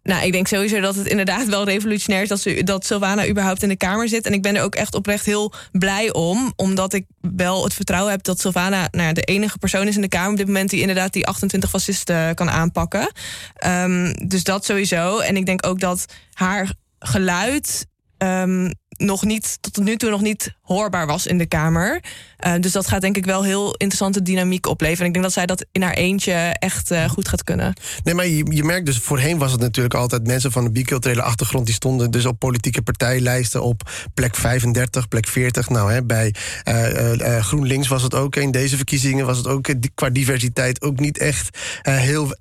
[0.06, 3.64] Nou, ik denk sowieso dat het inderdaad wel revolutionair is dat, ze, dat Sylvana überhaupt
[3.64, 4.26] in de Kamer zit.
[4.26, 6.54] En ik ben er ook echt oprecht heel blij om.
[6.56, 10.08] Omdat ik wel het vertrouwen heb dat Sylvana nou, de enige persoon is in de
[10.08, 13.12] Kamer op dit moment die inderdaad die 28 fascisten kan aanpakken.
[13.56, 15.20] Ehm, dus dat sowieso.
[15.20, 17.88] En ik denk ook dat haar geluid.
[18.18, 22.02] ehm, nog niet, tot nu toe nog niet hoorbaar was in de Kamer.
[22.38, 25.02] Eh, dus dat gaat denk ik wel heel interessante dynamiek opleveren.
[25.02, 27.74] En ik denk dat zij dat in haar eentje echt eh, goed gaat kunnen.
[28.04, 31.22] Nee, maar je, je merkt dus, voorheen was het natuurlijk altijd mensen van een biculturele
[31.22, 31.66] achtergrond.
[31.66, 35.70] die stonden dus op politieke partijlijsten op plek 35, plek 40.
[35.70, 36.34] Nou, hè, bij
[36.64, 38.36] eh, GroenLinks was het ook.
[38.36, 42.36] In deze verkiezingen was het ook qua diversiteit ook niet echt heel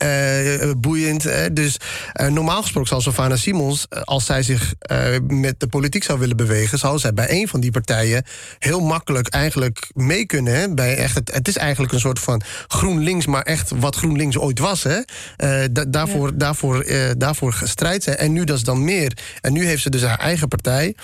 [0.77, 1.23] boeiend.
[1.23, 1.53] Hè.
[1.53, 1.77] Dus
[2.29, 4.75] normaal gesproken zal Sylvana Simons, als zij zich
[5.27, 8.14] met de politiek zou willen bewegen, zou zij bij een van die partijen
[8.59, 10.55] heel makkelijk eigenlijk mee kunnen.
[10.55, 10.75] Hè?
[10.75, 14.59] Bij echt, het, het is eigenlijk een soort van GroenLinks, maar echt wat GroenLinks ooit
[14.59, 14.83] was.
[14.83, 14.99] Hè?
[15.37, 18.17] Eh, da- daarvoor, daarvoor, eh, daarvoor strijdt zij.
[18.17, 19.13] En nu dat is dan meer.
[19.41, 20.95] En nu heeft ze dus haar eigen partij.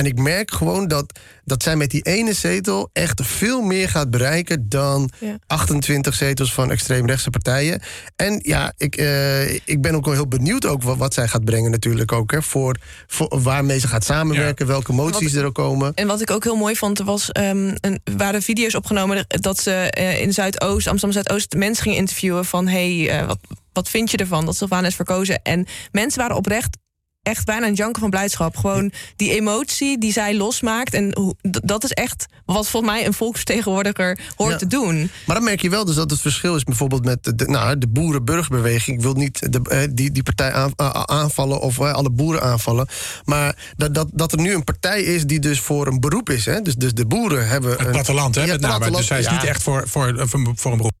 [0.00, 4.10] En ik merk gewoon dat, dat zij met die ene zetel echt veel meer gaat
[4.10, 5.38] bereiken dan Ja.
[5.46, 7.80] 28 zetels van extreemrechtse partijen.
[8.16, 11.44] En ja, ik, eh, ik ben ook wel heel benieuwd ook wat, wat zij gaat
[11.44, 12.30] brengen natuurlijk ook.
[12.30, 15.94] Hè, voor, voor waarmee ze gaat samenwerken, welke moties er ook komen.
[15.94, 19.60] En wat ik ook heel mooi vond, er was, ehm, een, waren video's opgenomen dat
[19.62, 23.38] ze eh, in Zuidoost, Amsterdam Zuidoost, mensen gingen interviewen van hey, eh, wat,
[23.72, 25.42] wat vind je ervan dat Sylvana is verkozen?
[25.42, 26.76] En mensen waren oprecht
[27.22, 28.56] echt bijna een janken van blijdschap.
[28.56, 30.94] Gewoon die emotie die zij losmaakt.
[30.94, 34.56] En dat is echt wat volgens mij een volksvertegenwoordiger hoort Ja.
[34.58, 35.10] te doen.
[35.26, 37.88] Maar dan merk je wel dus dat het verschil is bijvoorbeeld met de, nou, de
[37.88, 38.96] boerenburgerbeweging.
[38.96, 40.72] Ik wil niet de, eh, die, die partij aan-
[41.08, 42.88] aanvallen of eh, alle boeren aanvallen.
[43.24, 46.44] Maar dat, dat, dat er nu een partij is die dus voor een beroep is.
[46.44, 46.60] Hè?
[46.62, 47.70] Dus, dus de boeren hebben.
[47.70, 48.90] Het een- platteland, hè, met name.
[48.90, 49.32] Dus hij is ja.
[49.32, 50.98] niet echt voor, voor, voor, voor een beroep.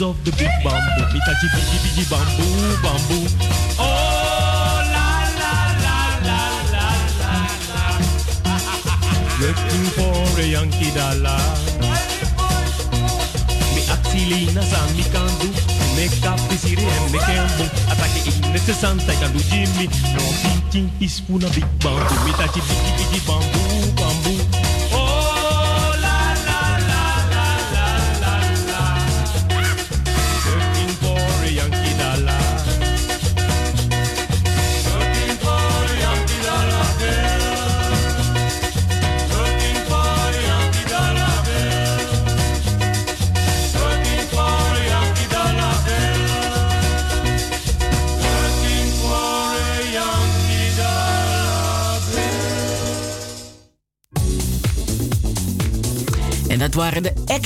[0.00, 0.33] of the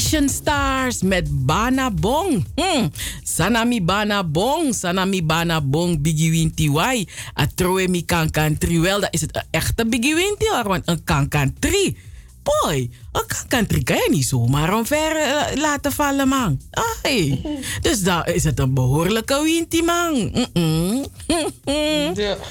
[0.09, 2.41] Stars met Bana Bong.
[2.57, 2.89] Hmm.
[3.21, 7.05] Sanami Banabong, Sanami Bana Bong, Biggie Winti Wai.
[7.37, 8.81] Atroe mi Kankan Tri.
[8.81, 10.65] Wel, dat is het een echte Biggie hoor.
[10.69, 11.97] want een Kankan Tri.
[12.43, 16.61] Boy, een Kankan Tri kan je niet zomaar omver uh, laten vallen, man.
[17.03, 17.43] Ai.
[17.81, 20.15] Dus dat is het een behoorlijke Winti, man.
[20.15, 21.07] Mm -mm.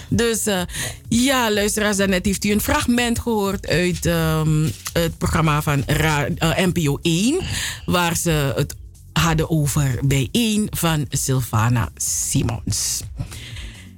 [0.10, 0.62] Dus eh,
[1.10, 6.50] ja, luisteraars, daarnet heeft u een fragment gehoord uit ehm, het programma van Ra eh,
[6.50, 7.40] uh, NPO 1,
[7.86, 8.76] waar ze het
[9.14, 13.02] hadden over bij 1 van Sylvana Simons.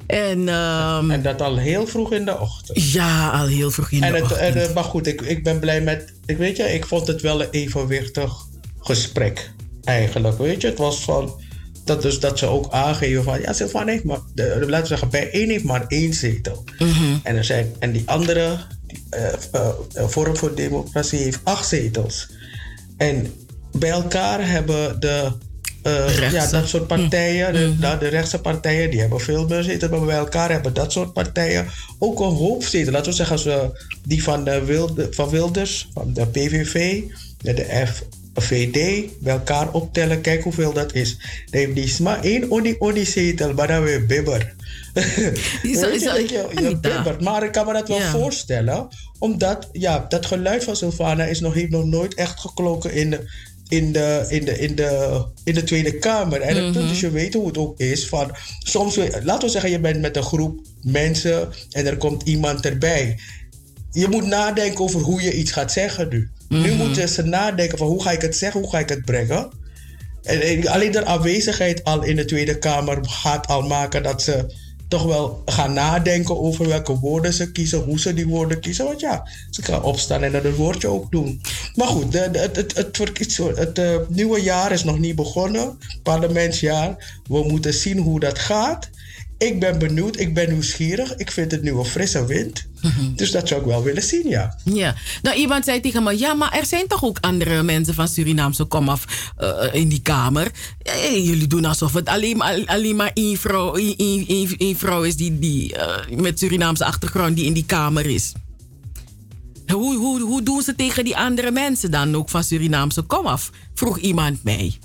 [0.07, 2.91] En, ehm, en, dat al heel vroeg in de ochtend.
[2.91, 4.55] Ja, al heel vroeg in de ochtend.
[4.55, 6.13] En, maar goed, ik, ik ben blij met.
[6.25, 8.33] Ik weet je, ik vond het wel een evenwichtig
[8.79, 9.51] gesprek.
[9.83, 10.67] Eigenlijk, weet je.
[10.67, 11.41] Het was van
[11.83, 13.41] dat, dus dat ze ook aangeven van...
[13.41, 14.19] Ja, Sylvana heeft maar...
[14.33, 16.63] De, laten we zeggen, bij één heeft maar één zetel.
[17.23, 18.57] En, er zijn, en die andere...
[18.87, 22.29] Die, eh, eh, eh, Forum voor Democratie heeft acht zetels.
[22.97, 23.33] En
[23.71, 25.31] bij elkaar hebben de...
[26.31, 29.91] ja, dat soort partijen, de, de, de rechtse partijen, die hebben veel meer zetels.
[29.91, 31.67] Maar bij elkaar hebben dat soort partijen
[31.99, 32.93] ook een hoop zetels.
[32.93, 37.03] Laten we zeggen, als we die van, de Wilde, van Wilders, van de PVV,
[37.41, 37.63] de, de
[38.35, 40.21] FVD, bij elkaar optellen.
[40.21, 41.17] Kijk hoeveel dat is.
[41.49, 44.53] Heeft die maar één odi odi zetel, maar dan weer bibber.
[44.93, 46.79] Is- je, dat je, je Anita.
[46.95, 47.21] bibbert.
[47.21, 48.11] Maar ik kan me dat wel Ja.
[48.11, 48.87] voorstellen.
[49.19, 53.25] Omdat ja, dat geluid van Sylvana is nog, heeft nog nooit echt geklonken in de,
[53.67, 56.41] in de, in de, in de, in de Tweede Kamer.
[56.41, 58.07] En punt is, je weet hoe het ook is.
[58.07, 62.65] Van, soms, laten we zeggen, je bent met een groep mensen en er komt iemand
[62.65, 63.19] erbij.
[63.91, 66.29] Je moet nadenken over hoe je iets gaat zeggen nu.
[66.49, 69.49] Nu moeten ze nadenken van hoe ga ik het zeggen, hoe ga ik het brengen.
[70.23, 74.53] En, en alleen de aanwezigheid al in de Tweede Kamer gaat al maken dat ze
[74.87, 78.85] toch wel gaan nadenken over welke woorden ze kiezen, hoe ze die woorden kiezen.
[78.85, 81.41] Want ja, ze gaan opstaan en dan het woordje ook doen.
[81.75, 82.97] Maar goed, de, de- het, het,
[83.57, 87.19] het, eh, nieuwe jaar is nog niet begonnen, parlementsjaar.
[87.27, 88.89] We moeten zien hoe dat gaat.
[89.39, 91.15] Ik ben benieuwd, ik ben nieuwsgierig.
[91.15, 92.67] Ik vind het nu een frisse wind.
[93.15, 94.57] Dus dat zou ik wel willen zien, ja.
[94.63, 98.07] Ja, nou iemand zei tegen me, ja, maar er zijn toch ook andere mensen van
[98.07, 100.51] Surinaamse komaf eh in die kamer.
[101.13, 103.95] Jullie doen alsof het alleen, maar- alleen maar één vrouw, één,
[104.27, 108.31] één, één- vrouw is die, die eh, met Surinaamse achtergrond die in die kamer is.
[109.67, 113.49] Hoe, hoe, hoe doen ze tegen die andere mensen dan ook van Surinaamse komaf?
[113.73, 114.77] Vroeg iemand mij.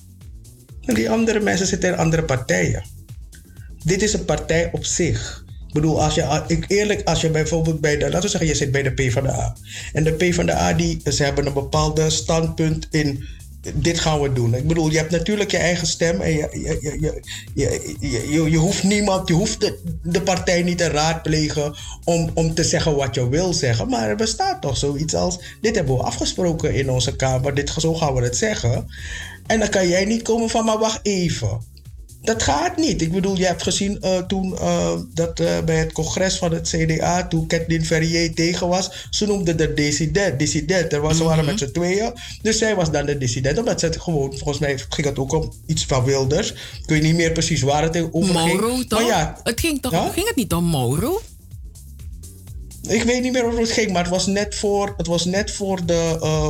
[0.81, 2.85] Die andere mensen zitten in andere partijen.
[3.85, 5.45] Dit is een partij op zich.
[5.67, 8.55] Ik bedoel, als je, ik eerlijk, als je bijvoorbeeld bij de, laten we zeggen, je
[8.55, 9.57] zit bij de PvdA.
[9.93, 13.25] En de PvdA, die, ze hebben een bepaalde standpunt in,
[13.75, 14.55] dit gaan we doen.
[14.55, 17.21] Ik bedoel, je hebt natuurlijk je eigen stem en je, je, je,
[17.55, 17.97] je,
[18.31, 21.75] je, je, hoeft niemand, je hoeft de, de partij niet te raadplegen
[22.05, 23.89] om, om te zeggen wat je wil zeggen.
[23.89, 27.95] Maar er bestaat toch zoiets als, dit hebben we afgesproken in onze Kamer, dit, zo
[27.95, 28.87] gaan we het zeggen.
[29.47, 31.73] En dan kan jij niet komen van, maar wacht even.
[32.25, 33.03] Dat gaat niet.
[33.03, 36.69] Ik bedoel, je hebt gezien eh, toen eh, dat eh, bij het congres van het
[36.69, 40.39] CDA, toen Kathleen Ferrier tegen was, ze noemde de dissident.
[40.39, 40.93] dissident.
[40.93, 42.13] Er was, Ze waren met z'n tweeën.
[42.43, 43.59] Dus zij was dan de dissident.
[43.59, 46.51] Omdat ze het gewoon, volgens mij ging het ook om iets van Wilders.
[46.53, 48.61] Ik weet niet meer precies waar het over ging.
[48.61, 48.99] Mauro, toch?
[48.99, 51.21] Maar ja, het ging, toch, ging het niet om Mauro?
[52.89, 55.51] Ik weet niet meer over het ging, maar het was net voor, het was net
[55.51, 56.49] voor de, eh,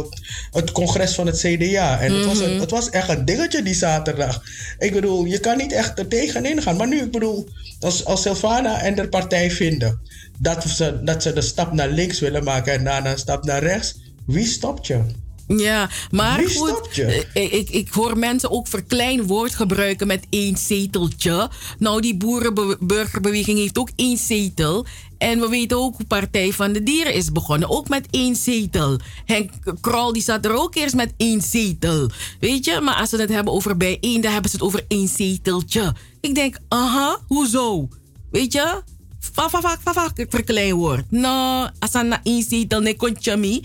[0.50, 2.00] het congres van het CDA.
[2.00, 4.42] En het, was een, het was echt een dingetje die zaterdag.
[4.78, 6.76] Ik bedoel, je kan niet echt er tegenin gaan.
[6.76, 7.48] Maar nu, ik bedoel,
[7.80, 10.00] als, als Silvana en de partij vinden
[10.38, 13.62] dat ze, dat ze de stap naar links willen maken en daarna een stap naar
[13.62, 13.94] rechts,
[14.26, 15.00] wie stopt je?
[15.46, 17.26] Ja, maar Wie goed, je?
[17.34, 21.50] eh, ik, ik, ik hoor mensen ook verklein woord gebruiken met één zeteltje.
[21.78, 24.86] Nou, die boerenburgerbeweging heeft ook één zetel.
[25.24, 27.70] En we weten ook hoe Partij van de Dieren is begonnen.
[27.70, 28.98] Ook met één zetel.
[29.24, 32.10] Henk Krol die zat er ook eerst met één zetel.
[32.40, 34.84] Weet je, maar als ze het hebben over bij één, dan hebben ze het over
[34.88, 35.94] één zeteltje.
[36.20, 37.88] Ik denk, aha, hoezo?
[38.30, 38.82] Weet je?
[39.18, 41.10] Vak, vak, vak, vak, vak, verklein woord.
[41.10, 43.62] Nou, als na één zetel, ne kontjami.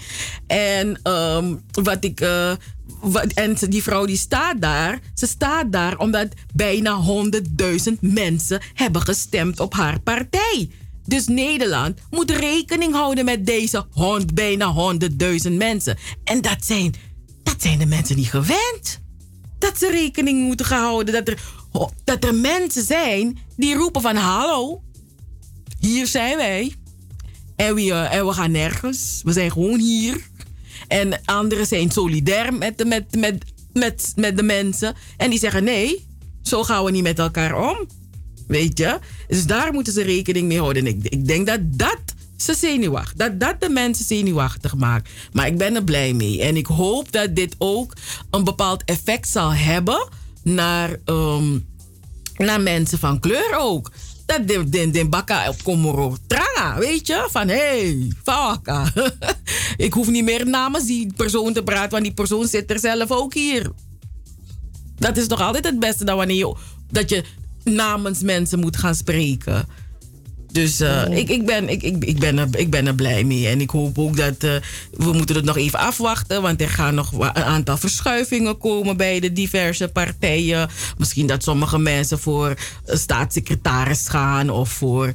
[0.47, 2.19] En ehm, wat ik.
[3.01, 4.99] wat, en die vrouw die staat daar.
[5.13, 6.99] Ze staat daar omdat bijna
[7.91, 10.69] 100.000 mensen hebben gestemd op haar partij.
[11.09, 14.95] Dus Nederland moet rekening houden met deze hond, bijna
[15.47, 15.97] 100.000 mensen.
[16.23, 16.93] En dat zijn,
[17.43, 19.01] dat zijn de mensen niet gewend.
[19.57, 21.13] Dat ze rekening moeten gaan houden.
[21.13, 21.41] Dat er,
[22.03, 24.81] dat er mensen zijn die roepen van hallo,
[25.79, 26.73] hier zijn wij.
[27.55, 29.21] En we, eh, en we gaan nergens.
[29.23, 30.27] We zijn gewoon hier.
[30.87, 34.95] En anderen zijn solidair met de, met, met, met, met de mensen.
[35.17, 36.07] En die zeggen: nee,
[36.41, 37.87] zo gaan we niet met elkaar om.
[38.49, 38.99] Weet je?
[39.27, 40.85] Dus daar moeten ze rekening mee houden.
[40.85, 41.99] En ik, ik denk dat dat
[42.37, 45.09] ze zenuwachtig, dat dat de mensen zenuwachtig maakt.
[45.31, 46.41] Maar ik ben er blij mee.
[46.41, 47.93] En ik hoop dat dit ook
[48.29, 50.07] een bepaald effect zal hebben
[50.43, 51.59] naar, ehm,
[52.37, 53.91] naar mensen van kleur ook.
[54.25, 57.27] Dat de, de, de bakka op Komoro tranga, weet je?
[57.31, 58.93] Van hé, hey, faka.
[59.77, 63.11] ik hoef niet meer namens die persoon te praten, want die persoon zit er zelf
[63.11, 63.71] ook hier.
[64.95, 66.57] Dat is toch altijd het beste dan wanneer
[66.91, 67.23] dat je
[67.63, 69.67] namens mensen moet gaan spreken.
[70.51, 73.47] Dus eh, ik, ik, ben, ik, ik, ik, ben er, ik ben er blij mee.
[73.47, 74.51] En ik hoop ook dat eh,
[74.91, 76.41] we moeten het nog even afwachten.
[76.41, 80.69] Want er gaan nog een aantal verschuivingen komen bij de diverse partijen.
[80.97, 85.11] Misschien dat sommige mensen voor eh, staatssecretaris gaan of voor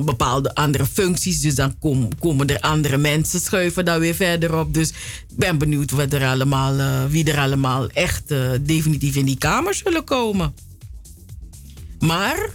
[0.00, 1.40] bepaalde andere functies.
[1.40, 4.74] Dus dan kom- komen er andere mensen schuiven daar weer verder op.
[4.74, 9.74] Dus ik ben benieuwd wat er allemaal, wie er allemaal echt definitief in die kamer
[9.74, 10.54] zullen komen.
[11.98, 12.50] Maar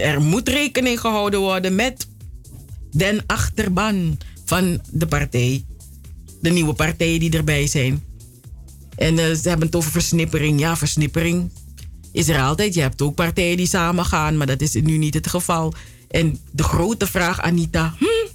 [0.00, 2.08] er moet rekening gehouden worden met
[2.90, 5.64] den achterban van de partij.
[6.40, 8.04] De nieuwe partijen die erbij zijn.
[8.96, 10.60] En eh, ze hebben het over versnippering.
[10.60, 11.50] Ja, versnippering
[12.12, 12.74] is er altijd.
[12.74, 15.72] Je hebt ook partijen die samen gaan, maar dat is nu niet het geval.
[16.10, 17.94] En de grote vraag, Anita.
[17.98, 18.28] Hm,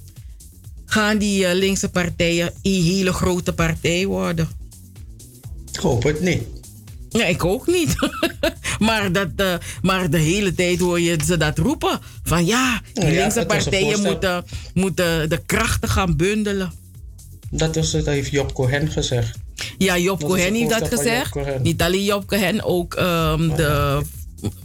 [0.84, 4.48] gaan die eh, linkse partijen een hele grote partij worden?
[5.72, 6.53] Ik hoop het niet.
[7.18, 7.96] Ja, ik ook niet.
[8.78, 11.98] maar, dat, eh, maar de hele tijd hoor je ze dat roepen.
[12.22, 16.72] Van ja, die Ja, linkse partijen moeten, moeten de krachten gaan bundelen.
[17.50, 19.38] Dat, is, dat heeft Job Cohen gezegd.
[19.78, 21.34] Ja, Job Dat Cohen heeft dat gezegd.
[21.62, 24.02] Niet alleen Job Cohen, ook ehm, de,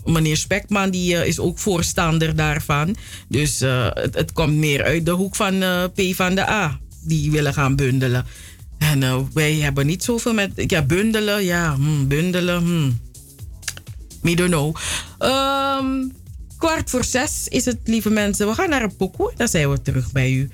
[0.06, 2.96] meneer Spekman die, eh, is ook voorstander daarvan.
[3.28, 5.64] Dus eh, het, het komt meer uit de hoek van
[5.94, 6.80] P van de A.
[7.02, 8.26] Die willen gaan bundelen.
[8.80, 10.52] En eh, wij hebben niet zoveel met...
[10.56, 13.00] Ja, bundelen, ja, hmm, bundelen, hmm.
[14.22, 14.76] Me don't know.
[15.18, 16.08] Ehm,
[16.58, 18.48] kwart voor zes is het, lieve mensen.
[18.48, 19.34] We gaan naar een pokoe.
[19.36, 20.50] Dan zijn we terug bij u.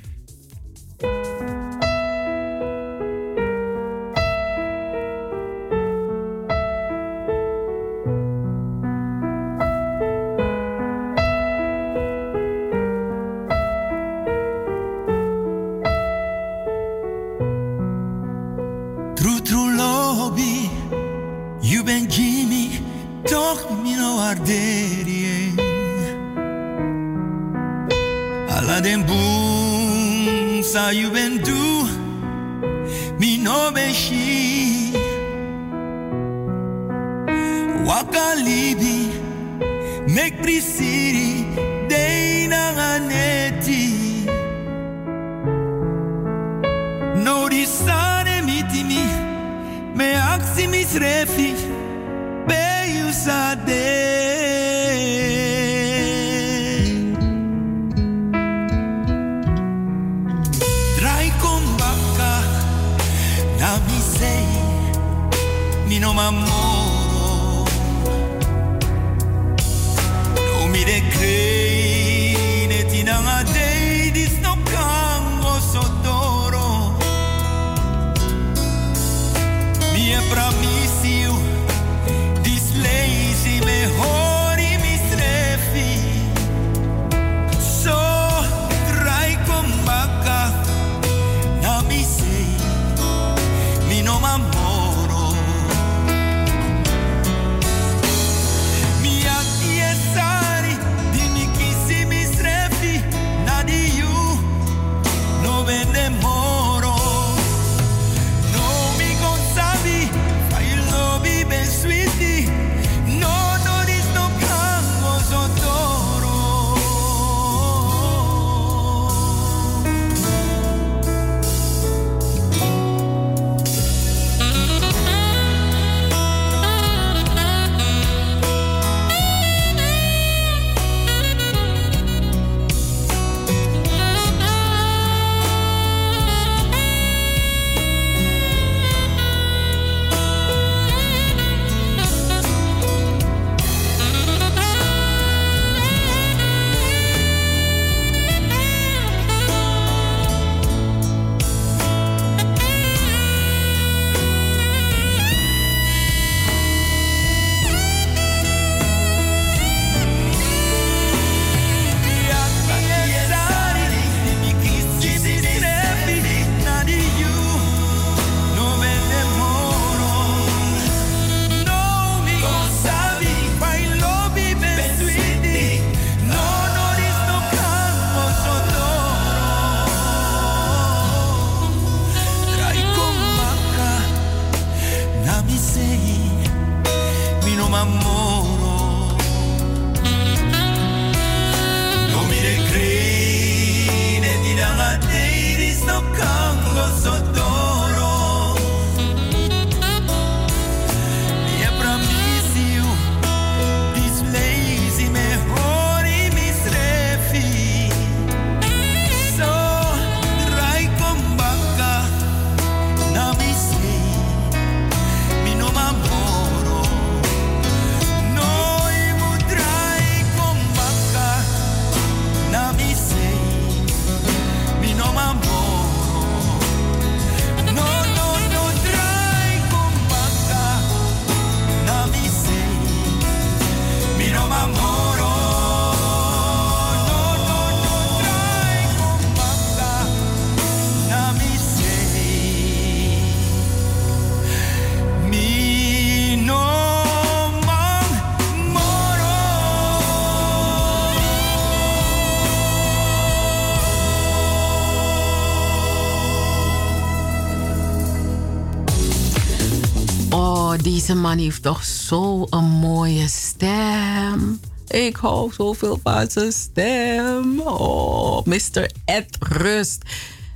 [261.25, 264.59] man heeft toch zo'n mooie stem.
[264.87, 267.59] Ik hou zoveel van zijn stem.
[267.59, 268.91] Oh, Mr.
[269.05, 270.03] Ed Rust.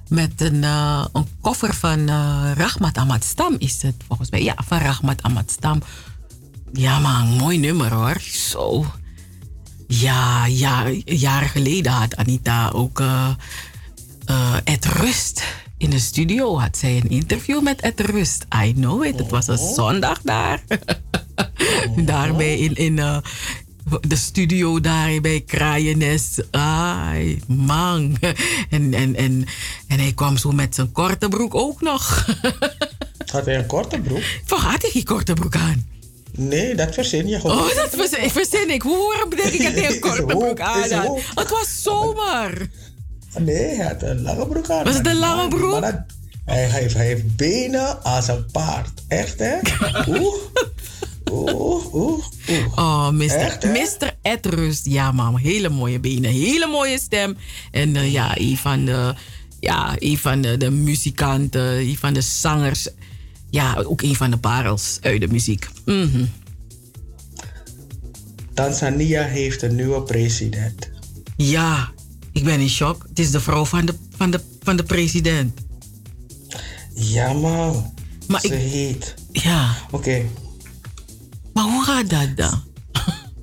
[0.08, 4.44] Met een, eh, een koffer van eh Rahmat Ahmad Stam is het volgens mij.
[4.44, 5.82] Ja, van Rahmat Ahmad Stam.
[6.74, 8.20] Ja man, mooi nummer hoor.
[8.22, 8.86] Zo.
[9.88, 13.30] Ja, ja, jaren geleden had Anita ook eh,
[14.64, 15.39] Ed Rust
[15.80, 16.60] in de studio.
[16.60, 18.46] Had zij een interview met Ed Rust.
[18.64, 19.20] I know it.
[19.20, 20.64] Het was een zondag daar.
[21.96, 23.18] Daarbij in, in eh,
[24.08, 26.40] de studio daar bij Kraaienes.
[26.52, 28.18] Ai, man.
[28.70, 29.46] En, en, en,
[29.88, 32.26] en hij kwam zo met zijn korte broek ook nog.
[33.32, 34.24] Had hij een korte broek?
[34.46, 35.88] Van had hij geen korte broek aan?
[36.32, 37.58] Nee, dat verzin je gewoon.
[37.58, 38.82] Oh, dat verzin, verzin ik.
[38.82, 41.22] Hoe waarom denk ik dat hij een korte broek aan had?
[41.36, 42.70] Het was zomer.
[43.38, 44.84] Nee, hij had een lange broek aan.
[44.84, 45.84] Was het een lange broek?
[46.46, 49.04] Hij, heeft, hij heeft benen als een paard.
[49.08, 49.58] Echt, hè?
[50.18, 50.34] Oeh.
[51.32, 52.24] Oeh, oeh, oeh.
[52.76, 53.30] Oh, Mr.
[53.30, 53.72] Echt, hè?
[53.72, 54.14] Mr.
[54.22, 54.86] Ed Rust.
[54.86, 55.38] Ja, man.
[55.38, 56.32] Hele mooie benen.
[56.32, 57.38] Hele mooie stem.
[57.72, 59.14] En eh, ja, een van de,
[59.60, 62.88] ja, een van de, de muzikanten, een van de zangers.
[63.50, 65.70] Ja, ook een van de parels uit de muziek.
[65.86, 66.26] Mhm.
[68.54, 70.90] Tanzania heeft een nieuwe president.
[71.36, 71.92] Ja,
[72.40, 73.06] ik ben in shock.
[73.10, 75.60] Het is de vrouw van de, van de, van de president.
[76.94, 77.94] Ja, man.
[78.28, 79.14] Maar Ze ik- heet.
[79.32, 79.76] Ja.
[79.92, 80.26] Oké.
[81.54, 82.64] Maar hoe gaat dat dan?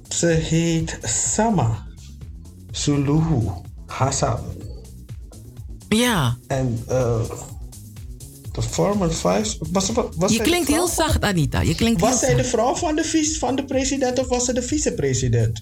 [0.09, 1.87] Ze heet Sama
[2.71, 3.49] Suluhu
[3.87, 4.39] Hassan.
[5.89, 6.37] Ja.
[6.47, 7.21] En eh
[8.53, 9.57] de former vice.
[9.73, 11.61] Was, was, Je klinkt heel zacht, Anita.
[11.61, 14.45] Je klinkt Was heel zij de vrouw van de, vice, van de president of was
[14.45, 15.61] ze de vicepresident?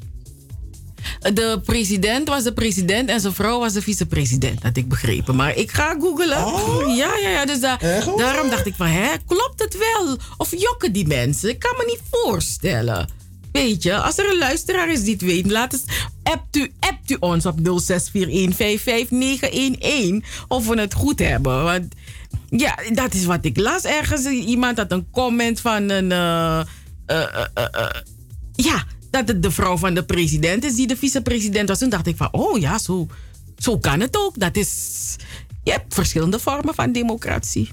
[1.33, 5.37] De president was de president en zijn vrouw was de vicepresident, had ik begrepen.
[5.37, 6.29] Maar ik ga googlen.
[6.97, 7.45] Ja, ja, ja.
[7.47, 7.79] Dus da-
[8.17, 10.17] daarom dacht ik van, hè, klopt het wel?
[10.37, 11.49] Of jokken die mensen?
[11.49, 13.09] Ik kan me niet voorstellen.
[13.53, 15.85] Weet je, als er een luisteraar is die het weet, laat eens,
[16.23, 17.65] appt u, appt u ons op 0641559111
[20.49, 21.63] of we het goed hebben.
[21.63, 21.85] Want
[22.51, 24.25] ja, dat is wat ik las ergens.
[24.27, 26.13] Iemand had een comment van een...
[26.13, 26.61] eh,
[27.07, 27.87] eh, eh,
[28.55, 28.85] ja,
[29.15, 31.79] dat het de vrouw van de president is die de vicepresident was.
[31.79, 33.07] Toen dacht ik van, oh ja, zo,
[33.59, 34.39] zo kan het ook.
[34.39, 34.71] Dat is,
[35.63, 37.69] je hebt verschillende vormen van democratie.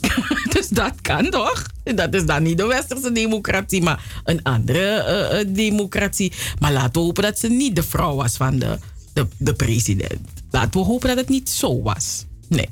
[0.54, 1.66] dus dat kan toch?
[1.82, 6.32] Dat is dan niet de westerse democratie, maar een andere eh, eh, democratie.
[6.60, 8.78] Maar laten we hopen dat ze niet de vrouw was van de,
[9.12, 10.20] de, de president.
[10.50, 12.24] Laten we hopen dat het niet zo was.
[12.48, 12.68] Nee.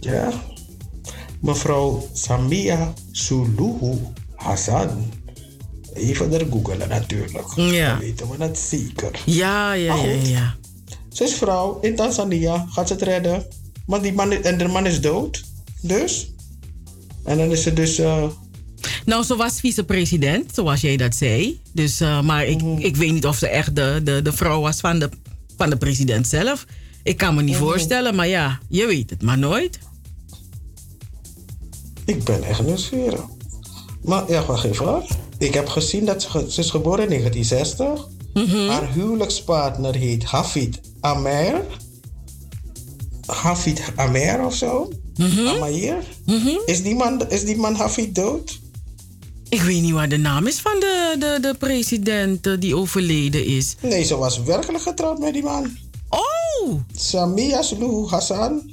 [0.00, 0.32] Ja.
[1.40, 3.98] Mevrouw Samia Suluhu
[4.34, 5.10] Hassan.
[5.94, 7.46] Even er googelen natuurlijk.
[7.56, 7.88] Ja.
[7.88, 9.10] Dan weten we dat zeker.
[9.26, 10.56] Ja, ja, ja, ja.
[11.12, 12.66] Ze is vrouw in Tanzania.
[12.70, 13.46] Gaat ze het redden?
[13.86, 15.44] Maar die man, en de man is dood.
[15.80, 16.32] Dus?
[17.24, 17.98] En dan is ze dus...
[17.98, 18.24] eh,
[19.04, 21.60] Nou, ze was vicepresident, zoals jij dat zei.
[21.72, 24.80] Dus, eh, maar ik, ik weet niet of ze echt de, de, de vrouw was
[24.80, 25.08] van de,
[25.56, 26.66] van de president zelf.
[27.02, 29.78] Ik kan me niet voorstellen, maar ja, je weet het maar nooit.
[32.08, 33.20] Ik ben echt nieuwsgierig.
[34.02, 35.02] Maar ja, wacht even.
[35.38, 38.08] Ik heb gezien dat ze, is geboren in 1960.
[38.68, 41.64] Haar huwelijkspartner heet Hafid Amer.
[43.26, 44.92] Hafid Amer of zo.
[45.46, 46.04] Amayer.
[46.66, 48.58] Is, die man, is die man Hafid dood?
[49.48, 53.44] Ik weet niet wat de naam is van de, de, de president eh, die overleden
[53.44, 53.76] is.
[53.80, 55.76] Nee, ze was werkelijk getrouwd met die man.
[56.08, 56.80] Oh!
[56.94, 58.70] Samia Suluhu Hassan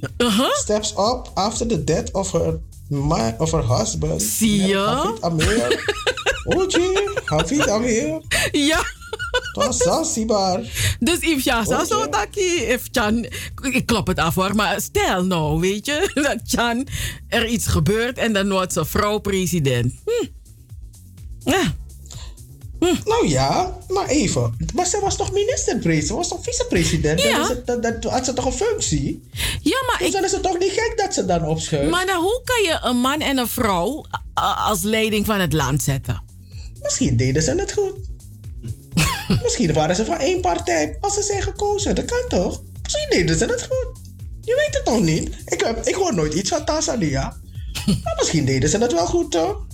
[0.53, 2.59] steps up after the death of her,
[2.89, 4.21] ma- of her husband.
[4.21, 4.77] Zie je?
[4.77, 5.83] Hafid Amer.
[6.57, 8.21] Oje, Hafid Amer.
[8.51, 8.83] Ja.
[9.53, 10.59] Tot Zanzibar.
[10.99, 13.25] Dus if ja, zo dat if Chan,
[13.71, 16.87] ik klop het af hoor, maar stel nou, weet je, dat Chan
[17.27, 19.93] er iets gebeurt en dan wordt ze vrouw president.
[20.05, 20.25] Hm.
[21.49, 21.73] Ja.
[23.05, 24.57] Nou ja, maar even.
[24.73, 26.07] Maar ze was toch minister-president?
[26.07, 27.21] Ze was toch vicepresident?
[27.21, 27.31] Ja.
[27.31, 29.23] Dan is het, dan, dan had ze toch een functie?
[29.61, 31.89] Ja, maar dus dan is het toch niet gek dat ze dan opschuift?
[31.89, 35.53] Maar dan, hoe kan je een man en een vrouw eh, als leiding van het
[35.53, 36.23] land zetten?
[36.81, 37.93] Misschien deden ze het goed.
[39.43, 41.95] Misschien waren ze van één partij als ze zijn gekozen.
[41.95, 42.61] Dat kan toch?
[42.83, 44.03] Misschien deden ze het goed.
[44.41, 45.29] Je weet het toch niet?
[45.45, 47.35] Ik, heb, ik hoor nooit iets van Tanzania.
[48.03, 49.65] Maar misschien deden ze het wel goed, toch?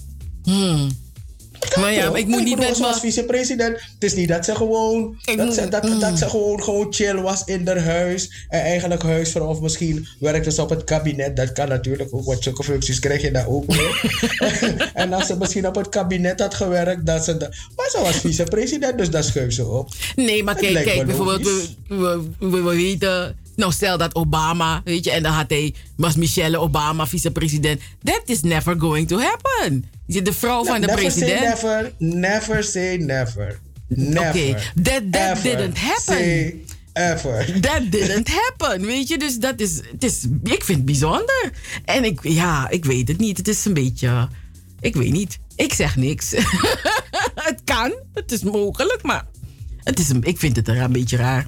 [1.79, 3.73] Maar ja, ik moet niet bedoel, met ze was vicepresident.
[3.73, 5.17] Het is niet dat ze gewoon...
[5.35, 8.45] Dat ze, dat, dat ze gewoon, gewoon chill was in haar huis.
[8.49, 9.47] En eigenlijk huisvrouw.
[9.47, 11.35] Of misschien werkte ze op het kabinet.
[11.35, 12.25] Dat kan natuurlijk ook.
[12.25, 14.11] Want zulke functies krijg je daar ook weer.
[14.93, 17.05] en als ze misschien op het kabinet had gewerkt.
[17.05, 18.97] Dat ze de, maar ze was vicepresident.
[18.97, 19.89] Dus daar schuift ze op.
[20.15, 25.03] Nee, maar kijk, kijk bijvoorbeeld, we, we, we, we weten, Nou, stel dat Obama, weet
[25.03, 27.81] je, en dan had hij, was Michelle Obama vicepresident.
[28.03, 29.85] That is never going to happen.
[30.05, 31.39] De vrouw van de never president.
[31.39, 33.59] Say never, never say never.
[33.87, 34.29] Never.
[34.29, 36.15] Oké, that, that Ever didn't happen.
[36.15, 36.63] Say
[36.93, 37.59] ever.
[37.59, 39.17] That didn't happen, weet je.
[39.17, 41.51] Dus dat is, het is, ik vind het bijzonder.
[41.85, 43.37] En ik, ja, ik weet het niet.
[43.37, 44.27] Het is een beetje,
[44.79, 45.39] ik weet niet.
[45.55, 46.31] Ik zeg niks.
[47.47, 49.25] het kan, het is mogelijk, maar
[49.83, 51.47] het is een, ik vind het er een beetje raar.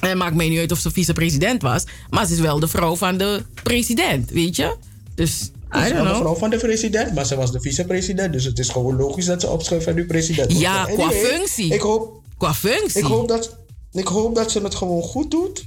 [0.00, 2.96] En maakt mij niet uit of ze vicepresident was, maar ze is wel de vrouw
[2.96, 4.76] van de president, weet je.
[5.14, 8.32] Dus, Ze is wel de vrouw van de president, maar ze was de vicepresident.
[8.32, 10.60] Dus het is gewoon logisch dat ze opschuift van nu president wordt.
[10.66, 11.74] Ja, qua functie.
[11.74, 13.00] Ik hoop, Qua functie.
[13.00, 13.56] ik, hoop dat,
[13.92, 15.64] ik hoop dat ze het gewoon goed doet.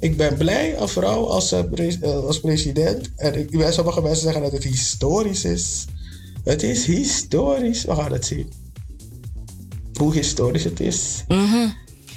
[0.00, 3.10] Ik ben blij als vrouw als, eh, eh, als president.
[3.16, 5.84] En ik, sommige mensen zeggen dat het historisch is.
[6.44, 7.84] Het is historisch.
[7.84, 8.52] We gaan het zien.
[9.94, 11.24] Hoe historisch het is.
[11.28, 11.68] Mhm.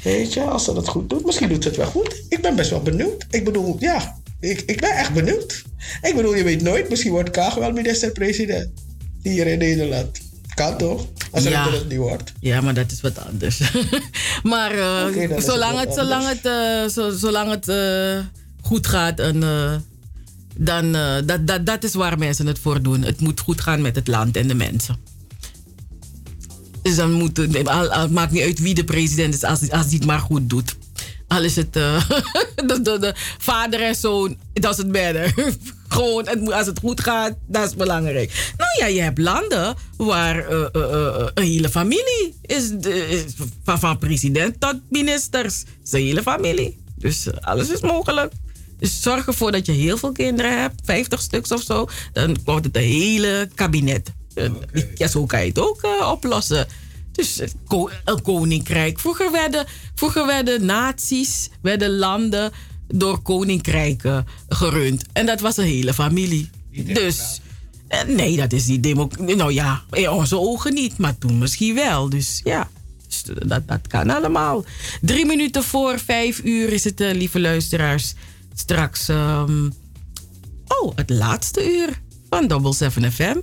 [0.04, 1.26] Weet je, als ze dat goed doet.
[1.26, 2.24] Misschien doet ze het wel goed.
[2.30, 3.26] Ik ben best wel benieuwd.
[3.30, 4.18] Ik bedoel, ja.
[4.40, 5.64] Ik, ik ben echt benieuwd.
[6.02, 6.90] Ik bedoel, je weet nooit.
[6.90, 8.70] Misschien wordt Kaag wel minister-president.
[9.22, 10.20] Hier in Nederland.
[10.54, 11.06] Kan toch?
[11.32, 11.72] Als Ja.
[11.72, 12.32] het niet wordt.
[12.40, 13.60] Ja, maar dat is wat anders.
[14.44, 18.20] maar eh, zolang, het het, wat zolang, het, eh, zo, zolang het eh,
[18.62, 19.74] goed gaat, en, eh,
[20.58, 23.02] dan eh, dat, dat, dat is waar mensen het voor doen.
[23.02, 24.96] Het moet goed gaan met het land en de mensen.
[26.84, 29.94] Dus dan moet al- het maakt niet uit wie de president is, als, als hij
[29.96, 30.76] het maar goed doet.
[31.28, 32.10] Al is het eh,
[32.68, 35.34] de, de, de vader en zoon, dat is het matter.
[35.88, 38.54] Gewoon, als het goed gaat, dat is belangrijk.
[38.58, 42.70] Nou ja, je hebt landen waar eh, eh, eh, een hele familie is,
[43.10, 43.24] is
[43.64, 45.64] van, president tot ministers.
[45.84, 46.78] Zijn hele familie.
[46.96, 48.32] Dus eh, alles is mogelijk.
[48.80, 51.88] Dus zorg ervoor dat je heel veel kinderen hebt, 50 stuks of zo.
[52.14, 54.12] Dan wordt het een hele kabinet.
[54.36, 54.50] Eh,
[54.96, 56.68] Ja, zo kan je het ook eh, oplossen.
[57.12, 57.56] Dus het
[58.06, 59.00] een koninkrijk.
[59.00, 59.66] Vroeger werden,
[59.96, 62.52] vroeger werden naties, werden landen
[62.88, 65.04] door koninkrijken gerund.
[65.14, 66.50] En dat was een hele familie.
[66.72, 67.42] Dus
[67.88, 69.36] eh, nee, dat is niet democratie.
[69.36, 72.10] Nou ja, in onze ogen niet, maar toen misschien wel.
[72.10, 72.70] Dus ja,
[73.08, 74.66] dus dat, dat kan allemaal.
[75.02, 78.14] Drie minuten voor vijf uur is het, eh, lieve luisteraars.
[78.56, 79.70] Straks, ehm,
[80.68, 83.38] oh, het laatste uur van Double 7 FM.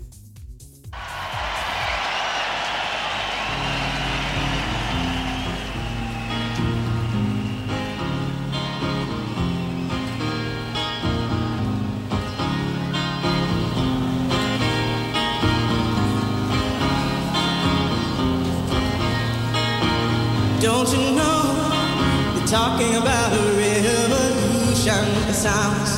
[25.50, 25.92] Sounds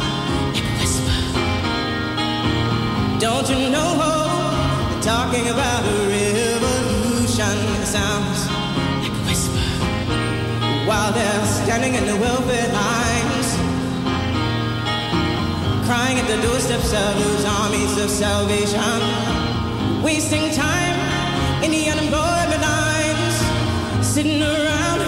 [0.54, 1.18] like a whisper.
[3.24, 7.54] Don't you know they're talking about a revolution?
[7.80, 8.38] It sounds
[9.02, 9.66] like a whisper.
[10.88, 13.48] While they're standing in the welfare lines,
[15.86, 19.00] crying at the doorsteps of those armies of salvation,
[20.02, 20.98] wasting time
[21.64, 23.36] in the unemployment lines,
[24.14, 25.00] sitting around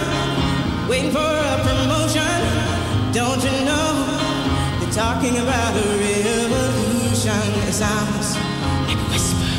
[0.90, 2.33] waiting for a promotion.
[4.94, 7.42] Talking about a revolution?
[7.66, 8.36] It sounds
[8.86, 9.50] like a whisper.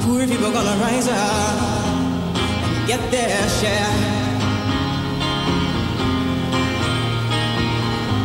[0.00, 1.86] Poor people gonna rise up
[2.64, 3.92] and get their share.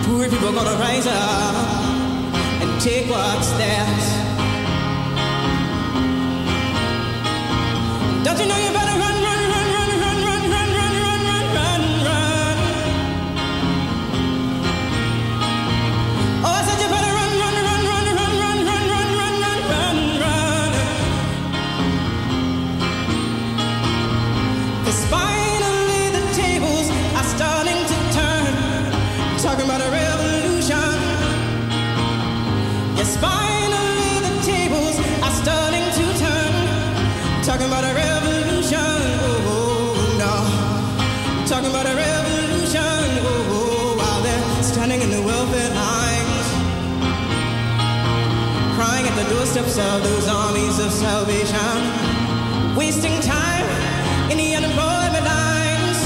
[0.05, 1.55] Poor people gonna rise up
[2.61, 4.07] and take what's theirs.
[8.23, 9.16] Don't you know you better run,
[49.79, 51.77] of those armies of salvation.
[52.75, 53.65] Wasting time
[54.31, 55.99] in the unemployment lines.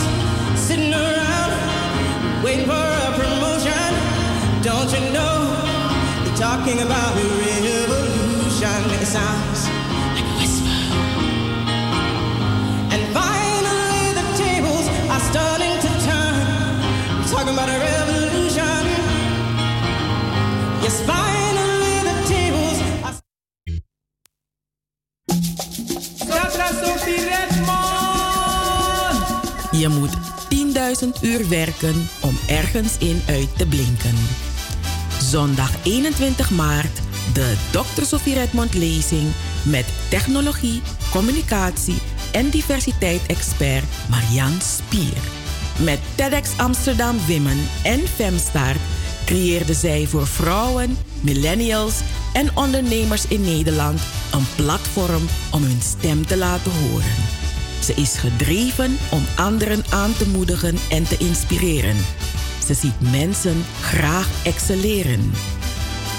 [0.60, 1.52] Sitting around
[2.44, 3.88] waiting for a promotion.
[4.62, 5.36] Don't you know
[6.24, 7.11] they're talking about
[29.92, 30.18] moet
[31.04, 34.16] 10.000 uur werken om ergens in uit te blinken.
[35.22, 37.00] Zondag 21 maart
[37.34, 38.04] de Dr.
[38.04, 39.32] Sofie Redmond lezing
[39.64, 40.82] met technologie,
[41.12, 41.98] communicatie
[42.32, 45.18] en diversiteit-expert Marianne Spier.
[45.84, 48.80] Met TEDx Amsterdam Women en Femstart
[49.26, 52.00] creëerde zij voor vrouwen, millennials
[52.34, 54.02] en ondernemers in Nederland
[54.32, 57.31] een platform om hun stem te laten horen.
[57.96, 61.96] Ze is gedreven om anderen aan te moedigen en te inspireren.
[62.66, 65.32] Ze ziet mensen graag excelleren.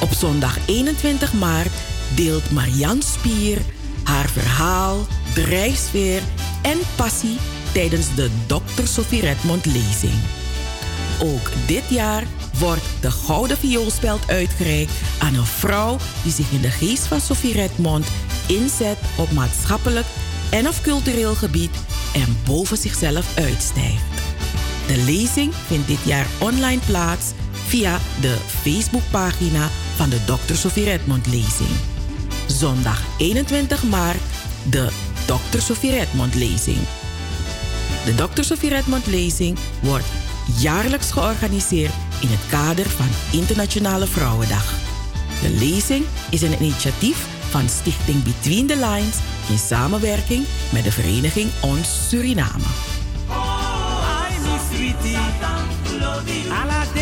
[0.00, 1.72] Op zondag 21 maart
[2.14, 3.58] deelt Marianne Spier
[4.04, 6.22] haar verhaal, drijfsfeer
[6.62, 7.38] en passie
[7.72, 8.84] tijdens de Dr.
[8.84, 10.20] Sophie Redmond lezing.
[11.20, 12.24] Ook dit jaar
[12.58, 17.52] wordt de Gouden Vioolspeld uitgereikt aan een vrouw die zich in de geest van Sophie
[17.52, 18.06] Redmond
[18.46, 20.06] inzet op maatschappelijk
[20.52, 21.70] en of cultureel gebied
[22.14, 24.02] en boven zichzelf uitstijgt.
[24.86, 27.30] De lezing vindt dit jaar online plaats
[27.66, 30.54] via de Facebookpagina van de Dr.
[30.54, 31.70] Sophie Redmond lezing.
[32.46, 34.20] Zondag 21 maart
[34.70, 34.88] de
[35.26, 35.58] Dr.
[35.58, 36.78] Sophie Redmond lezing.
[38.04, 38.42] De Dr.
[38.42, 40.06] Sophie Redmond lezing wordt
[40.58, 44.74] jaarlijks georganiseerd in het kader van Internationale Vrouwendag.
[45.42, 49.18] De lezing is een initiatief van Stichting Between the Lines
[49.48, 52.64] in samenwerking met de vereniging Ons Suriname.
[56.50, 57.01] I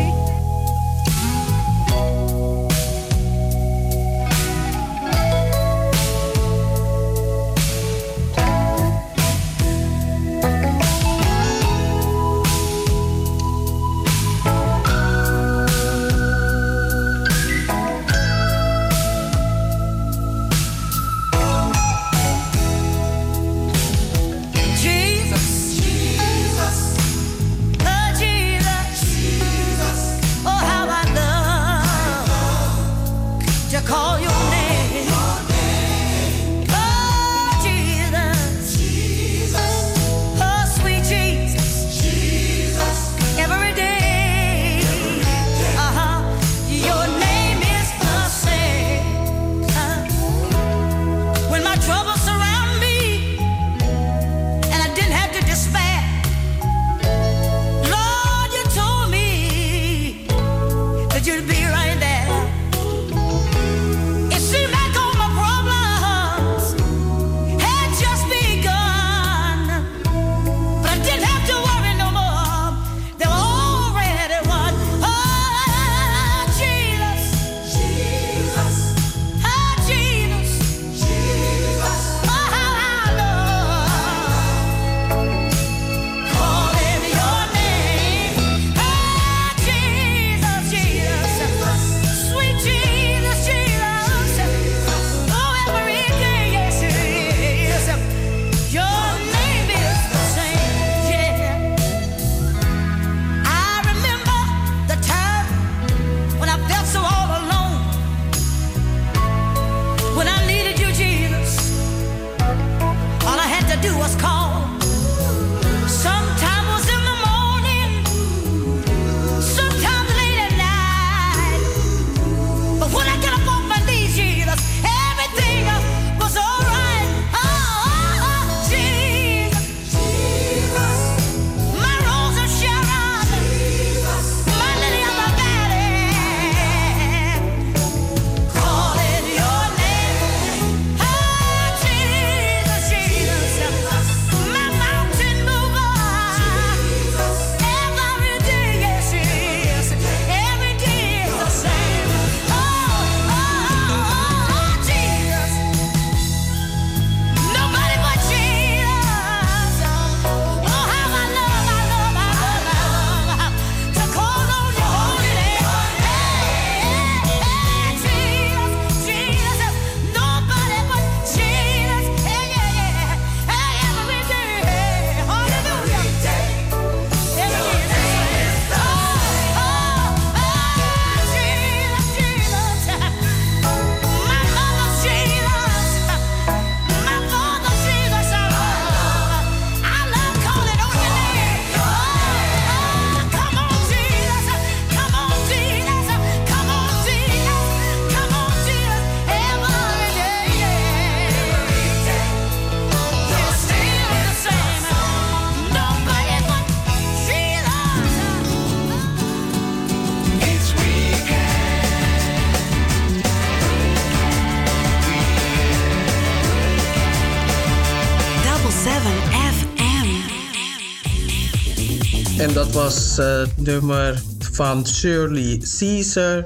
[222.81, 226.45] Was eh, het nummer van Shirley Caesar.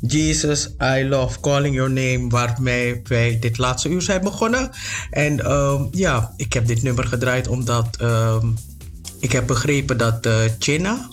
[0.00, 4.70] Jesus, I love calling your name, waarmee wij dit laatste uur zijn begonnen.
[5.10, 8.46] En ehm, ja, ik heb dit nummer gedraaid omdat ehm,
[9.18, 11.08] ik heb begrepen dat eh China,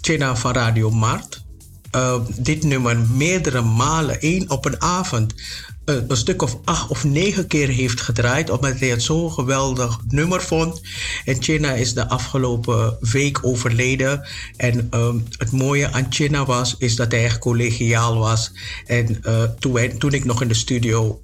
[0.00, 1.44] China van Radio Mart,
[1.90, 5.34] eh, dit nummer meerdere malen, één op een avond,
[5.84, 9.98] eh, een stuk of acht of negen keer heeft gedraaid, omdat hij het zo'n geweldig
[10.08, 10.80] nummer vond.
[11.24, 14.26] En China is de afgelopen week overleden.
[14.56, 18.52] En ehm, het mooie aan China was, is dat hij echt collegiaal was.
[18.86, 21.20] En eh, toen, toen ik nog in de studio,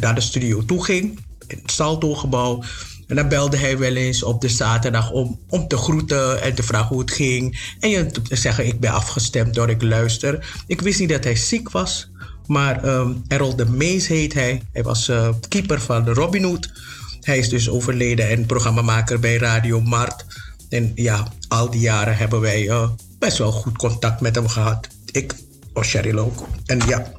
[0.00, 2.62] naar de studio toe ging, in het Salto-gebouw,
[3.08, 6.62] en dan belde hij wel eens op de zaterdag om, om te groeten en te
[6.62, 7.74] vragen hoe het ging.
[7.80, 10.62] En je te zeggen, ik ben afgestemd door ik luister.
[10.66, 12.10] Ik wist niet dat hij ziek was.
[12.48, 14.62] Maar ehm Errol de Mees heet hij.
[14.72, 16.72] Hij was eh, keeper van Robin Hood.
[17.20, 20.24] Hij is dus overleden en programmamaker bij Radio Mart.
[20.68, 22.88] En ja, al die jaren hebben wij eh,
[23.18, 24.88] best wel goed contact met hem gehad.
[25.12, 25.34] Ik,
[25.72, 26.46] of ook.
[26.66, 27.12] En ja.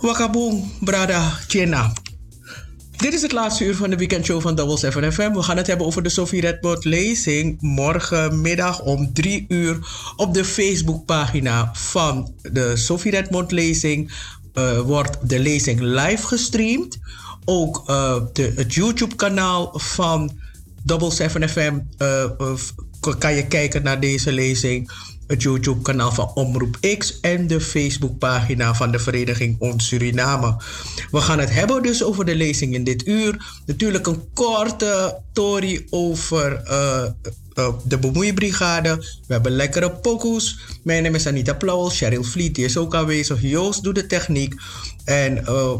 [0.00, 1.92] Wakaboom, brada, Chena.
[2.96, 5.32] Dit is het laatste uur van de weekendshow van Double 7 FM.
[5.32, 7.56] We gaan het hebben over de Sophie Redmond lezing.
[7.60, 9.78] Morgenmiddag om 3 uur
[10.16, 14.12] op de Facebookpagina van de Sophie Redmond lezing
[14.52, 16.98] eh, wordt de lezing live gestreamd.
[17.44, 20.38] Ook eh, de, het YouTube-kanaal van
[20.82, 22.24] Double 7 FM eh,
[23.18, 24.90] kan je kijken naar deze lezing.
[25.26, 30.56] Het YouTube-kanaal van Omroep X en de Facebookpagina van de Vereniging Ons Suriname.
[31.10, 33.60] We gaan het hebben dus over de lezing in dit uur.
[33.66, 37.04] Natuurlijk een korte story over eh,
[37.54, 38.96] eh, de bemoeibrigade.
[38.96, 40.58] We hebben lekkere pokoes.
[40.82, 41.90] Mijn naam is Anita Plauwel.
[41.90, 43.42] Cheryl Vliet is ook aanwezig.
[43.42, 44.54] Joost doet de techniek.
[45.04, 45.72] En eh,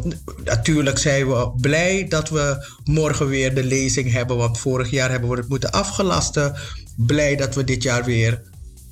[0.45, 4.37] natuurlijk zijn we blij dat we morgen weer de lezing hebben.
[4.37, 6.55] Want vorig jaar hebben we het moeten afgelasten.
[6.97, 8.43] Blij dat we dit jaar weer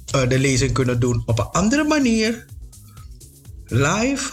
[0.04, 2.46] de lezing kunnen doen op een andere manier.
[3.64, 4.32] Live.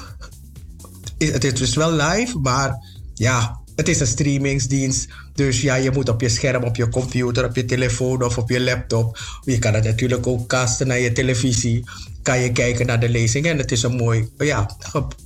[1.18, 2.76] Het is dus wel live, maar
[3.14, 5.08] ja, het is een streamingsdienst.
[5.34, 8.50] Dus ja, je moet op je scherm, op je computer, op je telefoon of op
[8.50, 9.20] je laptop.
[9.44, 11.84] Je kan het natuurlijk ook casten naar je televisie.
[12.22, 13.46] Kan je kijken naar de lezing.
[13.46, 14.70] En het is een mooi, ja,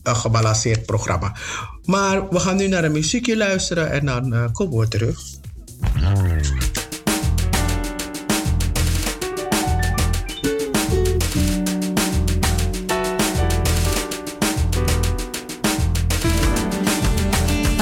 [0.04, 1.36] gebalanceerd programma.
[1.86, 5.20] Maar we gaan nu naar een muziekje luisteren en dan eh, komen we terug.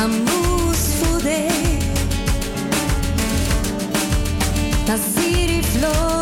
[0.03, 1.79] Vamos foder
[4.85, 6.12] Naziri flobi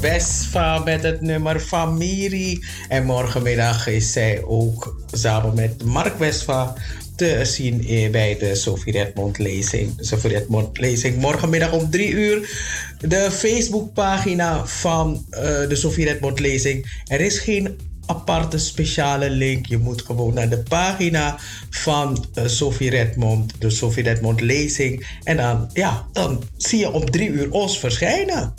[0.00, 2.66] Westfa met het nummer Familie.
[2.88, 6.74] En morgenmiddag is zij ook samen met Mark Westfa
[7.16, 9.92] te zien eh, bij de Sophie Redmond lezing.
[10.00, 12.50] Sophie Redmond lezing morgenmiddag om drie uur.
[13.00, 17.02] De Facebookpagina van eh, de Sophie Redmond lezing.
[17.06, 17.76] Er is geen
[18.06, 19.66] aparte speciale link.
[19.66, 21.38] Je moet gewoon naar de pagina
[21.70, 25.06] van eh, Sophie Redmond, de Sophie Redmond lezing.
[25.24, 28.57] En dan, ja, dan zie je om drie uur ons verschijnen.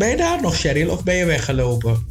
[0.00, 2.06] Ben je daar nog, Cheryl, of ben je weggelopen?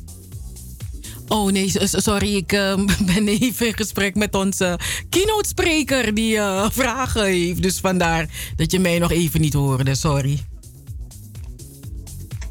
[1.28, 2.76] Oh nee, sorry, ik eh,
[3.16, 4.80] ben even in gesprek met onze
[5.10, 7.62] keynote-spreker die eh, vragen heeft.
[7.62, 10.40] Dus vandaar dat je mij nog even niet hoorde, sorry.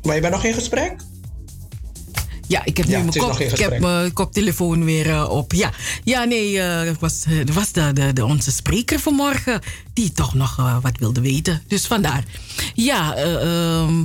[0.02, 0.96] Maar je bent nog in gesprek?
[2.46, 5.52] Ja, ik heb Ja, nu mijn, kop, ik heb mijn koptelefoon weer eh, op.
[5.52, 5.70] Ja,
[6.04, 9.60] ja nee, het was, eh, het was de, de, de, onze spreker vanmorgen
[9.92, 11.62] die toch nog wat wilde weten.
[11.66, 12.24] Dus vandaar.
[12.74, 14.02] Ja, ehm,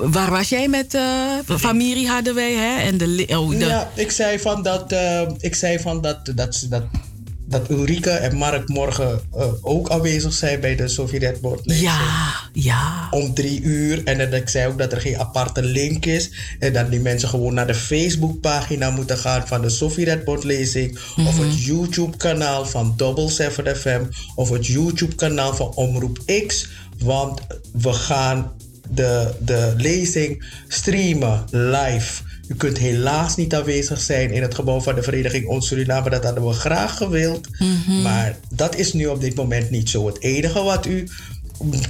[0.00, 2.80] waar was jij met eh familie hadden wij, hè?
[2.80, 6.66] En de, oh, de, Ja, ik zei van dat, eh, ik zei van dat, dat,
[6.68, 6.82] dat,
[7.46, 11.88] dat Ulrike en Mark morgen eh, ook aanwezig zijn bij de Sophie Redmond lezing.
[11.88, 13.08] Ja, ja.
[13.10, 14.04] Om drie uur.
[14.04, 16.30] En dat ik zei ook dat er geen aparte link is.
[16.58, 20.98] En dat die mensen gewoon naar de Facebookpagina moeten gaan van de Sophie Redmond lezing.
[21.26, 24.00] Of het YouTube-kanaal van Double 7 FM.
[24.34, 26.68] Of het YouTube-kanaal van Omroep X.
[26.98, 27.40] Want
[27.72, 28.52] we gaan
[28.94, 32.22] de, de lezing streamen live.
[32.48, 36.10] U kunt helaas niet aanwezig zijn in het gebouw van de Vereniging Ons Suriname.
[36.10, 37.48] Dat hadden we graag gewild.
[38.02, 40.06] Maar dat is nu op dit moment niet zo.
[40.06, 41.08] Het enige wat u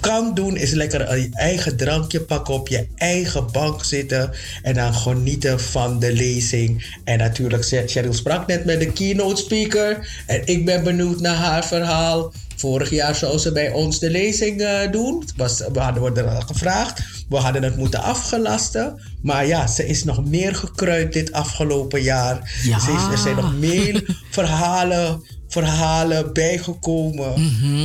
[0.00, 4.30] kan doen is lekker je eigen drankje pakken, op je eigen bank zitten
[4.62, 6.96] en dan genieten van de lezing.
[7.04, 11.64] En natuurlijk, Cheryl sprak net met de keynote speaker en ik ben benieuwd naar haar
[11.64, 12.32] verhaal.
[12.60, 15.24] Vorig jaar zou ze bij ons de lezing eh, doen.
[15.36, 17.00] Was, we hadden er gevraagd.
[17.28, 19.00] We hadden het moeten afgelasten.
[19.22, 22.60] Maar ja, ze is nog meer gekruid dit afgelopen jaar.
[22.62, 22.78] Ja.
[22.78, 27.34] Ze is, er zijn nog meer verhalen, verhalen bijgekomen.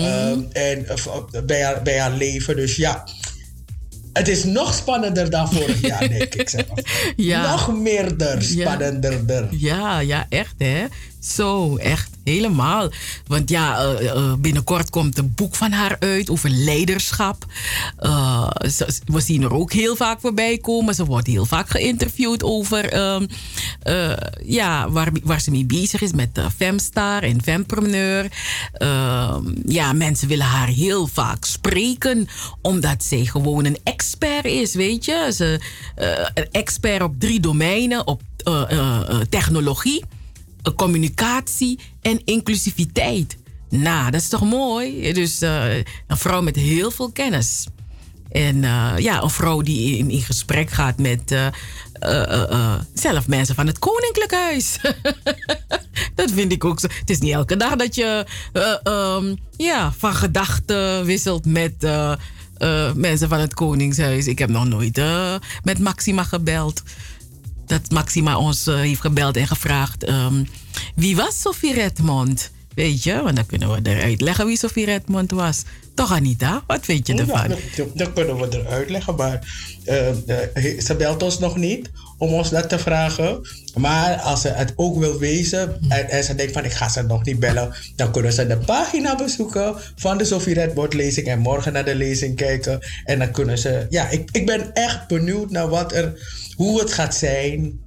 [0.03, 0.95] ehm, en, eh,
[1.45, 2.55] bij, haar, bij haar leven.
[2.55, 3.03] Dus ja,
[4.13, 6.65] het is nog spannender dan vorig jaar, denk ik zelf.
[7.15, 7.51] Ja.
[7.51, 9.47] Nog meerder spannender.
[9.51, 10.85] Ja, ja, echt hè.
[11.25, 12.89] Zo, echt helemaal.
[13.27, 17.45] Want ja, eh, eh, binnenkort komt een boek van haar uit over leiderschap.
[17.97, 18.49] Eh,
[19.05, 20.95] we zien er ook heel vaak voorbij komen.
[20.95, 23.25] Ze wordt heel vaak geïnterviewd over ehm,
[23.81, 24.11] eh,
[24.45, 28.31] ja, waar, waar ze mee bezig is met Femstar en Fempreneur.
[28.73, 32.27] Ehm, ja, mensen willen haar heel vaak spreken,
[32.61, 35.31] omdat zij gewoon een expert is, weet je.
[35.35, 35.59] Ze,
[36.33, 38.21] een expert op drie domeinen, op
[39.29, 40.03] technologie,
[40.75, 43.37] communicatie en inclusiviteit.
[43.69, 45.13] Nou, dat is toch mooi?
[45.13, 45.75] Dus eh,
[46.07, 47.67] een vrouw met heel veel kennis.
[48.31, 51.53] En eh, ja, een vrouw die in, gesprek gaat met eh, eh,
[52.23, 54.79] eh, eh, zelf mensen van het Koninklijk Huis.
[56.15, 56.87] dat vind ik ook zo.
[56.99, 62.13] Het is niet elke dag dat je eh, ehm, ja, van gedachten wisselt met eh,
[62.57, 64.27] eh, mensen van het Koningshuis.
[64.27, 66.83] Ik heb nog nooit eh, met Maxima gebeld.
[67.67, 70.43] Dat Maxima ons eh, heeft gebeld en gevraagd: ehm,
[70.95, 72.51] wie was Sophie Redmond?
[72.75, 75.63] Weet je, want dan kunnen we eruit leggen wie Sophie Redmond was.
[75.93, 76.63] Toch, Anita?
[76.67, 77.47] Wat weet je Ja, ervan?
[77.47, 79.15] dat, dat- dat kunnen we eruit leggen.
[79.15, 79.39] Maar
[79.85, 83.47] eh, eh, ze belt ons nog niet om ons dat te vragen.
[83.75, 87.01] Maar als ze het ook wil wezen en, en ze denkt van ik ga ze
[87.01, 91.39] nog niet bellen, dan kunnen ze de pagina bezoeken van de Sophie Redbord lezing en
[91.39, 92.79] morgen naar de lezing kijken.
[93.05, 96.13] En dan kunnen ze, ja, ik, ik ben echt benieuwd naar wat er,
[96.55, 97.83] hoe het gaat zijn.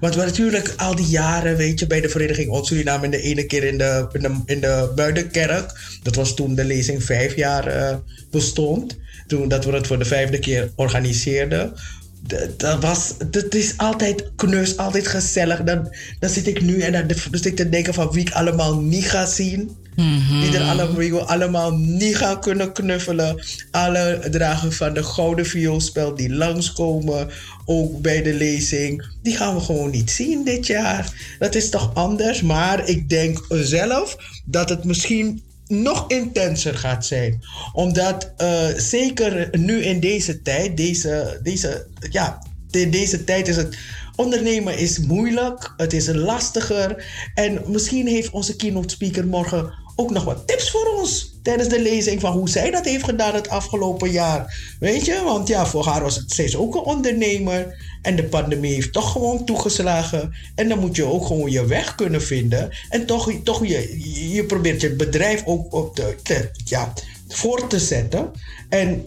[0.00, 3.04] Want we natuurlijk al die jaren, weet je, bij de Vereniging Suriname...
[3.04, 5.98] en de ene keer in de, in de, in de Buitenkerk...
[6.02, 7.96] dat was toen de lezing vijf jaar eh,
[8.30, 8.98] bestond...
[9.26, 11.72] toen dat we het voor de vijfde keer organiseerden...
[12.56, 15.62] dat was, het is altijd knus, altijd gezellig.
[15.62, 18.80] Dan, dan zit ik nu en dan zit ik te denken van wie ik allemaal
[18.80, 19.76] niet ga zien.
[20.40, 23.44] Die er allemaal, allemaal niet gaan kunnen knuffelen.
[23.70, 27.28] Alle dragen van de Gouden Vioolspel die langskomen.
[27.64, 29.06] Ook bij de lezing.
[29.22, 31.36] Die gaan we gewoon niet zien dit jaar.
[31.38, 32.42] Dat is toch anders.
[32.42, 35.42] Maar ik denk zelf dat het misschien
[35.72, 37.40] nog intenser gaat zijn.
[37.72, 43.76] Omdat eh, zeker nu in deze tijd, deze, deze, ja, in deze tijd is het.
[44.16, 47.04] Ondernemen is moeilijk, het is lastiger.
[47.34, 51.80] En misschien heeft onze keynote speaker morgen ook nog wat tips voor ons tijdens de
[51.80, 54.74] lezing van hoe zij dat heeft gedaan het afgelopen jaar.
[54.80, 57.76] Weet je, want ja, voor haar was het steeds ook een ondernemer.
[58.02, 60.32] En de pandemie heeft toch gewoon toegeslagen.
[60.54, 62.70] En dan moet je ook gewoon je weg kunnen vinden.
[62.88, 66.92] En toch, toch je, je probeert je bedrijf ook op de, ja,
[67.28, 68.30] voor te zetten.
[68.68, 69.06] En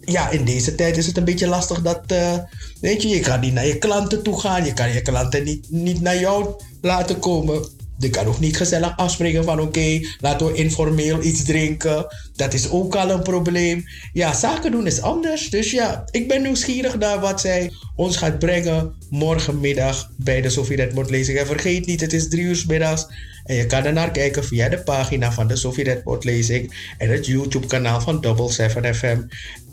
[0.00, 2.38] ja, in deze tijd is het een beetje lastig dat, eh,
[2.80, 4.64] weet je, je kan niet naar je klanten toe gaan.
[4.64, 7.68] Je kan je klanten niet, niet naar jou laten komen.
[7.98, 12.06] Je kan ook niet gezellig afspreken van oké, laten we informeel iets drinken.
[12.34, 13.84] Dat is ook al een probleem.
[14.12, 15.50] Ja, zaken doen is anders.
[15.50, 20.76] Dus ja, ik ben nieuwsgierig naar wat zij ons gaat brengen morgenmiddag bij de Sofie
[20.76, 21.38] Redmond lezing.
[21.38, 23.06] En vergeet niet, het is drie uur middags.
[23.44, 26.92] En je kan er naar kijken via de pagina van de Sofie Redmond lezing.
[26.98, 29.20] En het YouTube kanaal van Double 7 FM.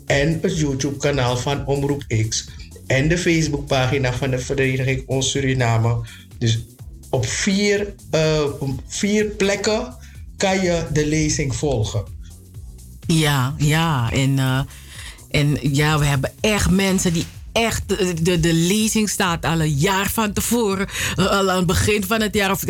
[0.06, 2.48] En het YouTube kanaal van Omroep X.
[2.86, 6.06] En de Facebook pagina van de Vereniging Ons Suriname.
[6.38, 6.64] Dus
[7.14, 8.44] op vier, eh,
[8.86, 9.96] vier plekken
[10.36, 12.04] kan je de lezing volgen.
[13.06, 14.10] Ja, ja.
[14.12, 14.60] En, eh,
[15.30, 17.88] en ja, we hebben echt mensen die echt...
[17.88, 20.86] De, de, de lezing staat al een jaar van tevoren.
[21.16, 22.50] eh, Al aan het begin van het jaar.
[22.50, 22.64] Of,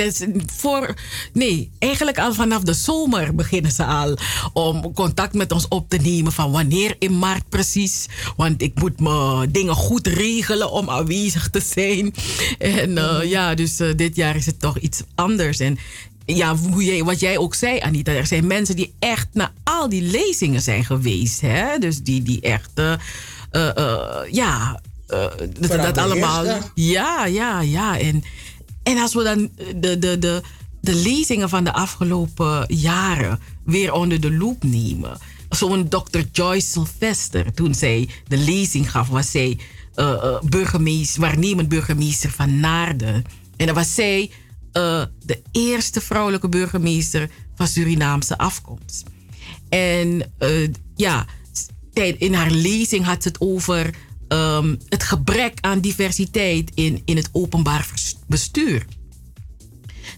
[0.57, 0.95] voor,
[1.33, 4.17] nee, eigenlijk al vanaf de zomer beginnen ze al...
[4.53, 8.07] om contact met ons op te nemen van wanneer in maart precies.
[8.37, 12.15] Want ik moet mijn dingen goed regelen om aanwezig te zijn.
[12.59, 15.59] En eh, ja, dus eh, dit jaar is het toch iets anders.
[15.59, 15.79] En
[16.27, 18.13] ja, hoe jij, wat jij ook zei, Anita.
[18.13, 21.41] Er zijn mensen die echt naar al die lezingen zijn geweest.
[21.41, 21.79] Hè?
[21.79, 22.71] Dus die, die echt,
[24.31, 26.45] ja, eh, dat, Vanaf dat de allemaal.
[26.75, 27.99] Ja, ja, ja.
[27.99, 28.23] En,
[28.83, 30.43] en als we dan de, de, de,
[30.81, 35.19] de lezingen van de afgelopen jaren weer onder de loep nemen.
[35.49, 36.21] Zo'n Dr.
[36.33, 39.59] Joyce Sylvester, toen zij de lezing gaf, was zij
[39.95, 43.25] eh, eh, burgemeester, waarnemend burgemeester van Naarden.
[43.57, 44.31] En dan was zij
[44.73, 49.05] eh, de eerste vrouwelijke burgemeester van Surinaamse afkomst.
[49.69, 51.27] En eh, ja,
[51.95, 53.95] in haar lezing had ze het over
[54.29, 57.89] ehm, het gebrek aan diversiteit in, in het openbaar
[58.27, 58.87] bestuur.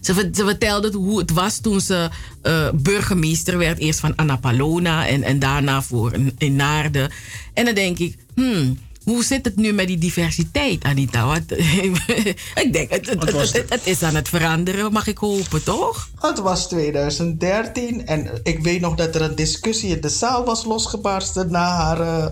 [0.01, 2.09] Ze, ze vertelde hoe het was toen ze
[2.41, 3.79] eh, burgemeester werd.
[3.79, 7.11] Eerst van Annapalona en, en daarna voor in, in Naarden.
[7.53, 8.77] En dan denk ik, hmm,
[9.07, 11.25] hoe zit het nu met die diversiteit, Anita?
[11.25, 11.41] Wat,
[12.63, 16.09] ik denk, het, het, is aan het veranderen, mag ik hopen, toch?
[16.19, 20.65] Het was 2013 en ik weet nog dat er een discussie in de zaal was
[20.65, 22.25] losgebarsten na haar, eh,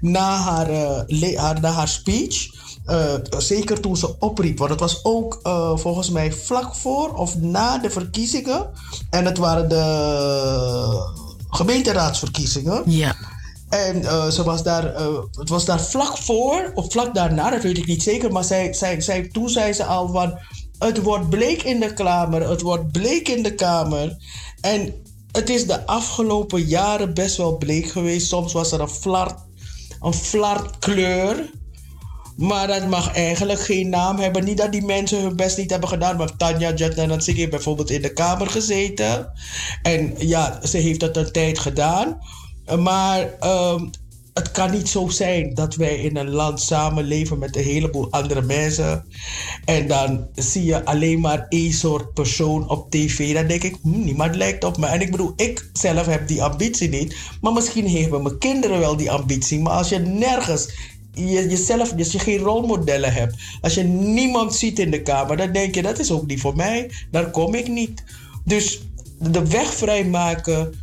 [0.00, 2.56] na haar, eh, haar, na haar speech.
[2.84, 5.40] Eh, zeker toen ze opriep, want het was ook
[5.74, 8.70] volgens mij vlak voor of na de verkiezingen.
[9.10, 9.84] En het waren de
[11.48, 12.82] gemeenteraadsverkiezingen.
[12.86, 13.16] Ja.
[13.68, 17.62] En eh, ze was daar, eh, het was daar vlak voor, of vlak daarna, dat
[17.62, 18.32] weet ik niet zeker.
[18.32, 20.38] Maar zij, zij, zij, toen zei ze al van,
[20.78, 24.16] het wordt bleek in de Kamer, het wordt bleek in de Kamer.
[24.60, 24.94] En
[25.32, 28.28] het is de afgelopen jaren best wel bleek geweest.
[28.28, 29.38] Soms was er een flart,
[30.00, 31.50] een flartkleur.
[32.36, 34.44] Maar dat mag eigenlijk geen naam hebben.
[34.44, 36.16] Niet dat die mensen hun best niet hebben gedaan.
[36.16, 39.32] Maar Tanja Jatnanansing heeft bijvoorbeeld in de Kamer gezeten.
[39.82, 42.18] En ja, ze heeft dat een tijd gedaan.
[42.76, 43.84] Maar ehm,
[44.34, 48.42] het kan niet zo zijn dat wij in een land samenleven met een heleboel andere
[48.42, 49.04] mensen.
[49.64, 53.34] En dan zie je alleen maar één soort persoon op tv.
[53.34, 54.86] Dan denk ik, hm, niemand lijkt op me.
[54.86, 57.16] En ik bedoel, ik zelf heb die ambitie niet.
[57.40, 59.60] Maar misschien hebben mijn kinderen wel die ambitie.
[59.60, 60.68] Maar als je nergens
[61.14, 65.52] je, jezelf, als je geen rolmodellen hebt, als je niemand ziet in de kamer, dan
[65.52, 68.04] denk je dat is ook niet voor mij, daar kom ik niet.
[68.44, 68.80] Dus
[69.18, 70.74] de weg vrijmaken,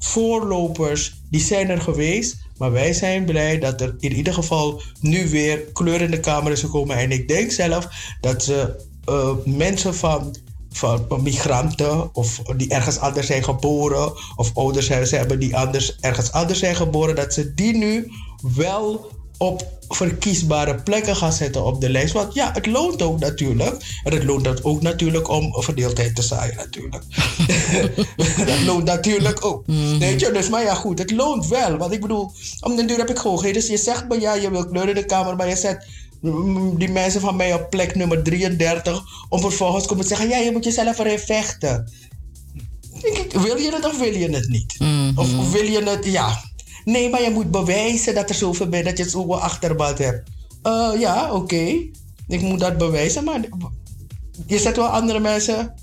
[0.00, 2.36] voorlopers, die zijn er geweest.
[2.56, 6.52] Maar wij zijn blij dat er in ieder geval nu weer kleur in de kamer
[6.52, 6.96] is gekomen.
[6.96, 7.88] En ik denk zelf
[8.20, 10.36] dat ze eh, mensen van,
[10.70, 16.58] van migranten of die ergens anders zijn geboren, of ouders hebben, die anders, ergens anders
[16.58, 18.12] zijn geboren, dat ze die nu
[18.56, 19.10] wel
[19.40, 22.12] op verkiesbare plekken gaan zetten op de lijst.
[22.12, 24.00] Want ja, het loont ook natuurlijk.
[24.04, 27.02] En het loont dat ook natuurlijk om verdeeldheid te zaaien natuurlijk.
[28.46, 29.64] dat loont natuurlijk ook.
[29.98, 31.76] Weet je, dus maar ja goed, het loont wel.
[31.76, 34.50] Want ik bedoel, om den duur heb ik gewoon Dus je zegt me ja, je
[34.50, 35.86] wil kleur in de kamer, maar je zet
[36.20, 40.36] mm, die mensen van mij op plek nummer 33 om vervolgens komen te zeggen, ja,
[40.36, 41.92] je moet jezelf erin vechten.
[43.02, 44.76] Ik, wil je het of wil je het niet?
[45.16, 46.48] Of, of wil je het, ja.
[46.90, 50.28] Nee, maar je moet bewijzen dat er zoveel bent, dat je zoveel achterband hebt.
[50.62, 51.88] Eh, ja, oké.
[52.28, 53.40] Ik moet dat bewijzen, maar
[54.46, 55.74] je zet wel andere mensen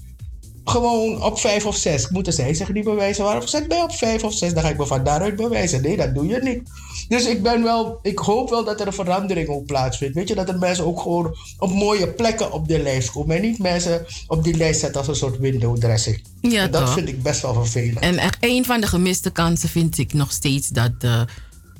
[0.69, 2.09] gewoon op vijf of zes.
[2.09, 3.23] Moeten zij zich niet bewijzen?
[3.23, 4.53] Waarom zet mij op vijf of zes?
[4.53, 5.81] Dan ga ik me van daaruit bewijzen.
[5.81, 6.61] Nee, dat doe je niet.
[7.07, 10.15] Dus ik ben wel, ik hoop wel dat er een verandering ook plaatsvindt.
[10.15, 13.35] Weet je, dat er mensen ook gewoon op mooie plekken op de lijst komen.
[13.35, 16.23] En niet mensen op die lijst zetten als een soort window dressing.
[16.41, 16.93] Ja, En dat toch?
[16.93, 17.99] vind ik best wel vervelend.
[17.99, 21.21] En echt een van de gemiste kansen vind ik nog steeds dat, eh,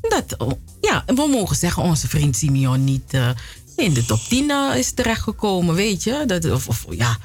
[0.02, 3.30] dat oh, ja, we mogen zeggen, onze vriend Simeon niet eh,
[3.76, 6.24] in de top 10 eh, is terechtgekomen, weet je?
[6.26, 7.18] Dat, of, of ja,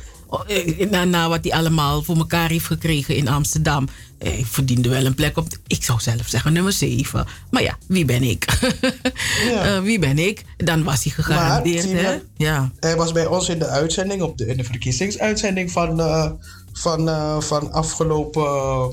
[0.90, 3.88] na, na wat hij allemaal voor elkaar heeft gekregen in Amsterdam.
[4.18, 7.26] eh, Hij verdiende wel een plek op, ik zou zelf zeggen nummer 7.
[7.50, 8.46] Maar ja, wie ben ik?
[9.62, 10.44] Eh, wie ben ik?
[10.56, 12.18] Dan was hij gegarandeerd, hè?
[12.36, 12.70] Ja.
[12.80, 16.30] Hij was bij ons in de uitzending, op de, in de verkiezingsuitzending van, eh,
[16.72, 18.84] van, eh, van afgelopen eh,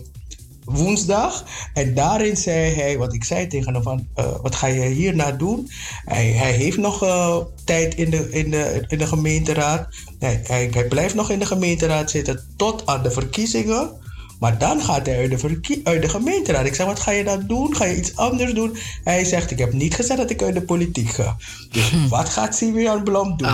[0.69, 1.45] woensdag.
[1.73, 5.31] En daarin zei hij, wat ik zei tegen hem van, eh, wat ga je hierna
[5.31, 5.69] doen?
[6.05, 9.87] Hij, hij heeft nog eh, tijd in de, in, de, in de gemeenteraad.
[10.19, 13.97] Hij, hij, hij blijft nog in de gemeenteraad zitten tot aan de verkiezingen.
[14.39, 16.65] Maar dan gaat hij uit de, uit de gemeenteraad.
[16.65, 17.75] Ik zeg, wat ga je dan doen?
[17.75, 18.77] Ga je iets anders doen?
[19.03, 21.37] Hij zegt, ik heb niet gezegd dat ik uit de politiek ga.
[21.71, 23.47] Dus wat gaat Simeon Blom doen?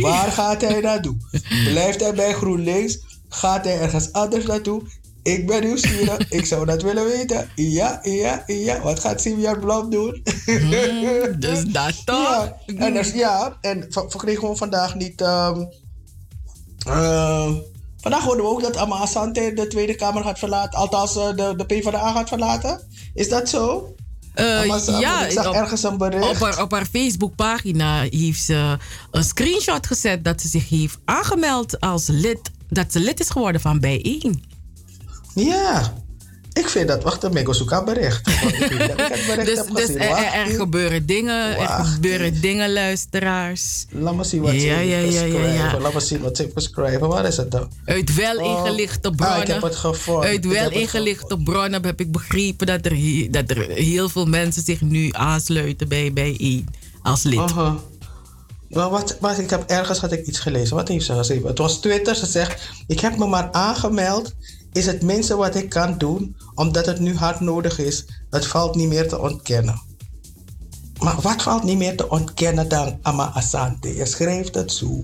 [0.00, 1.16] Waar gaat hij naartoe?
[1.70, 2.98] Blijft hij bij GroenLinks?
[3.28, 4.82] Gaat hij ergens anders naartoe?
[5.28, 6.28] Ik ben nieuwsgierig.
[6.38, 7.50] ik zou dat willen weten.
[7.54, 8.80] Ja, ja, ja.
[8.80, 10.22] Wat gaat Simeon Blom doen?
[11.38, 12.52] dus dat toch?
[12.66, 15.20] Ja, en, dus, ja, en v- we kregen gewoon vandaag niet...
[15.20, 15.64] ehm,
[16.86, 17.52] ehm,
[18.00, 20.78] vandaag hoorden we ook dat Amma Asante de Tweede Kamer gaat verlaten.
[20.78, 22.80] Althans, eh, de, de PvdA gaat verlaten.
[23.14, 23.94] Is dat zo?
[24.34, 24.64] Eh,
[25.00, 26.28] ja, ik zag op- ergens een bericht.
[26.30, 28.76] Op haar, op haar Facebookpagina heeft ze
[29.10, 32.38] een screenshot gezet dat ze zich heeft aangemeld als lid.
[32.68, 34.44] Dat ze lid is geworden van Bijeen.
[35.46, 35.92] Ja,
[36.52, 37.02] ik vind dat.
[37.02, 38.40] Wacht, ik zoek aan bericht.
[38.42, 38.68] Want ik
[39.26, 43.86] bericht Dus, dus er, er- gebeuren dingen, er gebeuren dingen, luisteraars.
[43.90, 45.78] Laat me zien wat ja, ze ja, ja, ja.
[45.78, 47.08] Laat me zien wat ze geschreven.
[47.08, 47.70] Waar is het dan?
[47.84, 48.46] Uit wel Oh.
[48.66, 49.40] ingelichte Ah, bronnen.
[49.40, 50.28] ik heb het gevonden.
[50.28, 54.62] Uit wel ingelichte bronnen heb ik begrepen dat er, he- dat er heel veel mensen
[54.62, 56.68] zich nu aansluiten bij Bijeen
[57.02, 57.38] als lid.
[57.38, 57.76] Aha.
[58.68, 60.76] Nou, wat, wat, ik heb ergens had ik iets gelezen.
[60.76, 61.48] Wat heeft ze geschreven?
[61.48, 62.14] Het was Twitter.
[62.14, 64.34] Ze zegt: Ik heb me maar aangemeld.
[64.72, 68.04] Is het minste wat ik kan doen, omdat het nu hard nodig is.
[68.30, 69.80] Het valt niet meer te ontkennen.
[70.98, 73.94] Maar wat valt niet meer te ontkennen dan Ama Asante?
[73.96, 75.00] Je schrijft het zo.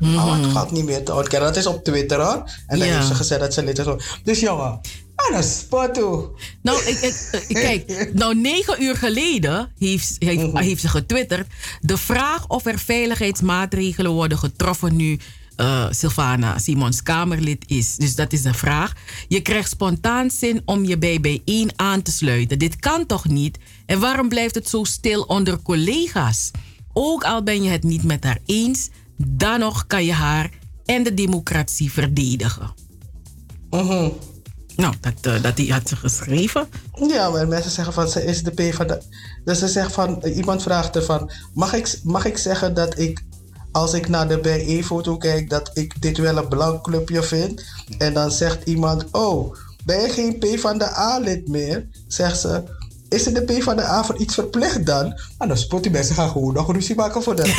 [0.00, 1.48] Maar wat valt niet meer te ontkennen?
[1.48, 2.34] Dat is op Twitter hoor.
[2.66, 2.86] En dan Mhm.
[2.88, 2.94] Ja.
[2.94, 3.86] heeft ze gezegd dat ze lid is.
[4.24, 4.80] Dus jongen,
[5.14, 6.28] aan een spot toe.
[6.62, 10.56] Nou, ik, ik- ik- kijk, nou negen uur geleden heeft, heeft, Mhm.
[10.56, 11.46] heeft ze getwitterd.
[11.80, 15.18] De vraag of er veiligheidsmaatregelen worden getroffen nu
[15.56, 17.96] eh Sylvana Simons Kamerlid is.
[17.96, 18.92] Dus dat is de vraag.
[19.28, 22.58] Je krijgt spontaan zin om je bij bijeen aan te sluiten.
[22.58, 23.58] Dit kan toch niet?
[23.86, 26.50] En waarom blijft het zo stil onder collega's?
[26.92, 30.50] Ook al ben je het niet met haar eens, dan nog kan je haar
[30.84, 32.74] en de democratie verdedigen.
[34.76, 36.68] Nou, dat, eh, dat die had ze geschreven.
[37.08, 39.02] Ja, maar mensen zeggen van ze is de P van de.
[39.44, 43.24] Dus ze zegt van iemand vraagt ervan: mag ik, mag ik zeggen dat ik
[43.76, 47.64] als ik naar de BE-foto kijk dat ik dit wel een blank clubje vind?
[47.98, 51.88] En dan zegt iemand: oh, ben je geen P van de A-lid meer?
[52.06, 52.62] Zegt ze.
[53.08, 55.08] Is het de P van de A voor iets verplicht dan?
[55.08, 57.46] Nou, dan spot die mensen gaan gewoon nog ruzie maken voor dat.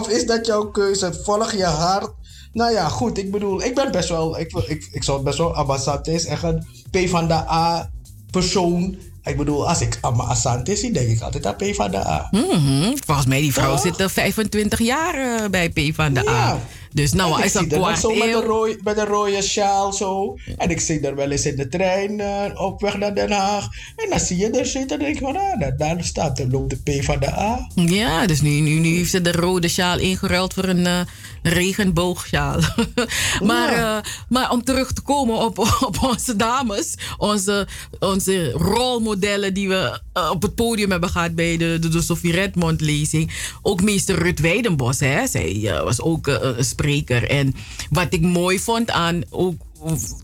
[0.00, 1.12] of is dat jouw keuze?
[1.22, 2.10] Volg je hart?
[2.52, 3.18] Nou ja, goed.
[3.18, 4.38] Ik bedoel, ik ben best wel.
[4.38, 5.54] Ik, ik, ik zou best wel.
[5.54, 7.90] Abba Asante is echt een P van de A
[8.30, 8.96] persoon.
[9.24, 12.28] Ik bedoel, als ik Abba Asante zie, denk ik altijd aan P van de A.
[12.30, 12.96] Mhm.
[13.06, 16.58] Volgens mij, die vrouw zit er 25 jaar eh, bij P van de A.
[16.92, 20.36] Dus nou, En is dan kwart zo met een, met een rode sjaal zo.
[20.56, 23.68] En ik zie haar wel eens in de trein eh, op weg naar Den Haag.
[23.96, 26.50] En dan zie je er zitten en denk ik van, ah, daar, daar staat er
[26.50, 27.68] loopt de P van de A.
[27.74, 31.00] Ja, dus nu, nu, nu heeft ze de rode sjaal ingeruild voor een eh,
[31.42, 32.60] regenboogsjaal.
[33.50, 37.66] maar, eh, maar om terug te komen op, op onze dames, onze,
[37.98, 42.32] onze rolmodellen die we eh, op het podium hebben gehad bij de, de, de Sophie
[42.32, 43.32] Redmond lezing.
[43.62, 45.26] Ook meester Rut Weidenbos, hè?
[45.26, 47.30] zij eh, was ook een spreker.
[47.30, 47.54] En
[47.90, 49.54] wat ik mooi vond aan ook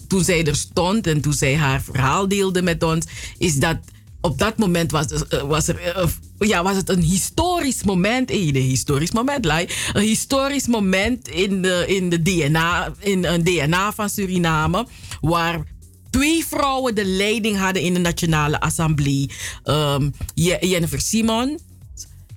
[0.09, 3.07] toen zij er stond en toen zij haar verhaal deelde met ons,
[3.39, 3.77] is dat
[4.21, 5.07] op dat moment was,
[5.47, 6.09] was, er,
[6.39, 8.31] ja, was het een historisch moment.
[8.31, 9.47] Een historisch moment.
[9.47, 14.87] Een historisch moment in de, in de DNA, in een DNA van Suriname.
[15.21, 15.63] Waar
[16.11, 19.31] twee vrouwen de leiding hadden in de Nationale Assemblée.
[19.65, 21.59] Ehm, Je- Jennifer Simon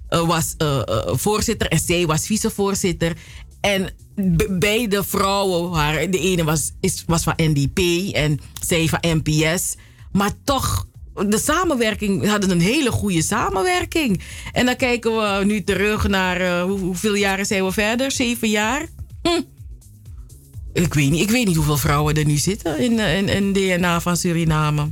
[0.09, 3.17] eh, was eh, eh, voorzitter en zij was vicevoorzitter.
[3.61, 7.79] En be- beide vrouwen waren, de ene was, is, was van NDP
[8.13, 9.75] en zij van NPS.
[10.11, 10.87] Maar toch,
[11.29, 14.21] de samenwerking, we hadden een hele goede samenwerking.
[14.51, 18.11] En dan kijken we nu terug naar, eh, hoe- hoeveel jaren zijn we verder?
[18.11, 18.85] Zeven jaar?
[19.21, 19.41] Hm.
[20.73, 23.53] Ik weet niet, ik weet niet hoeveel vrouwen er nu zitten in, eh, in, in
[23.53, 24.91] DNA van Suriname.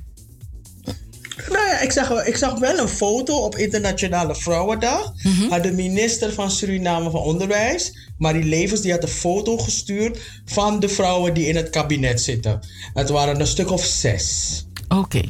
[1.50, 5.14] Nou ja, ik zag, ik zag wel een foto op Internationale Vrouwendag.
[5.50, 10.80] Had de minister van Suriname van Onderwijs, Marie Levens, die had een foto gestuurd van
[10.80, 12.60] de vrouwen die in het kabinet zitten.
[12.94, 14.66] Het waren een stuk of zes.
[14.88, 15.22] Oké.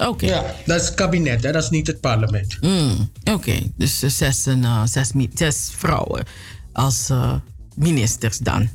[0.00, 0.26] Oké.
[0.26, 1.52] Ja, dat is het kabinet, hè?
[1.52, 2.58] dat is niet het parlement.
[2.60, 6.24] Mm, Oké, dus eh, zes, en, eh, zes, zes vrouwen
[6.72, 7.34] als eh,
[7.74, 8.68] ministers dan.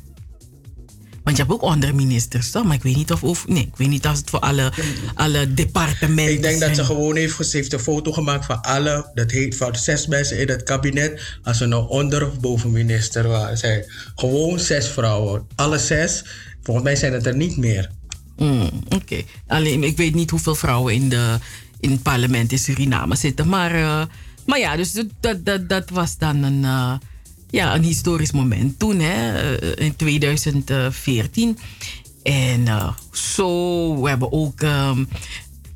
[1.24, 2.64] Want je hebt ook andere ministers, toch?
[2.64, 3.22] Maar ik weet niet of...
[3.22, 4.72] of nee, ik weet niet of het voor alle,
[5.14, 6.86] alle departementen Ik denk dat ze zijn.
[6.86, 10.48] gewoon heeft, ze heeft een foto gemaakt van alle, dat heet van zes mensen in
[10.48, 13.58] het kabinet, als ze nou onder of boven minister waren.
[13.58, 13.84] Zij,
[14.14, 15.46] gewoon zes vrouwen.
[15.54, 16.24] Alle zes,
[16.62, 17.90] volgens mij zijn het er niet meer.
[18.40, 19.22] Mm, Oké.
[19.46, 21.38] Alleen, ik weet niet hoeveel vrouwen in, de,
[21.80, 23.48] in het parlement in Suriname zitten.
[23.48, 24.02] Maar, eh,
[24.46, 26.92] maar ja, dus dat, dat, dat, was dan een, eh,
[27.50, 31.58] ja, een historisch moment toen, hè, eh, in 2014.
[32.22, 35.04] En eh, zo, we hebben ook ehm,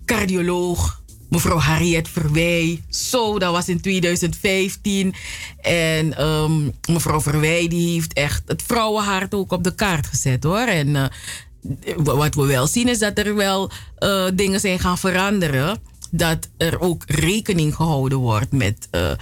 [0.05, 2.83] cardioloog mevrouw Harriet Verwij.
[2.89, 5.15] Zo, dat was in 2015.
[5.61, 10.67] En ehm, mevrouw Verwij die heeft echt het vrouwenhart ook op de kaart gezet hoor.
[10.67, 11.11] En
[11.97, 15.79] wat we wel zien is dat er wel eh, dingen zijn gaan veranderen.
[16.11, 18.89] Dat er ook rekening gehouden wordt met.
[18.91, 19.19] eh, eh,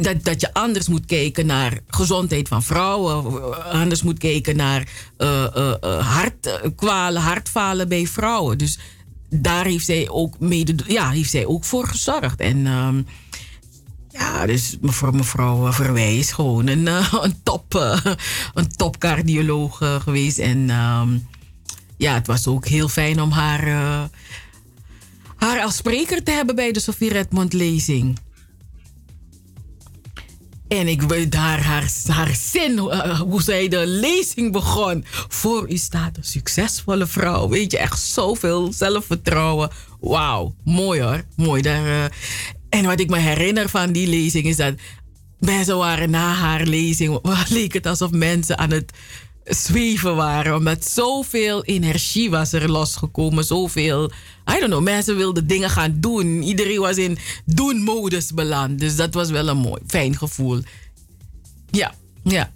[0.00, 3.64] dat, dat je anders moet kijken naar gezondheid van vrouwen.
[3.64, 4.88] Anders moet kijken naar
[6.00, 8.58] hartkwalen, hartfalen bij vrouwen.
[8.58, 8.78] Dus
[9.30, 12.40] daar heeft zij ook, mede, ja, heeft zij ook voor gezorgd.
[12.40, 13.02] En ehm,
[14.10, 16.86] ja, dus mevrouw, mevrouw Verwij is gewoon een,
[17.26, 17.74] een, top,
[18.54, 20.38] een top cardioloog eh, geweest.
[20.38, 21.18] En ehm,
[21.98, 24.04] ja, het was ook heel fijn om haar, eh,
[25.36, 28.18] haar als spreker te hebben bij de Sofie Redmond lezing.
[30.68, 35.04] En ik weet haar, haar, haar zin, eh, hoe zij de lezing begon.
[35.28, 37.48] Voor u staat een succesvolle vrouw.
[37.48, 39.70] Weet je, echt zoveel zelfvertrouwen.
[40.00, 41.22] Wauw, mooi hoor.
[41.36, 41.62] Mooi.
[41.62, 42.04] Daar, eh,
[42.68, 44.74] En wat ik me herinner van die lezing is dat
[45.38, 47.18] mensen waren na haar lezing,
[47.48, 48.92] leek het alsof mensen aan het
[49.48, 50.54] zweven waren.
[50.54, 53.44] Omdat zoveel energie was er losgekomen.
[53.44, 54.10] Zoveel,
[54.50, 56.42] I don't know, mensen wilden dingen gaan doen.
[56.42, 58.78] Iedereen was in doen-modus beland.
[58.78, 60.60] Dus dat was wel een mooi, fijn gevoel.
[61.70, 62.52] Ja, ja.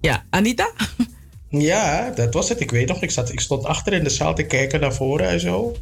[0.00, 0.72] Ja, Anita?
[1.58, 2.60] Ja, dat was het.
[2.60, 5.28] Ik weet nog, ik, zat, ik stond achter in de zaal te kijken naar voren
[5.28, 5.76] en zo.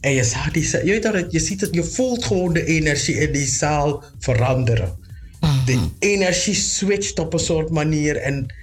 [0.00, 3.14] En je zag die, je, weet dat, je ziet het, je voelt gewoon de energie
[3.14, 4.98] in die zaal veranderen.
[5.64, 8.16] De energie switcht op een soort manier.
[8.16, 8.54] En,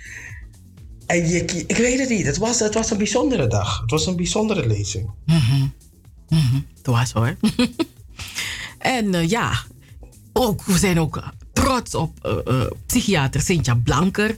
[1.12, 3.82] en je, ik weet het niet, het was, het was een bijzondere dag.
[3.82, 5.10] Het was een bijzondere lezing.
[5.26, 5.68] Mhm.
[6.30, 6.56] Mhm.
[6.78, 7.36] Het was hoor.
[8.78, 9.64] en eh, ja,
[10.34, 11.24] ook, we zijn ook
[11.54, 14.36] trots op eh, eh, psychiater Cynthia Blanker.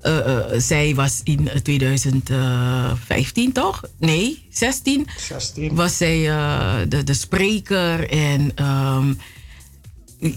[0.00, 3.84] Eh, eh, zij was in 2015 toch?
[3.98, 5.06] Nee, 16.
[5.18, 5.74] 16.
[5.74, 9.12] Was zij eh, de, de spreker en ehm,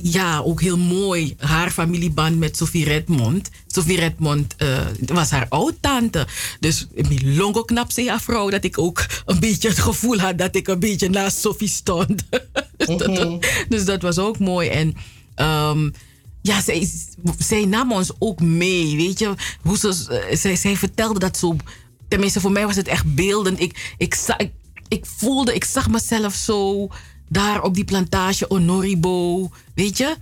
[0.02, 1.36] ja, ook heel mooi.
[1.38, 3.50] Haar familieband met Sophie Redmond.
[3.68, 6.28] Sophie Redmond eh, was haar oud-tante.
[6.60, 10.56] Dus Milongo knap zei haar vrouw dat ik ook een beetje het gevoel had dat
[10.56, 12.24] ik een beetje naast Sophie stond.
[12.78, 14.70] dus, dat, dus dat was ook mooi.
[14.70, 14.96] En
[15.36, 15.90] ehm,
[16.42, 16.90] ja, zij,
[17.38, 18.96] zij nam ons ook mee.
[18.96, 21.56] Weet je, hoe ze, eh, zij, zij vertelde dat zo.
[22.08, 23.60] Tenminste, voor mij was het echt beeldend.
[23.60, 24.52] Ik, ik, ik,
[24.88, 26.90] ik voelde, ik zag mezelf zo
[27.28, 29.50] daar op die plantage Onoribo.
[29.74, 30.16] Weet je,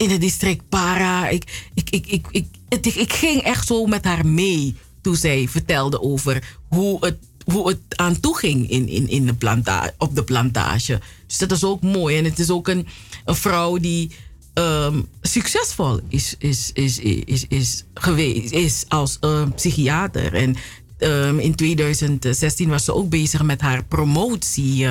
[0.00, 1.28] in het district Para.
[1.28, 6.00] Ik, ik, ik, ik, ik, ik, ging echt zo met haar mee toen zij vertelde
[6.00, 10.24] over hoe het, hoe het aan toe ging in, in, in de planta op de
[10.24, 11.00] plantage.
[11.26, 12.16] Dus dat is ook mooi.
[12.16, 12.86] En het is ook een,
[13.24, 14.10] een vrouw die
[14.54, 20.34] ehm, succesvol is, is, is, is, is geweest is als ehm, psychiater.
[20.34, 20.56] En
[20.98, 24.88] ehm, in 2016 was ze ook bezig met haar promotie.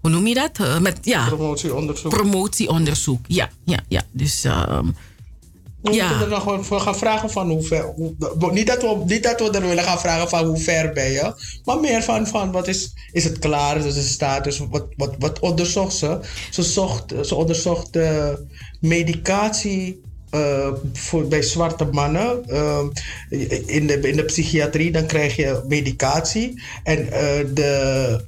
[0.00, 0.50] Hoe noem je dat?
[0.60, 2.10] Eh, met, ja, Promotieonderzoek.
[2.10, 3.50] Promotieonderzoek, ja.
[3.64, 4.02] ja, ja.
[4.10, 4.86] Dus ehm,
[5.82, 6.08] We Ja.
[6.08, 7.82] moeten er nog wel voor gaan vragen van hoe ver.
[7.96, 8.14] Hoe,
[8.52, 11.32] niet, dat we, niet dat we er willen gaan vragen van hoe ver ben je.
[11.64, 13.76] Maar meer van, van wat is, is het klaar?
[13.86, 14.58] Is het status?
[14.70, 16.18] Wat, wat, wat onderzocht ze?
[16.50, 18.28] Ze, zocht, ze onderzocht eh,
[18.80, 20.00] medicatie.
[20.30, 22.42] eh, voor, bij zwarte mannen
[23.66, 26.62] in, de, in de psychiatrie, dan krijg je medicatie.
[26.84, 27.06] En
[27.54, 28.24] de,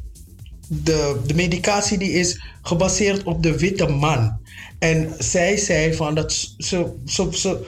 [0.69, 4.39] de, de medicatie die is gebaseerd op de witte man.
[4.79, 6.33] En zij zei van dat
[6.65, 7.67] ze,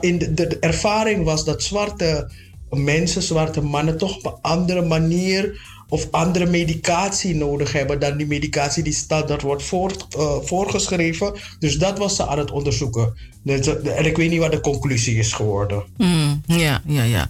[0.00, 2.30] in de, ervaring was dat zwarte
[2.70, 8.26] mensen, zwarte mannen, toch op een andere manier of andere medicatie nodig hebben dan die
[8.26, 11.32] medicatie die standaard wordt eh, voorgeschreven.
[11.58, 13.14] Dus dat was ze aan het onderzoeken.
[13.42, 15.82] Dus, eh, en ik weet niet wat de conclusie is geworden.
[15.96, 17.28] Mm, ja, ja, ja.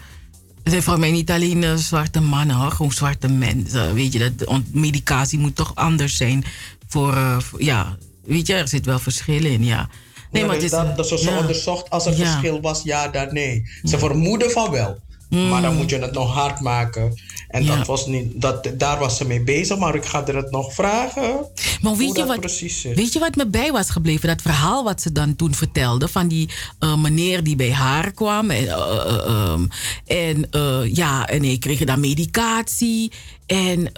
[0.68, 3.94] Het zijn voor mij niet alleen zwarte mannen, hoor, gewoon zwarte mensen.
[3.94, 6.44] Weet je, dat medicatie moet toch anders zijn
[6.88, 9.88] voor, eh, voor- ja, weet je, er zit wel verschil in, ja.
[10.30, 11.38] Nee, maar het is, dat, dat ze ja.
[11.38, 12.30] onderzocht als er Ja.
[12.30, 13.68] verschil was, ja, dan nee.
[13.84, 14.98] Ze vermoeden van wel.
[15.28, 17.14] Maar dan moet je het nog hard maken.
[17.48, 17.64] En.
[17.64, 17.76] Ja.
[17.76, 20.74] dat was niet, dat, daar was ze mee bezig, maar ik ga er het nog
[20.74, 21.46] vragen.
[21.80, 22.60] Maar weet je, wat,
[22.94, 24.28] weet je wat me bij was gebleven?
[24.28, 26.48] Dat verhaal wat ze dan toen vertelde van die
[26.78, 28.50] eh, meneer die bij haar kwam.
[28.50, 29.66] En, ehm,
[30.06, 30.48] en
[30.92, 33.12] ja, en hij kreeg dan medicatie.
[33.46, 33.92] En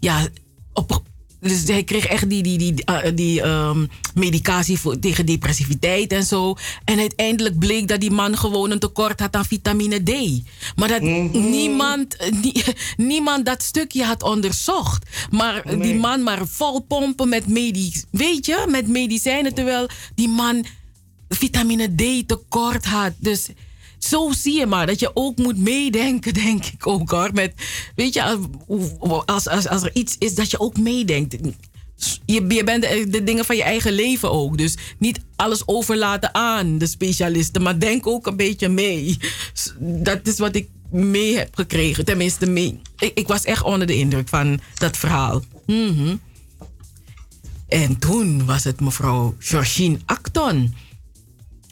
[0.00, 0.26] ja,
[0.72, 1.02] op,
[1.40, 6.24] dus hij kreeg echt die, die, die, eh, die ehm, medicatie voor, tegen depressiviteit en
[6.24, 6.54] zo.
[6.84, 10.42] En uiteindelijk bleek dat die man gewoon een tekort had aan vitamine D.
[10.76, 11.00] Maar dat
[11.32, 12.64] niemand, eh, nie-
[13.12, 15.04] niemand dat stukje had onderzocht.
[15.30, 19.54] Maar die man maar vol pompen met, medi weet je, met medicijnen.
[19.54, 20.64] Terwijl die man
[21.28, 23.12] vitamine D tekort had.
[23.18, 23.48] Dus
[24.08, 27.30] zo zie je maar dat je ook moet meedenken, denk ik ook hoor.
[27.32, 27.52] Met,
[27.94, 28.38] weet je,
[29.24, 31.36] als, als, als er iets is dat je ook meedenkt.
[32.24, 34.58] Je, je bent de, dingen van je eigen leven ook.
[34.58, 39.18] Dus niet alles overlaten aan de specialisten, maar denk ook een beetje mee.
[39.78, 42.04] Dat is wat ik mee heb gekregen.
[42.04, 42.80] Tenminste, mee.
[42.98, 45.42] Ik, ik was echt onder de indruk van dat verhaal.
[45.66, 46.16] Mhm.
[47.68, 50.74] En toen was het mevrouw Georgine Acton.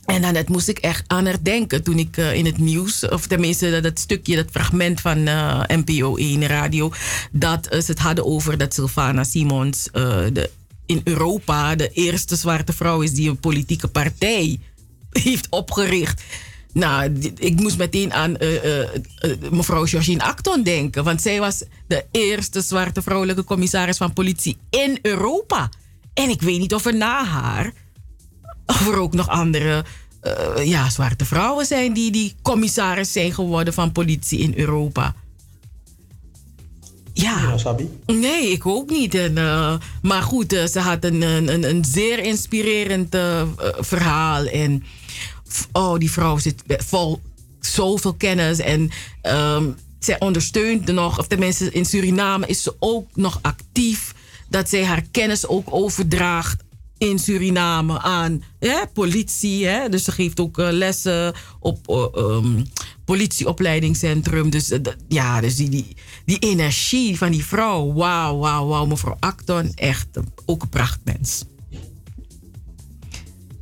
[0.07, 3.08] En dan dat moest ik echt aan haar denken toen ik eh, in het nieuws,
[3.08, 6.92] of tenminste dat, stukje, dat fragment van eh, NPO 1 radio,
[7.33, 10.50] dat eh, ze het hadden over dat Sylvana Simons de,
[10.86, 14.58] in Europa de eerste zwarte vrouw is die een politieke partij
[15.24, 16.23] heeft opgericht.
[16.73, 18.36] Nou, ik moest meteen aan
[19.50, 21.05] mevrouw Georgine Acton denken.
[21.05, 25.68] Want zij was de eerste zwarte vrouwelijke commissaris van politie in Europa.
[26.15, 27.73] En ik weet niet of er na haar
[28.67, 29.84] of er ook nog andere
[30.20, 35.15] eh, ja, zwarte vrouwen zijn die, die commissaris zijn geworden van politie in Europa.
[37.12, 37.39] Ja.
[38.07, 39.15] Nee, ik ook niet.
[39.15, 43.17] En, eh, maar goed, eh, ze had een, een, een- zeer inspirerend
[43.78, 44.44] verhaal.
[44.44, 44.84] En
[45.73, 47.20] oh, die vrouw zit vol
[47.60, 48.59] zoveel kennis.
[48.59, 48.91] En
[49.23, 54.15] ehm, zij ondersteunt nog, of tenminste in Suriname is ze ook nog actief.
[54.49, 56.64] Dat zij haar kennis ook overdraagt
[57.05, 59.66] in Suriname aan hè, politie.
[59.66, 59.89] Hè?
[59.89, 62.65] Dus ze geeft ook eh, lessen op ehm,
[63.05, 64.50] politieopleidingscentrum.
[64.50, 67.92] Dus eh, ja, dus die, die, die energie van die vrouw.
[67.92, 68.86] Wauw, wauw, wauw.
[68.86, 70.08] Mevrouw Acton, echt
[70.47, 71.44] ook een prachtmens.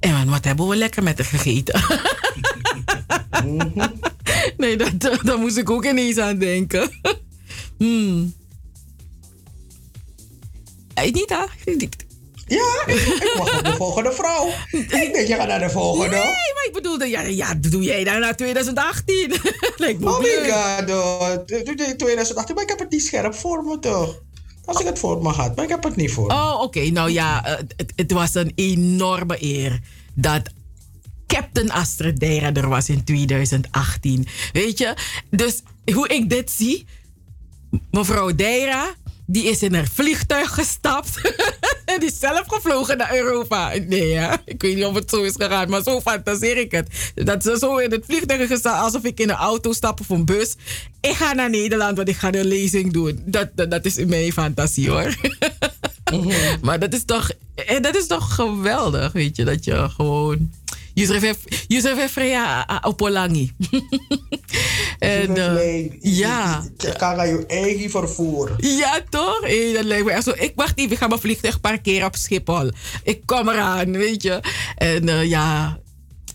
[0.01, 1.81] En wat hebben we lekker met haar gegeten?
[4.57, 6.91] nee, dat, daar moest ik ook ineens aan denken.
[7.79, 8.35] hmm.
[11.13, 11.45] Niet, hè?
[12.53, 14.49] Ja, ik, ik wacht op de volgende vrouw.
[14.71, 16.17] Ik denk, je gaat naar de volgende.
[16.17, 19.35] Nee, maar ik bedoelde, ja, ja doe jij dan naar 2018.
[19.77, 23.79] Lijkt me Oh my god, t- 2018, maar ik heb het niet scherp voor me
[23.79, 24.21] toch?
[24.65, 26.33] Als ik het voor me had, maar ik heb het niet voor me.
[26.33, 26.81] Oh, oké.
[26.81, 29.81] Nou ja, eh, het, het was een enorme eer
[30.15, 30.43] dat
[31.27, 34.27] Captain Astrid Deira er was in 2018.
[34.53, 34.95] Weet je?
[35.31, 35.63] Dus
[35.95, 36.87] hoe ik dit zie,
[37.91, 38.95] mevrouw Deira,
[39.27, 41.21] die is in een vliegtuig gestapt.
[41.85, 43.73] en die is zelf gevlogen naar Europa.
[43.87, 44.43] Nee, ja.
[44.45, 47.13] Ik weet niet of het zo is gegaan, maar zo fantaseer ik het.
[47.15, 50.25] Dat ze zo in het vliegtuig gestapt, alsof ik in een auto stap of een
[50.25, 50.55] bus.
[51.01, 53.23] Ik ga naar Nederland, want ik ga de lezing doen.
[53.25, 55.15] Dat, dat, dat is in mijn fantasie hoor.
[56.63, 60.51] maar dat is toch, eh, dat is toch geweldig, weet je, dat je gewoon.
[60.95, 63.53] Yusuf Freya Opolangi.
[64.99, 66.65] en, eh, ja.
[66.77, 68.55] Je kan je eigen vervoer.
[68.59, 69.41] Ja, toch?
[69.41, 70.33] Hey, dat lijkt me echt zo.
[70.37, 72.71] Ik wacht even, ik ga mijn vliegtuig parkeren op Schiphol.
[73.03, 74.41] Ik kom eraan, weet je.
[74.77, 75.79] En eh, ja,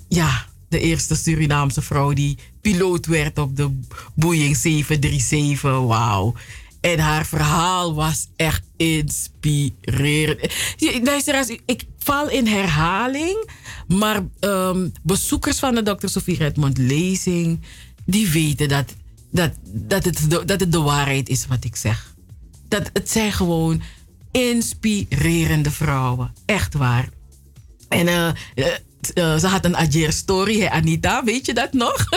[0.07, 3.79] ja, de eerste Surinaamse vrouw die piloot werd op de
[4.15, 5.61] Boeing 737.
[5.87, 6.33] Wauw.
[6.81, 10.53] En haar verhaal was echt inspirerend.
[10.77, 13.49] Ja, Luisteraars, ik val in herhaling.
[13.87, 16.07] Maar ehm, bezoekers van de Dr.
[16.07, 17.59] Sofie Redmond lezing,
[18.05, 18.93] die weten dat,
[19.31, 22.15] dat, dat, het de, dat het de waarheid is wat ik zeg.
[22.67, 23.81] Dat het zijn gewoon
[24.31, 26.33] inspirerende vrouwen.
[26.45, 27.09] Echt waar.
[27.87, 28.65] En eh, eh,
[29.13, 32.05] eh, ze had een Ajer story, hè, Anita, weet je dat nog?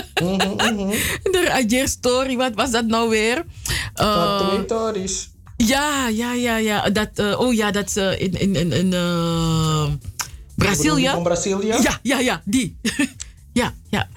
[1.23, 3.45] de Ajer story, wat was dat nou weer?
[4.67, 5.31] Tories.
[5.57, 6.91] ja, ja, ja, ja.
[6.91, 8.93] Dat, oh ja, dat ze in, in, in, in
[10.65, 11.09] Brazilië.
[11.09, 11.67] Van Brazilië?
[11.67, 12.77] Ja, ja, ja, die.
[13.61, 14.09] ja, ja.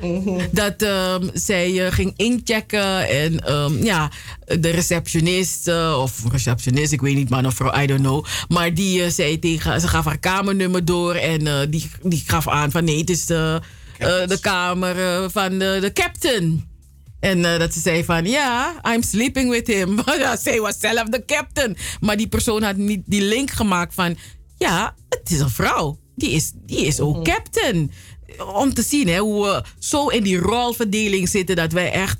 [0.51, 4.11] Dat ehm, zij eh, ging inchecken en ehm, ja,
[4.45, 8.25] de receptionist eh, of receptionist, ik weet niet man of vrouw, I don't know.
[8.47, 12.47] Maar die eh, zei tegen, ze gaf haar kamernummer door en eh, die, die gaf
[12.47, 13.61] aan van nee, het is de,
[13.97, 16.71] eh, de kamer eh, van de, de captain.
[17.19, 19.99] En eh, dat ze zei van, ja, I'm sleeping with him.
[20.43, 21.77] Zij was zelf de captain.
[21.99, 24.17] Maar die persoon had niet die link gemaakt van,
[24.57, 25.97] ja, het is een vrouw.
[26.15, 27.91] Die is, die is ook captain.
[28.53, 32.17] Om te zien hè, hoe we zo in die rolverdeling zitten dat wij echt,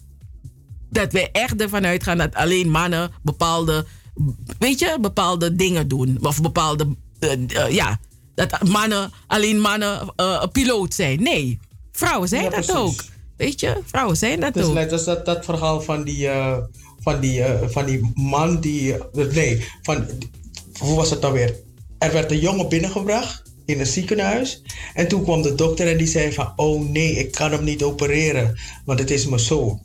[0.90, 3.86] dat wij echt ervan uitgaan dat alleen mannen bepaalde,
[4.60, 6.18] weet je, bepaalde dingen doen.
[6.22, 8.00] Of bepaalde, eh, eh, ja,
[8.36, 11.24] dat mannen, alleen mannen eh, piloot zijn.
[11.24, 11.60] Nee,
[11.92, 12.76] vrouwen zijn Ja, dat precies.
[12.82, 13.04] ook.
[13.38, 14.74] Weet je, vrouwen zijn dat Dus ook.
[14.74, 16.30] net als dat, dat verhaal van die,
[17.00, 18.96] van, die, van die man die.
[19.34, 20.06] nee, van.
[20.80, 21.56] Hoe was het nou weer?
[21.98, 24.62] Er werd een jongen binnengebracht in een ziekenhuis.
[24.94, 26.54] En toen kwam de dokter en die zei van...
[26.56, 29.82] Oh nee, ik kan hem niet opereren, want het is mijn zoon.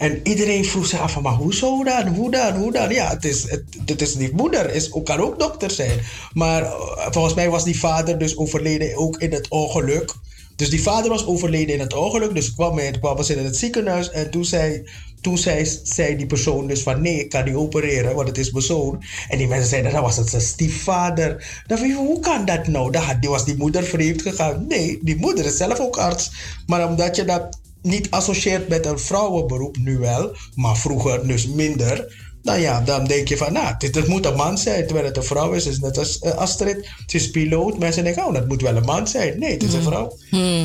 [0.00, 2.06] En iedereen vroeg zich af van, maar hoezo dan?
[2.06, 2.56] Hoe dan?
[2.56, 2.90] Hoe dan?
[2.90, 6.00] Ja, het is, het, het is niet moeder, is, kan ook dokter zijn.
[6.32, 10.14] Maar eh, volgens mij was die vader dus overleden ook in het ongeluk.
[10.56, 12.34] Dus die vader was overleden in het ongeluk.
[12.34, 14.10] Dus kwam hij, kwamen ze in het ziekenhuis.
[14.10, 14.88] En toen, zei,
[15.20, 18.50] toen zei, zei die persoon dus van nee, ik kan niet opereren, want het is
[18.50, 19.02] mijn zoon.
[19.28, 21.28] En die mensen zeiden, dan was het zijn stiefvader.
[21.28, 22.90] Dan dacht ik, hoe kan dat nou?
[22.90, 24.66] Dan had, die was die moeder vreemd gegaan.
[24.68, 26.30] Nee, die moeder is zelf ook arts.
[26.66, 32.28] Maar omdat je dat niet associeert met een vrouwenberoep, nu wel, maar vroeger dus minder.
[32.42, 34.84] Nou ja, dan denk je van, nou, dit, dit moet een man zijn.
[34.86, 36.88] Terwijl het een vrouw is, is net als eh, Astrid.
[36.98, 37.78] Het is piloot.
[37.78, 39.38] Mensen denken, oh, dat moet wel een man zijn.
[39.38, 40.16] Nee, het is een vrouw.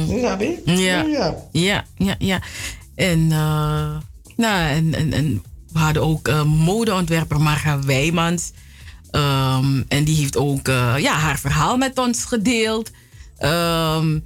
[0.08, 0.62] Snap je?
[0.66, 1.04] Ja.
[1.04, 1.36] Ja.
[1.52, 2.42] Ja, ja, ja.
[2.96, 3.96] En, eh,
[4.36, 8.52] nou, en, en, we hadden ook eh, modeontwerper Marga Wijmans.
[9.12, 12.92] Ehm, en die heeft ook eh, ja, haar verhaal met ons gedeeld.
[13.38, 14.20] Ehm,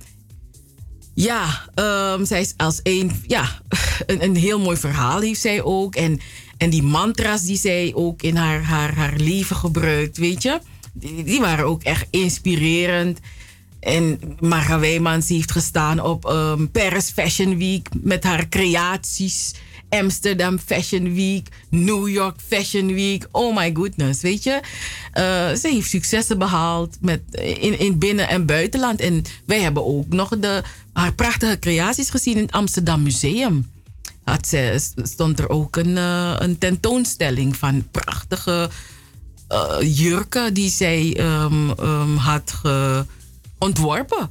[1.14, 3.62] ja, ehm, zij is als een, ja,
[4.08, 5.96] een, een heel mooi verhaal heeft zij ook.
[5.96, 6.20] En,
[6.58, 10.60] en die mantra's die zij ook in haar, haar, haar leven gebruikt, weet je.
[10.94, 13.20] Die, waren ook echt inspirerend.
[13.80, 16.22] En Marga Wijmans heeft gestaan op
[16.72, 19.54] Paris Fashion Week met haar creaties.
[19.90, 23.28] Amsterdam Fashion Week, New York Fashion Week.
[23.32, 24.60] Oh my goodness, weet je.
[25.12, 27.22] Eh, ze heeft successen behaald met,
[27.60, 29.00] in, in binnen- en buitenland.
[29.00, 33.70] En wij hebben ook nog de, haar prachtige creaties gezien in het Amsterdam Museum.
[34.24, 38.70] Had ze, stond er ook een, eh, een tentoonstelling van prachtige
[39.48, 43.06] eh, jurken die zij ehm, ehm, had ge-
[43.58, 44.30] ontworpen.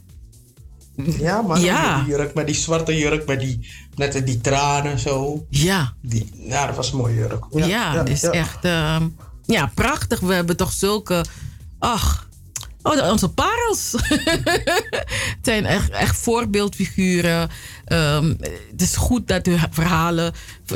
[1.19, 1.99] Ja, maar Ja.
[2.03, 5.47] die jurk met die zwarte jurk met die, net die tranen zo.
[5.51, 5.95] Ja.
[6.03, 7.45] Die, ja, dat was een mooie jurk.
[7.51, 9.09] Ja, dus echt ehm,
[9.47, 10.21] ja, prachtig.
[10.21, 11.25] We hebben toch zulke.
[11.79, 12.29] Ach,
[12.83, 13.93] oh, de- onze parels.
[13.93, 17.49] het zijn echt, echt voorbeeldfiguren.
[17.85, 18.29] Ehm,
[18.71, 20.33] het is goed dat hun verhalen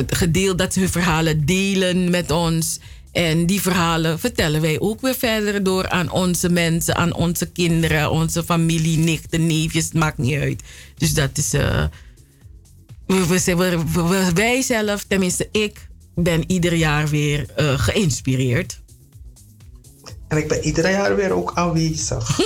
[0.06, 2.78] gedeeld, dat ze hun verhalen delen met ons.
[3.12, 8.10] En die verhalen vertellen wij ook weer verder door aan onze mensen, aan onze kinderen,
[8.10, 10.62] onze familie, nichten, neefjes, het maakt niet uit.
[10.96, 11.52] Dus dat is.
[11.54, 11.84] eh,
[13.06, 18.80] we, we, wij zelf, tenminste ik, ben ieder jaar weer eh, geïnspireerd.
[20.28, 22.40] En ik ben ieder jaar weer ook aanwezig.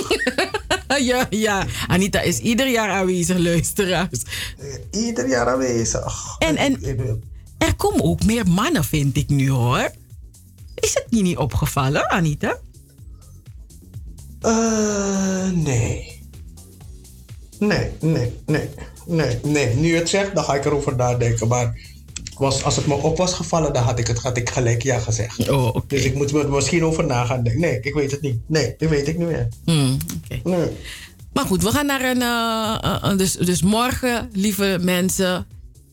[1.09, 4.23] ja, ja, Anita is ieder jaar aanwezig, luisteraars.
[4.91, 6.35] Ieder jaar aanwezig.
[6.39, 6.83] En, en
[7.57, 9.91] er komen ook meer mannen, vind ik nu hoor.
[10.75, 12.57] Is het je niet opgevallen, Anita?
[14.41, 16.21] Eh, nee.
[17.59, 18.69] Nee, nee, nee,
[19.07, 19.75] nee, nee.
[19.75, 21.47] Nu je het zegt, dan ga ik erover nadenken.
[21.47, 21.77] Maar
[22.37, 24.99] was, als het me op was gevallen, dan had ik, het, had ik gelijk ja
[24.99, 25.49] gezegd.
[25.49, 27.61] Oh, Dus ik moet er misschien over na gaan denken.
[27.61, 28.39] Nee, ik weet het niet.
[28.47, 29.47] Nee, dat weet ik nu weer.
[29.65, 29.97] Hmm,
[30.43, 30.67] Nee.
[31.33, 32.21] Maar goed, we gaan naar een.
[32.21, 35.45] eh, eh, dus, dus morgen, lieve mensen.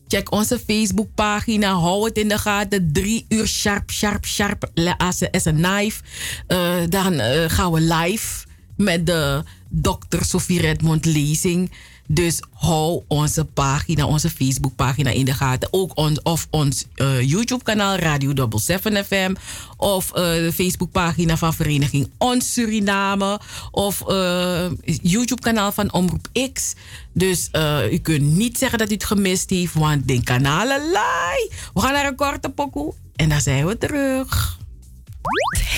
[0.07, 1.73] Check onze Facebookpagina.
[1.73, 2.89] Hou het in de gaten.
[2.93, 4.71] Drie uur sharp, sharp, sharp.
[4.97, 6.01] As a, knife.
[6.47, 7.13] Eh, dan
[7.49, 8.45] gaan we live
[8.77, 10.17] met de Dr.
[10.19, 11.71] Sophie Redmond lezing.
[12.07, 15.67] Dus hou onze pagina, onze Facebookpagina in de gaten.
[15.71, 19.35] Ook ons, of ons eh, YouTube-kanaal Radio 77 FM.
[19.77, 23.39] Of uh, de Facebookpagina van Vereniging Ons Suriname.
[23.71, 24.65] Of uh,
[25.01, 26.73] YouTube-kanaal van Omroep X.
[27.13, 27.49] Dus
[27.91, 31.49] u kunt niet zeggen dat u het gemist heeft, want de kanalen laai.
[31.73, 34.59] We gaan naar een korte pokoe en dan zijn we terug.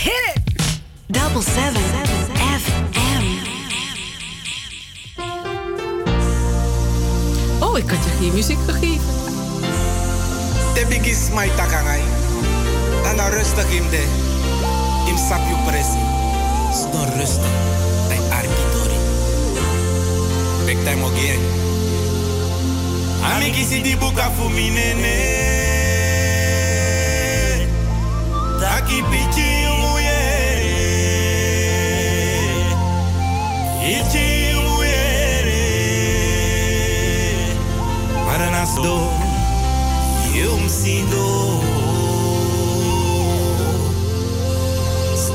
[0.04, 0.66] Hit it!
[1.08, 3.07] 77 FM.
[7.78, 9.06] Oh, ik had je geen muziek gegeven.
[10.74, 12.02] De biggest my takangai.
[13.04, 14.04] Dan rustig in de.
[15.08, 16.00] Im sapio presi.
[16.74, 17.54] Ston rustig.
[18.08, 19.00] Tij arkitori.
[20.66, 21.40] Bek time again.
[23.34, 25.16] Amiki si di buka fuminene.
[28.60, 29.77] Taki pichi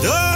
[0.02, 0.31] Don't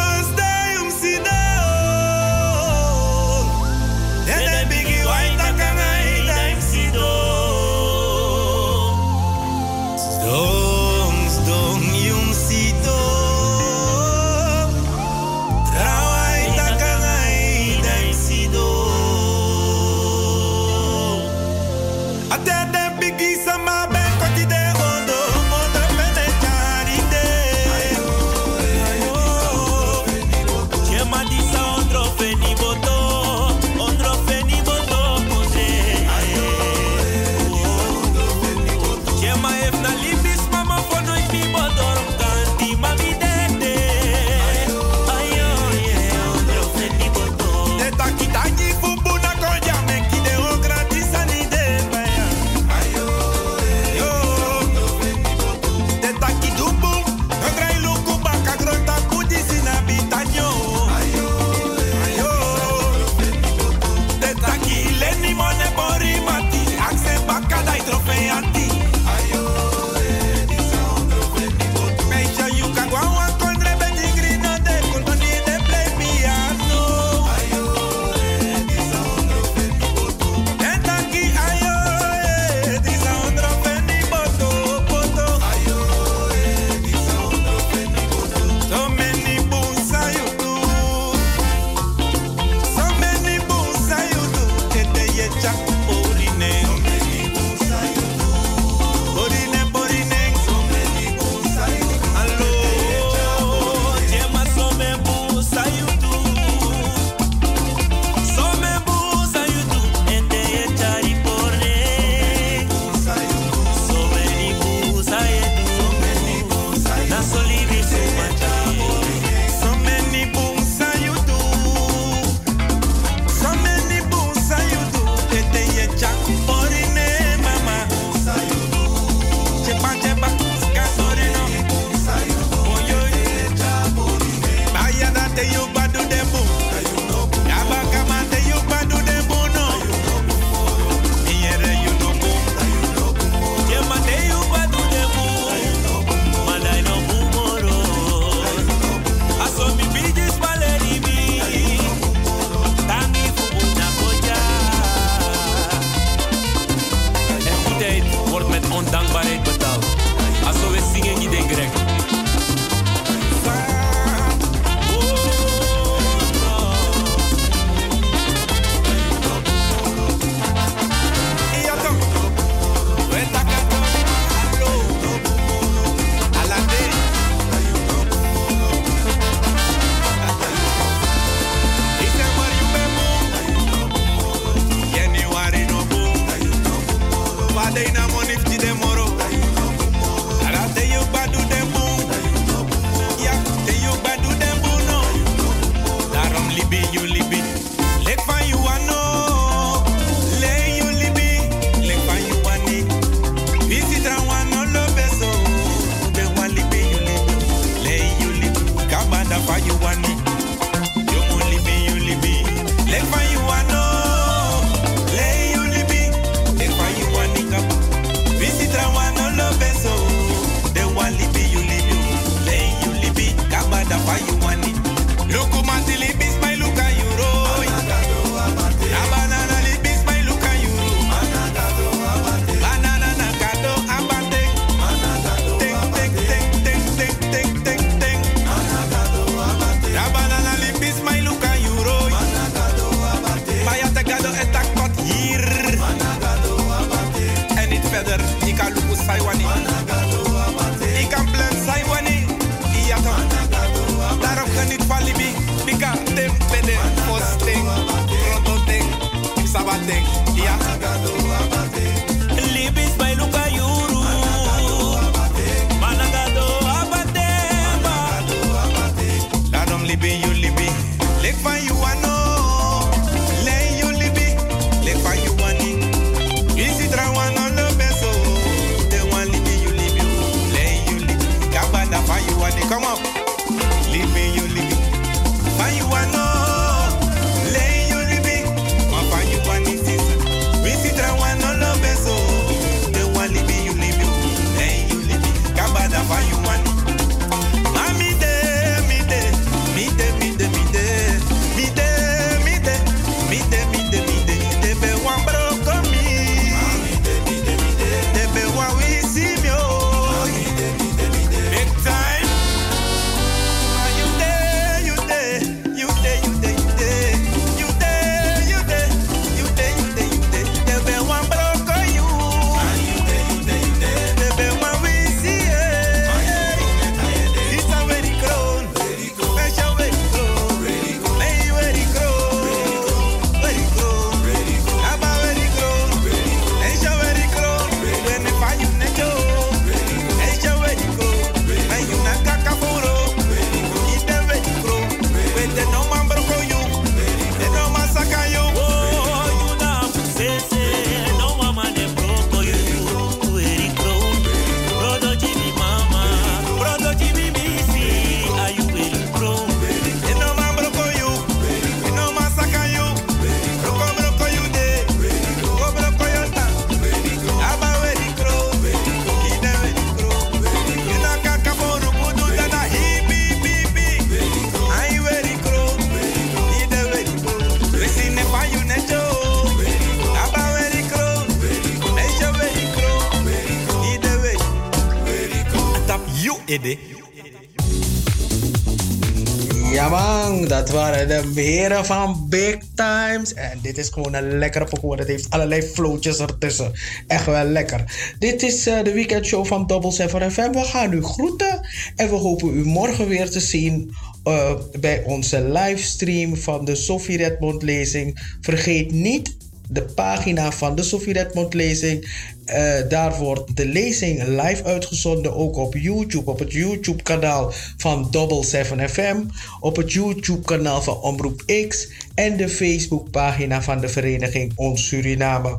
[391.41, 393.35] heren van Big Times.
[393.35, 394.97] En dit is gewoon een lekkere pokoe.
[394.97, 396.73] Het heeft allerlei flootjes ertussen.
[397.07, 398.15] Echt wel lekker.
[398.19, 400.53] Dit is eh, de weekendshow van Double 7 FM.
[400.53, 401.69] We gaan u groeten.
[401.97, 407.17] En we hopen u morgen weer te zien eh, bij onze livestream van de Sophie
[407.17, 408.37] Redmond lezing.
[408.41, 409.37] Vergeet niet
[409.69, 412.26] de pagina van de Sophie Redmond lezing.
[412.47, 418.09] Eh, daar wordt de lezing live uitgezonden, ook op YouTube, op het YouTube kanaal van
[418.11, 419.17] Double 7 FM,
[419.61, 424.87] op het YouTube kanaal van Omroep X en de Facebook pagina van de vereniging Ons
[424.87, 425.59] Suriname.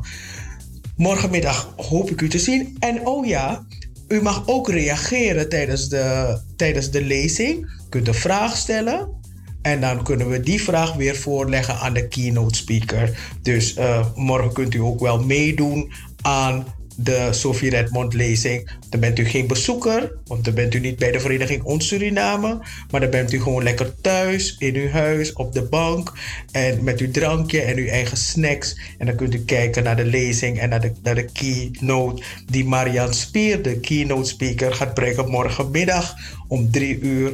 [0.96, 2.76] Morgenmiddag hoop ik u te zien.
[2.78, 3.66] En oh ja,
[4.08, 7.58] u mag ook reageren tijdens de, tijdens de lezing.
[7.60, 9.16] U kunt een vraag stellen.
[9.62, 13.18] En dan kunnen we die vraag weer voorleggen aan de keynote speaker.
[13.42, 15.92] Dus eh, morgen kunt u ook wel meedoen
[16.22, 16.66] aan
[17.00, 18.70] de Sophie Redmond lezing.
[18.88, 22.58] Dan bent u geen bezoeker, want dan bent u niet bij de vereniging Ons Suriname.
[22.90, 26.12] Maar dan bent u gewoon lekker thuis, in uw huis, op de bank.
[26.52, 28.78] En met uw drankje en uw eigen snacks.
[28.98, 32.64] En dan kunt u kijken naar de lezing en naar de, naar de keynote die
[32.64, 36.14] Marian Spier, de keynote speaker, gaat brengen morgenmiddag
[36.48, 37.32] om drie uur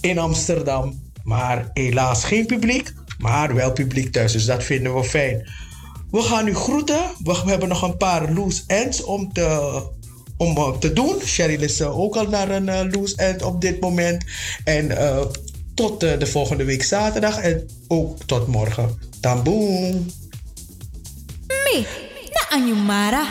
[0.00, 1.02] in Amsterdam.
[1.22, 4.32] Maar helaas geen publiek, maar wel publiek thuis.
[4.32, 5.46] Dus dat vinden we fijn.
[6.14, 7.00] We gaan u groeten.
[7.24, 9.80] We hebben nog een paar loose ends om te,
[10.36, 11.20] om eh, te doen.
[11.20, 14.24] Cheryl is eh, ook al naar een eh, loose end op dit moment.
[14.64, 15.20] En eh,
[15.74, 17.38] tot de volgende week zaterdag.
[17.38, 18.98] En ook tot morgen.
[19.20, 20.06] Tamboom.
[21.46, 21.86] Me,
[22.32, 23.22] na anyumara.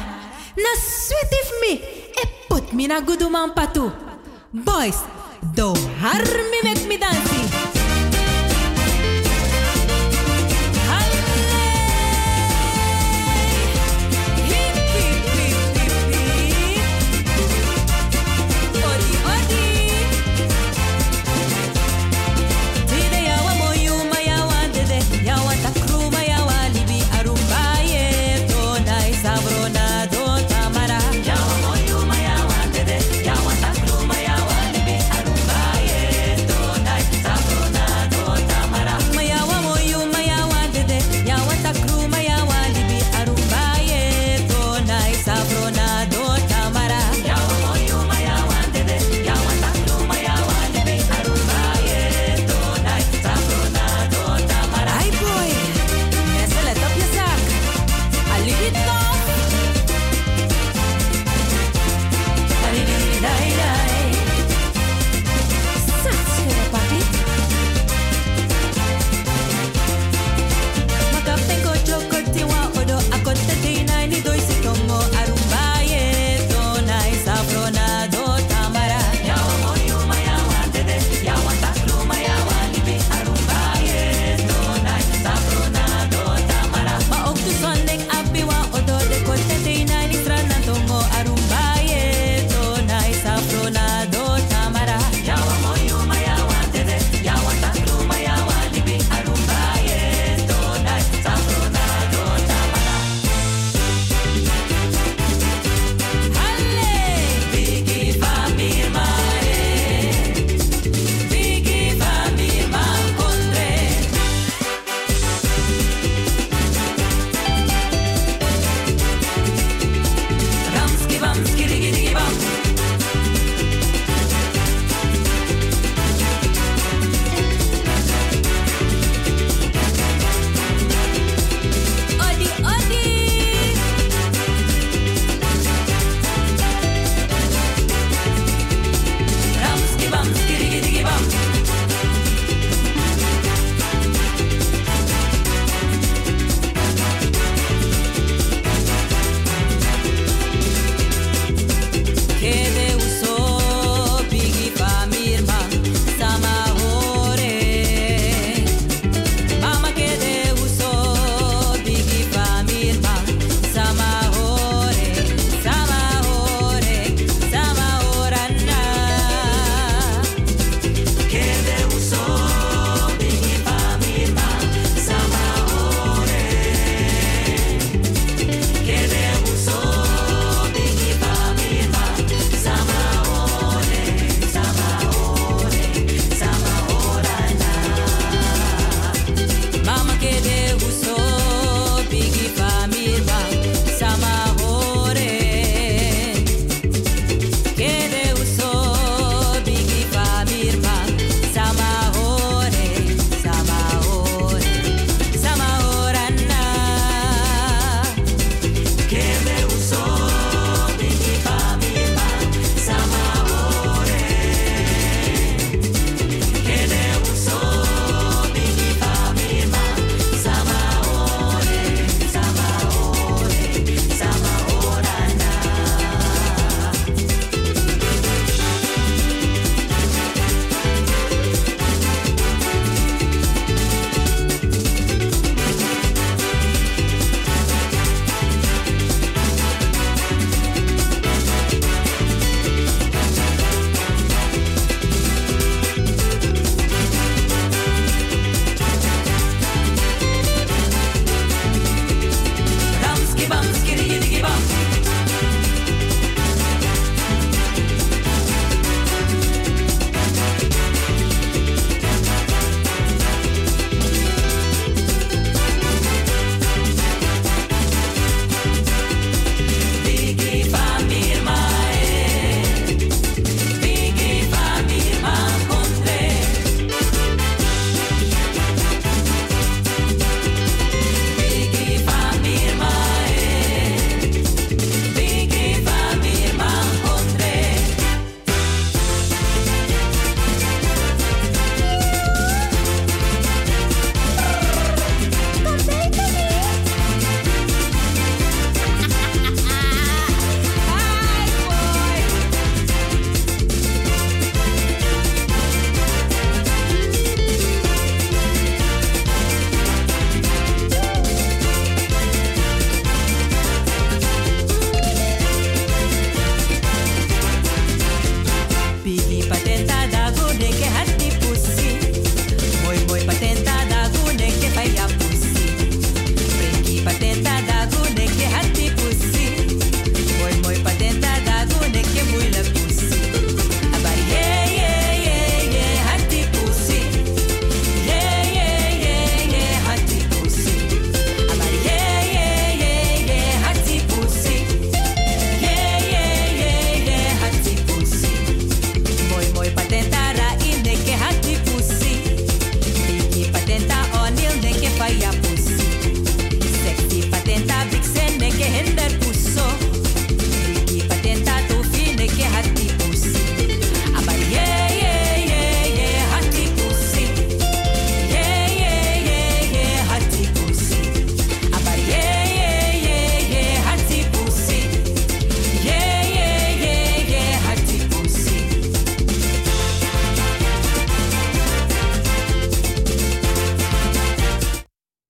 [0.56, 1.80] Na sweet if me.
[2.14, 3.92] E put me na guduman patu.
[4.52, 4.96] Boys,
[5.54, 7.83] do harmi make me dancing.